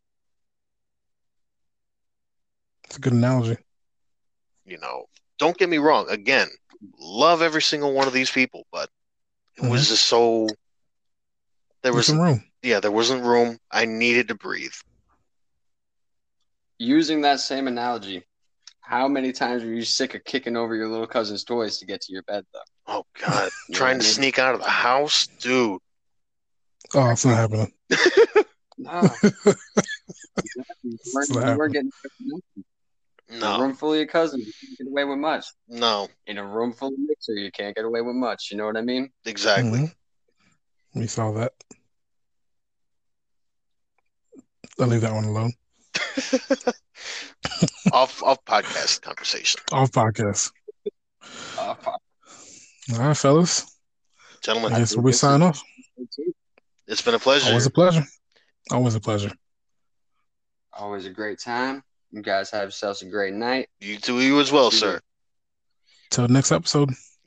It's 2.86 2.97
a 2.97 3.01
good 3.01 3.13
analogy. 3.13 3.57
You 4.65 4.77
know, 4.80 5.05
don't 5.39 5.57
get 5.57 5.69
me 5.69 5.79
wrong. 5.79 6.07
Again, 6.09 6.47
love 6.99 7.41
every 7.41 7.61
single 7.61 7.93
one 7.93 8.07
of 8.07 8.13
these 8.13 8.29
people, 8.29 8.65
but 8.71 8.89
it 9.57 9.63
was 9.63 9.81
uh-huh. 9.81 9.89
just 9.89 10.05
so. 10.05 10.47
There 11.81 11.93
was, 11.93 12.07
some 12.07 12.19
room. 12.19 12.43
yeah, 12.61 12.79
there 12.79 12.91
wasn't 12.91 13.23
room. 13.23 13.57
I 13.71 13.85
needed 13.85 14.27
to 14.27 14.35
breathe. 14.35 14.73
using 16.77 17.21
that 17.21 17.39
same 17.39 17.67
analogy, 17.67 18.23
how 18.81 19.07
many 19.07 19.31
times 19.31 19.63
were 19.63 19.71
you 19.71 19.83
sick 19.83 20.13
of 20.13 20.23
kicking 20.25 20.57
over 20.57 20.75
your 20.75 20.89
little 20.89 21.07
cousin's 21.07 21.43
toys 21.43 21.77
to 21.79 21.85
get 21.85 22.01
to 22.01 22.13
your 22.13 22.23
bed 22.23 22.45
though? 22.53 22.59
Oh 22.87 23.05
God, 23.25 23.49
trying 23.73 23.99
to 23.99 24.05
I 24.05 24.07
mean? 24.07 24.13
sneak 24.13 24.39
out 24.39 24.55
of 24.55 24.61
the 24.61 24.69
house, 24.69 25.27
dude. 25.39 25.79
Oh, 26.93 27.09
it's 27.11 27.25
not 27.25 27.35
happening. 27.35 27.71
No. 28.79 29.01
exactly. 29.23 29.55
You 30.83 30.97
weren't, 31.13 31.29
what 31.57 32.41
you 33.30 33.36
weren't 33.39 33.43
In 33.43 33.47
a 33.53 33.57
No, 33.57 33.63
room 33.63 33.73
full 33.75 33.91
of 33.93 33.97
your 33.97 34.07
cousins, 34.07 34.45
you 34.47 34.53
can't 34.67 34.77
get 34.80 34.88
away 34.88 35.03
with 35.05 35.17
much. 35.19 35.45
no, 35.67 36.07
In 36.27 36.38
a 36.38 36.45
room 36.45 36.73
full 36.73 36.88
of 36.89 36.93
mixer, 36.99 37.34
you 37.34 37.51
can't 37.51 37.75
get 37.75 37.86
away 37.86 38.01
with 38.01 38.15
much. 38.15 38.49
You 38.51 38.57
know 38.57 38.65
what 38.65 38.77
I 38.77 38.82
mean? 38.82 39.11
exactly. 39.25 39.80
Mhm. 39.80 39.95
We 40.95 41.07
saw 41.07 41.32
that. 41.34 41.53
I'll 44.80 44.88
leave 44.88 45.01
that 45.01 45.13
one 45.13 45.25
alone. 45.25 45.53
off 47.93 48.23
off 48.23 48.43
podcast 48.45 49.01
conversation, 49.01 49.59
Off 49.71 49.91
podcast. 49.91 50.51
Off 51.57 51.81
podcast. 51.81 52.93
All 52.93 52.99
right, 53.07 53.18
fellas. 53.18 53.65
gentlemen. 54.41 54.73
I 54.73 54.80
guess 54.80 54.95
we 54.95 55.11
sign 55.11 55.41
off. 55.41 55.61
It's 56.88 57.01
been 57.01 57.14
a 57.15 57.19
pleasure. 57.19 57.49
Always 57.49 57.65
a 57.65 57.69
pleasure. 57.72 58.03
Always 58.72 58.95
a 58.95 58.99
pleasure. 58.99 59.31
Always 60.73 61.06
a 61.06 61.10
great 61.11 61.39
time. 61.39 61.84
You 62.11 62.22
guys 62.22 62.49
have 62.52 62.64
yourselves 62.64 63.02
a 63.02 63.06
great 63.06 63.34
night. 63.34 63.69
You 63.80 63.98
too, 63.98 64.19
you 64.22 64.40
as 64.40 64.52
well, 64.52 64.72
See 64.72 64.77
you. 64.77 64.81
sir. 64.81 65.02
Till 66.10 66.27
next 66.27 66.52
episode. 66.52 66.90